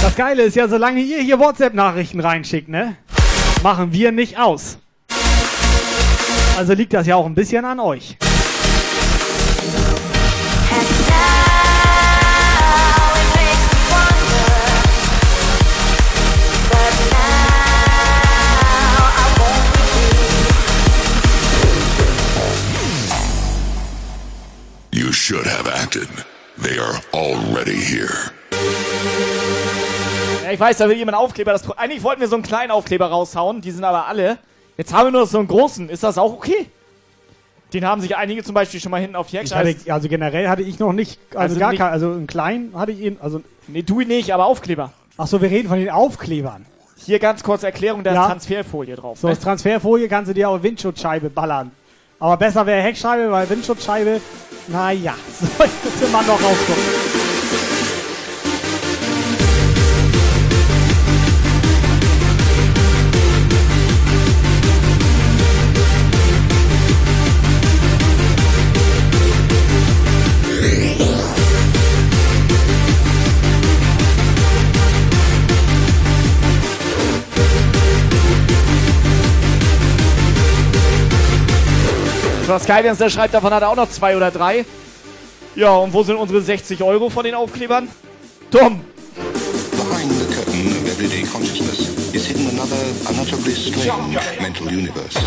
[0.02, 2.98] Das Geile ist ja, solange ihr hier WhatsApp-Nachrichten reinschickt, ne,
[3.62, 4.80] machen wir nicht aus.
[6.58, 8.18] Also liegt das ja auch ein bisschen an euch.
[24.92, 26.10] You should have acted.
[26.58, 28.32] They are already here.
[30.52, 31.52] Ich weiß, da will jemand Aufkleber.
[31.52, 34.38] Das, eigentlich wollten wir so einen kleinen Aufkleber raushauen, die sind aber alle.
[34.78, 35.90] Jetzt haben wir nur so einen großen.
[35.90, 36.68] Ist das auch okay?
[37.74, 39.70] Den haben sich einige zum Beispiel schon mal hinten auf die Heckscheibe.
[39.70, 42.92] hatte, also generell hatte ich noch nicht, also, Also gar keinen, also einen kleinen hatte
[42.92, 43.42] ich ihn, also.
[43.68, 44.92] Nee, du nicht, aber Aufkleber.
[45.18, 46.66] Achso, wir reden von den Aufklebern.
[46.98, 48.24] Hier ganz kurz Erklärung, da Ja.
[48.24, 49.18] ist Transferfolie drauf.
[49.20, 49.34] So, ne?
[49.34, 51.72] als Transferfolie kannst du dir auch Windschutzscheibe ballern.
[52.20, 54.22] Aber besser wäre Heckscheibe, weil Windschutzscheibe,
[54.68, 57.21] naja, so müsste man noch rausgucken.
[82.52, 84.66] Was Skydance, der schreibt, davon hat er auch noch zwei oder drei.
[85.56, 87.88] Ja, und wo sind unsere 60 Euro von den Aufklebern?
[88.50, 88.82] Dumm.
[89.72, 92.76] Behind the curtain of everyday consciousness is hidden another
[93.10, 95.18] unutterably strange mental universe.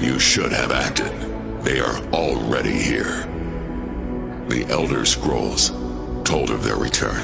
[0.00, 1.12] You should have acted.
[1.62, 3.26] They are already here.
[4.48, 5.72] The Elder Scrolls
[6.24, 7.20] told of their return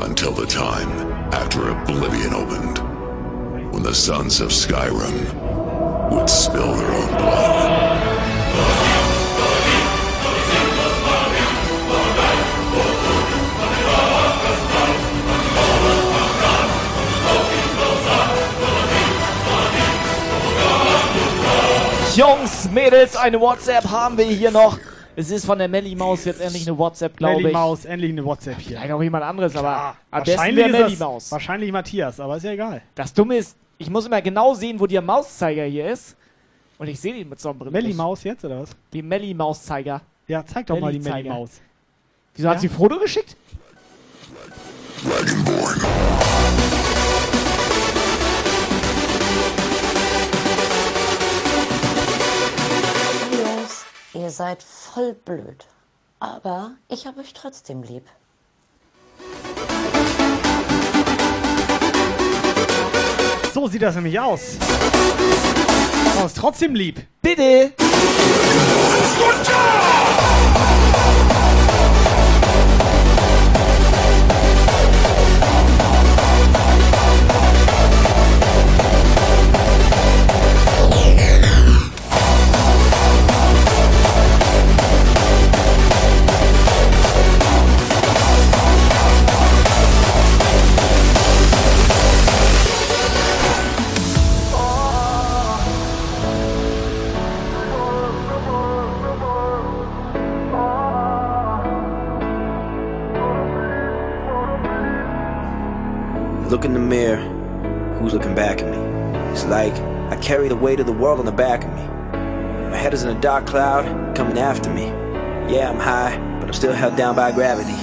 [0.00, 0.90] until the time
[1.32, 8.09] after Oblivion opened, when the sons of Skyrim would spill their own blood.
[22.70, 24.78] Mädels, eine WhatsApp haben wir hier noch.
[25.16, 27.42] Es ist von der Melly Maus jetzt endlich eine WhatsApp, glaube ich.
[27.42, 28.78] Melly Maus, endlich eine WhatsApp hier.
[28.78, 31.32] Vielleicht auch jemand anderes, aber am besten Melly Maus.
[31.32, 32.82] Wahrscheinlich Matthias, aber ist ja egal.
[32.94, 36.16] Das Dumme ist, ich muss immer genau sehen, wo der Mauszeiger hier ist.
[36.78, 37.72] Und ich sehe den mit Sonnenbrille.
[37.72, 37.92] Melly.
[37.92, 38.70] Maus jetzt, oder was?
[38.92, 40.00] Die Melly Mauszeiger.
[40.28, 41.28] Ja, zeig doch mal die Melly.
[41.28, 41.50] Maus.
[42.34, 42.60] Wieso hat Ja?
[42.60, 43.36] sie ein Foto geschickt?
[54.30, 55.66] Seid voll blöd.
[56.18, 58.04] Aber ich habe euch trotzdem lieb.
[63.54, 64.56] So sieht das nämlich aus.
[66.16, 67.00] Aber ist trotzdem lieb.
[67.22, 67.72] Bitte!
[106.50, 107.20] Look in the mirror.
[107.98, 108.76] Who's looking back at me?
[109.32, 109.72] It's like
[110.10, 111.82] I carry the weight of the world on the back of me.
[112.70, 113.84] My head is in a dark cloud
[114.16, 114.86] coming after me.
[115.54, 117.76] Yeah, I'm high, but I'm still held down by gravity.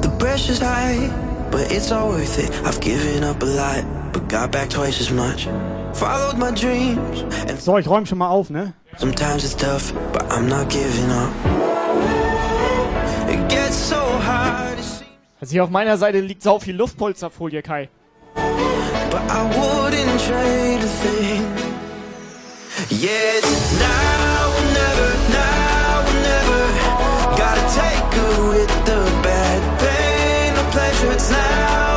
[0.00, 1.08] The pressure's high,
[1.50, 2.50] but it's all worth it.
[2.64, 5.44] I've given up a lot, but got back twice as much.
[5.94, 8.72] Followed my dreams, and So, ich räume schon mal auf, ne?
[8.96, 11.32] sometimes it's tough, but I'm not giving up.
[13.28, 14.78] It gets so hard,
[15.44, 17.90] Also hier auf meiner Seite liegt sau viel Luftpolsterfolie, Kai.
[23.78, 25.10] now never,
[26.22, 26.62] never.
[27.36, 31.12] Gotta take good with the bad, pain or pleasure.
[31.12, 31.93] It's now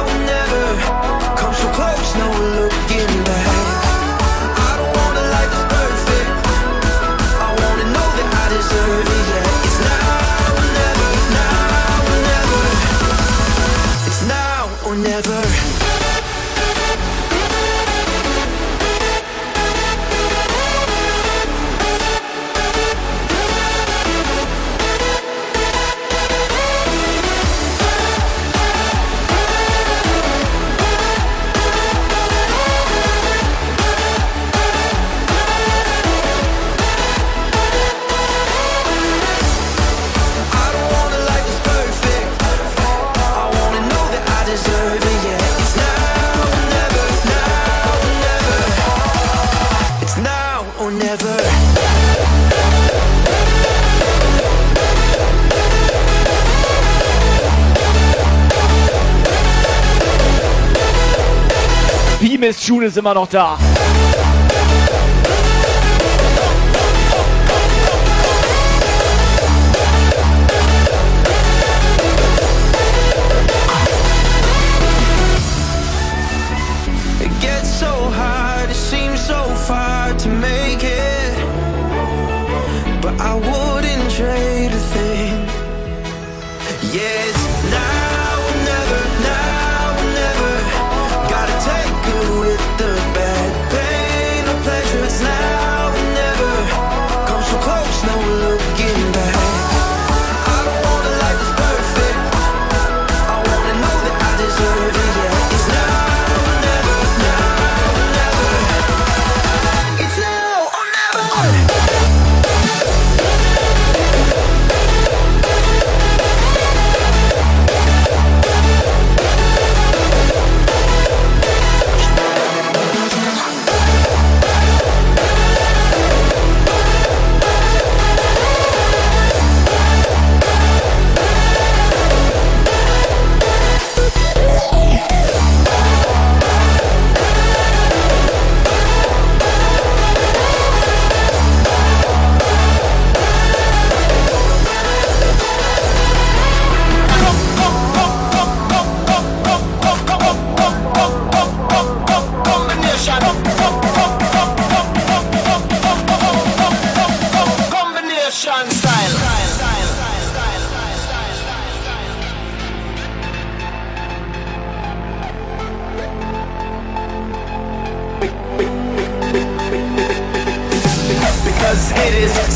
[62.38, 63.58] Wie Miss June ist immer noch da.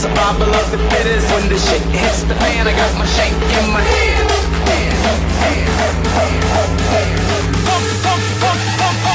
[0.02, 1.30] Survival of the fittest.
[1.32, 4.30] When the shit hits the fan, I got my shank in my hand.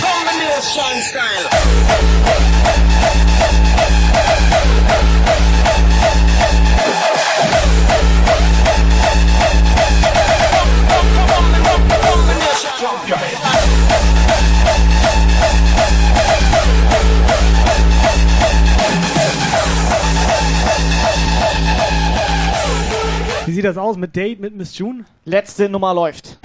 [0.06, 1.46] Combination style.
[2.26, 2.65] Jump
[23.66, 25.04] das aus mit Date mit Miss June?
[25.24, 26.38] Letzte Nummer läuft.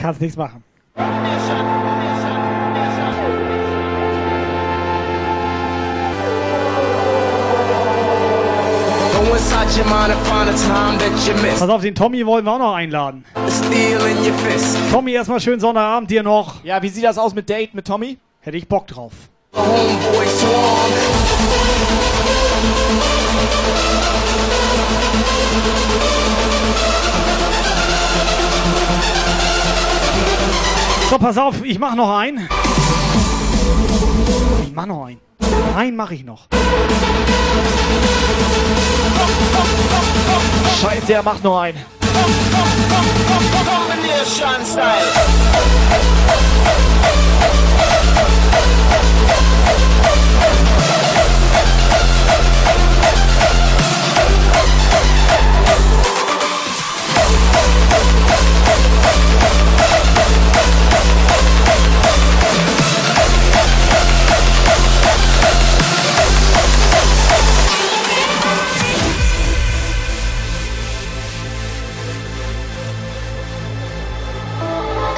[0.00, 0.62] Kannst nichts machen.
[11.58, 13.24] Pass auf, den Tommy wollen wir auch noch einladen.
[14.92, 16.62] Tommy, erstmal schönen Sonnabend dir noch.
[16.64, 18.18] Ja, wie sieht das aus mit Date mit Tommy?
[18.40, 19.12] Hätte ich Bock drauf.
[19.54, 20.92] Homeboy swarm.
[31.14, 32.48] So, pass auf, ich mach noch einen.
[34.66, 35.20] Ich mach noch einen.
[35.76, 36.48] Einen mache ich noch.
[40.82, 41.78] Scheiße, er macht nur einen.
[43.52, 45.04] Combination style.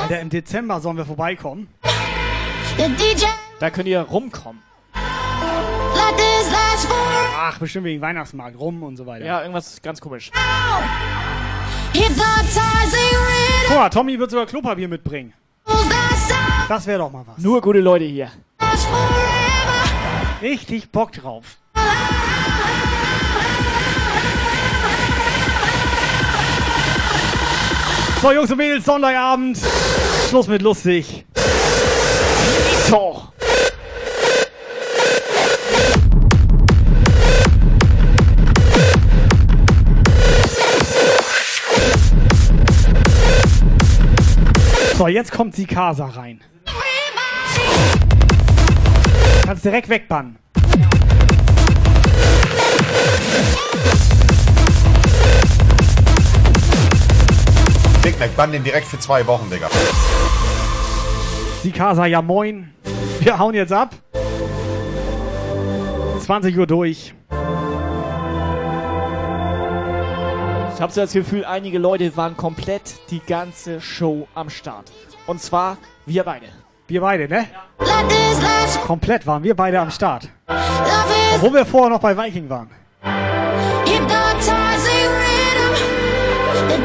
[0.07, 1.67] Alter, im Dezember sollen wir vorbeikommen.
[2.77, 3.27] The DJ
[3.59, 4.63] Da könnt ihr rumkommen.
[7.37, 9.25] Ach, bestimmt wegen Weihnachtsmarkt, rum und so weiter.
[9.25, 10.31] Ja, irgendwas ganz komisch.
[13.67, 15.33] Guck mal, Tommy wird sogar Klopapier mitbringen.
[16.69, 17.39] Das wäre doch mal was.
[17.39, 18.31] Nur gute Leute hier.
[20.41, 21.57] Richtig Bock drauf.
[28.23, 29.59] So, Jungs und Mädels, Sonntagabend.
[30.29, 31.27] Schluss mit lustig.
[32.89, 33.23] So.
[44.97, 46.41] So, jetzt kommt die Casa rein.
[49.45, 50.39] Kannst direkt wegbannen.
[58.07, 59.69] Big Mac, bann den direkt für zwei Wochen, Digga.
[61.65, 62.73] Die Casa, ja moin.
[63.19, 63.97] Wir hauen jetzt ab.
[66.21, 67.15] 20 Uhr durch.
[70.73, 74.93] Ich habe so das Gefühl, einige Leute waren komplett die ganze Show am Start.
[75.27, 75.77] Und zwar
[76.07, 76.47] wir beide.
[76.87, 77.49] Wir beide, ne?
[78.87, 80.29] Komplett waren wir beide am Start.
[81.35, 82.71] Obwohl wir vorher noch bei Viking waren.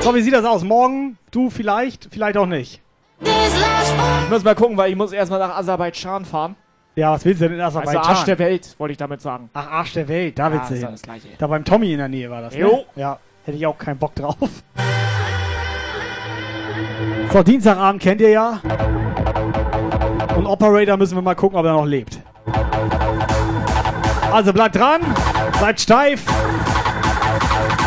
[0.01, 0.63] So, wie sieht das aus?
[0.63, 1.17] Morgen?
[1.29, 2.07] Du vielleicht?
[2.11, 2.81] Vielleicht auch nicht.
[3.23, 6.55] Ich muss mal gucken, weil ich muss erstmal nach Aserbaidschan fahren.
[6.95, 7.97] Ja, was willst du denn in Aserbaidschan?
[7.97, 9.49] Also Arsch der Welt, wollte ich damit sagen.
[9.53, 10.83] Ach, Arsch der Welt, da Ja, willst du hin.
[10.83, 11.27] ja das Gleiche.
[11.37, 12.59] Da beim Tommy in der Nähe war das, ne?
[12.61, 12.83] Jo.
[12.95, 14.35] Ja, hätte ich auch keinen Bock drauf.
[17.31, 18.59] So, Dienstagabend kennt ihr ja.
[20.35, 22.19] Und Operator müssen wir mal gucken, ob er noch lebt.
[24.31, 25.01] Also bleibt dran,
[25.59, 26.23] bleibt steif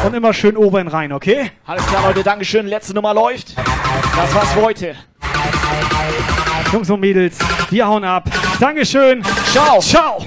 [0.04, 1.50] und immer schön oben rein, okay?
[1.66, 2.66] Alles klar, Leute, Dankeschön.
[2.66, 3.56] Letzte Nummer läuft.
[3.56, 4.94] Das war's für heute.
[6.72, 7.38] Jungs und Mädels,
[7.70, 8.28] wir hauen ab.
[8.60, 9.22] Dankeschön.
[9.52, 9.80] Ciao.
[9.80, 10.24] Ciao.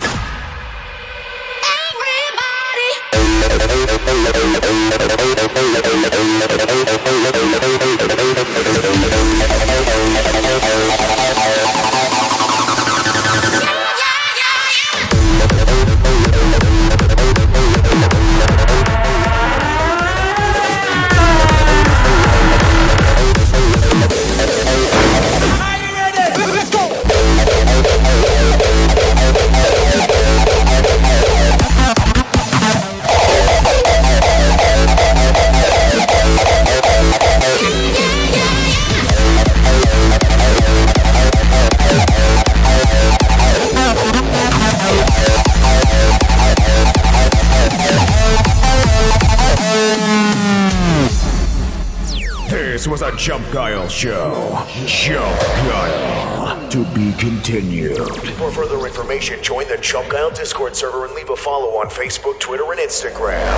[52.88, 54.66] This was a Jump Guile show.
[54.85, 56.69] Jump Guile.
[56.69, 57.98] To be continued.
[58.38, 62.40] For further information, join the Jump Guile Discord server and leave a follow on Facebook,
[62.40, 63.57] Twitter, and Instagram.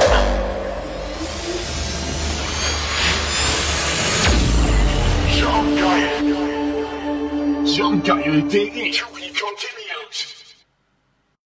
[5.37, 7.65] Jump Guile.
[7.67, 8.91] Jump Guile, DE.
[8.93, 9.78] To be continued.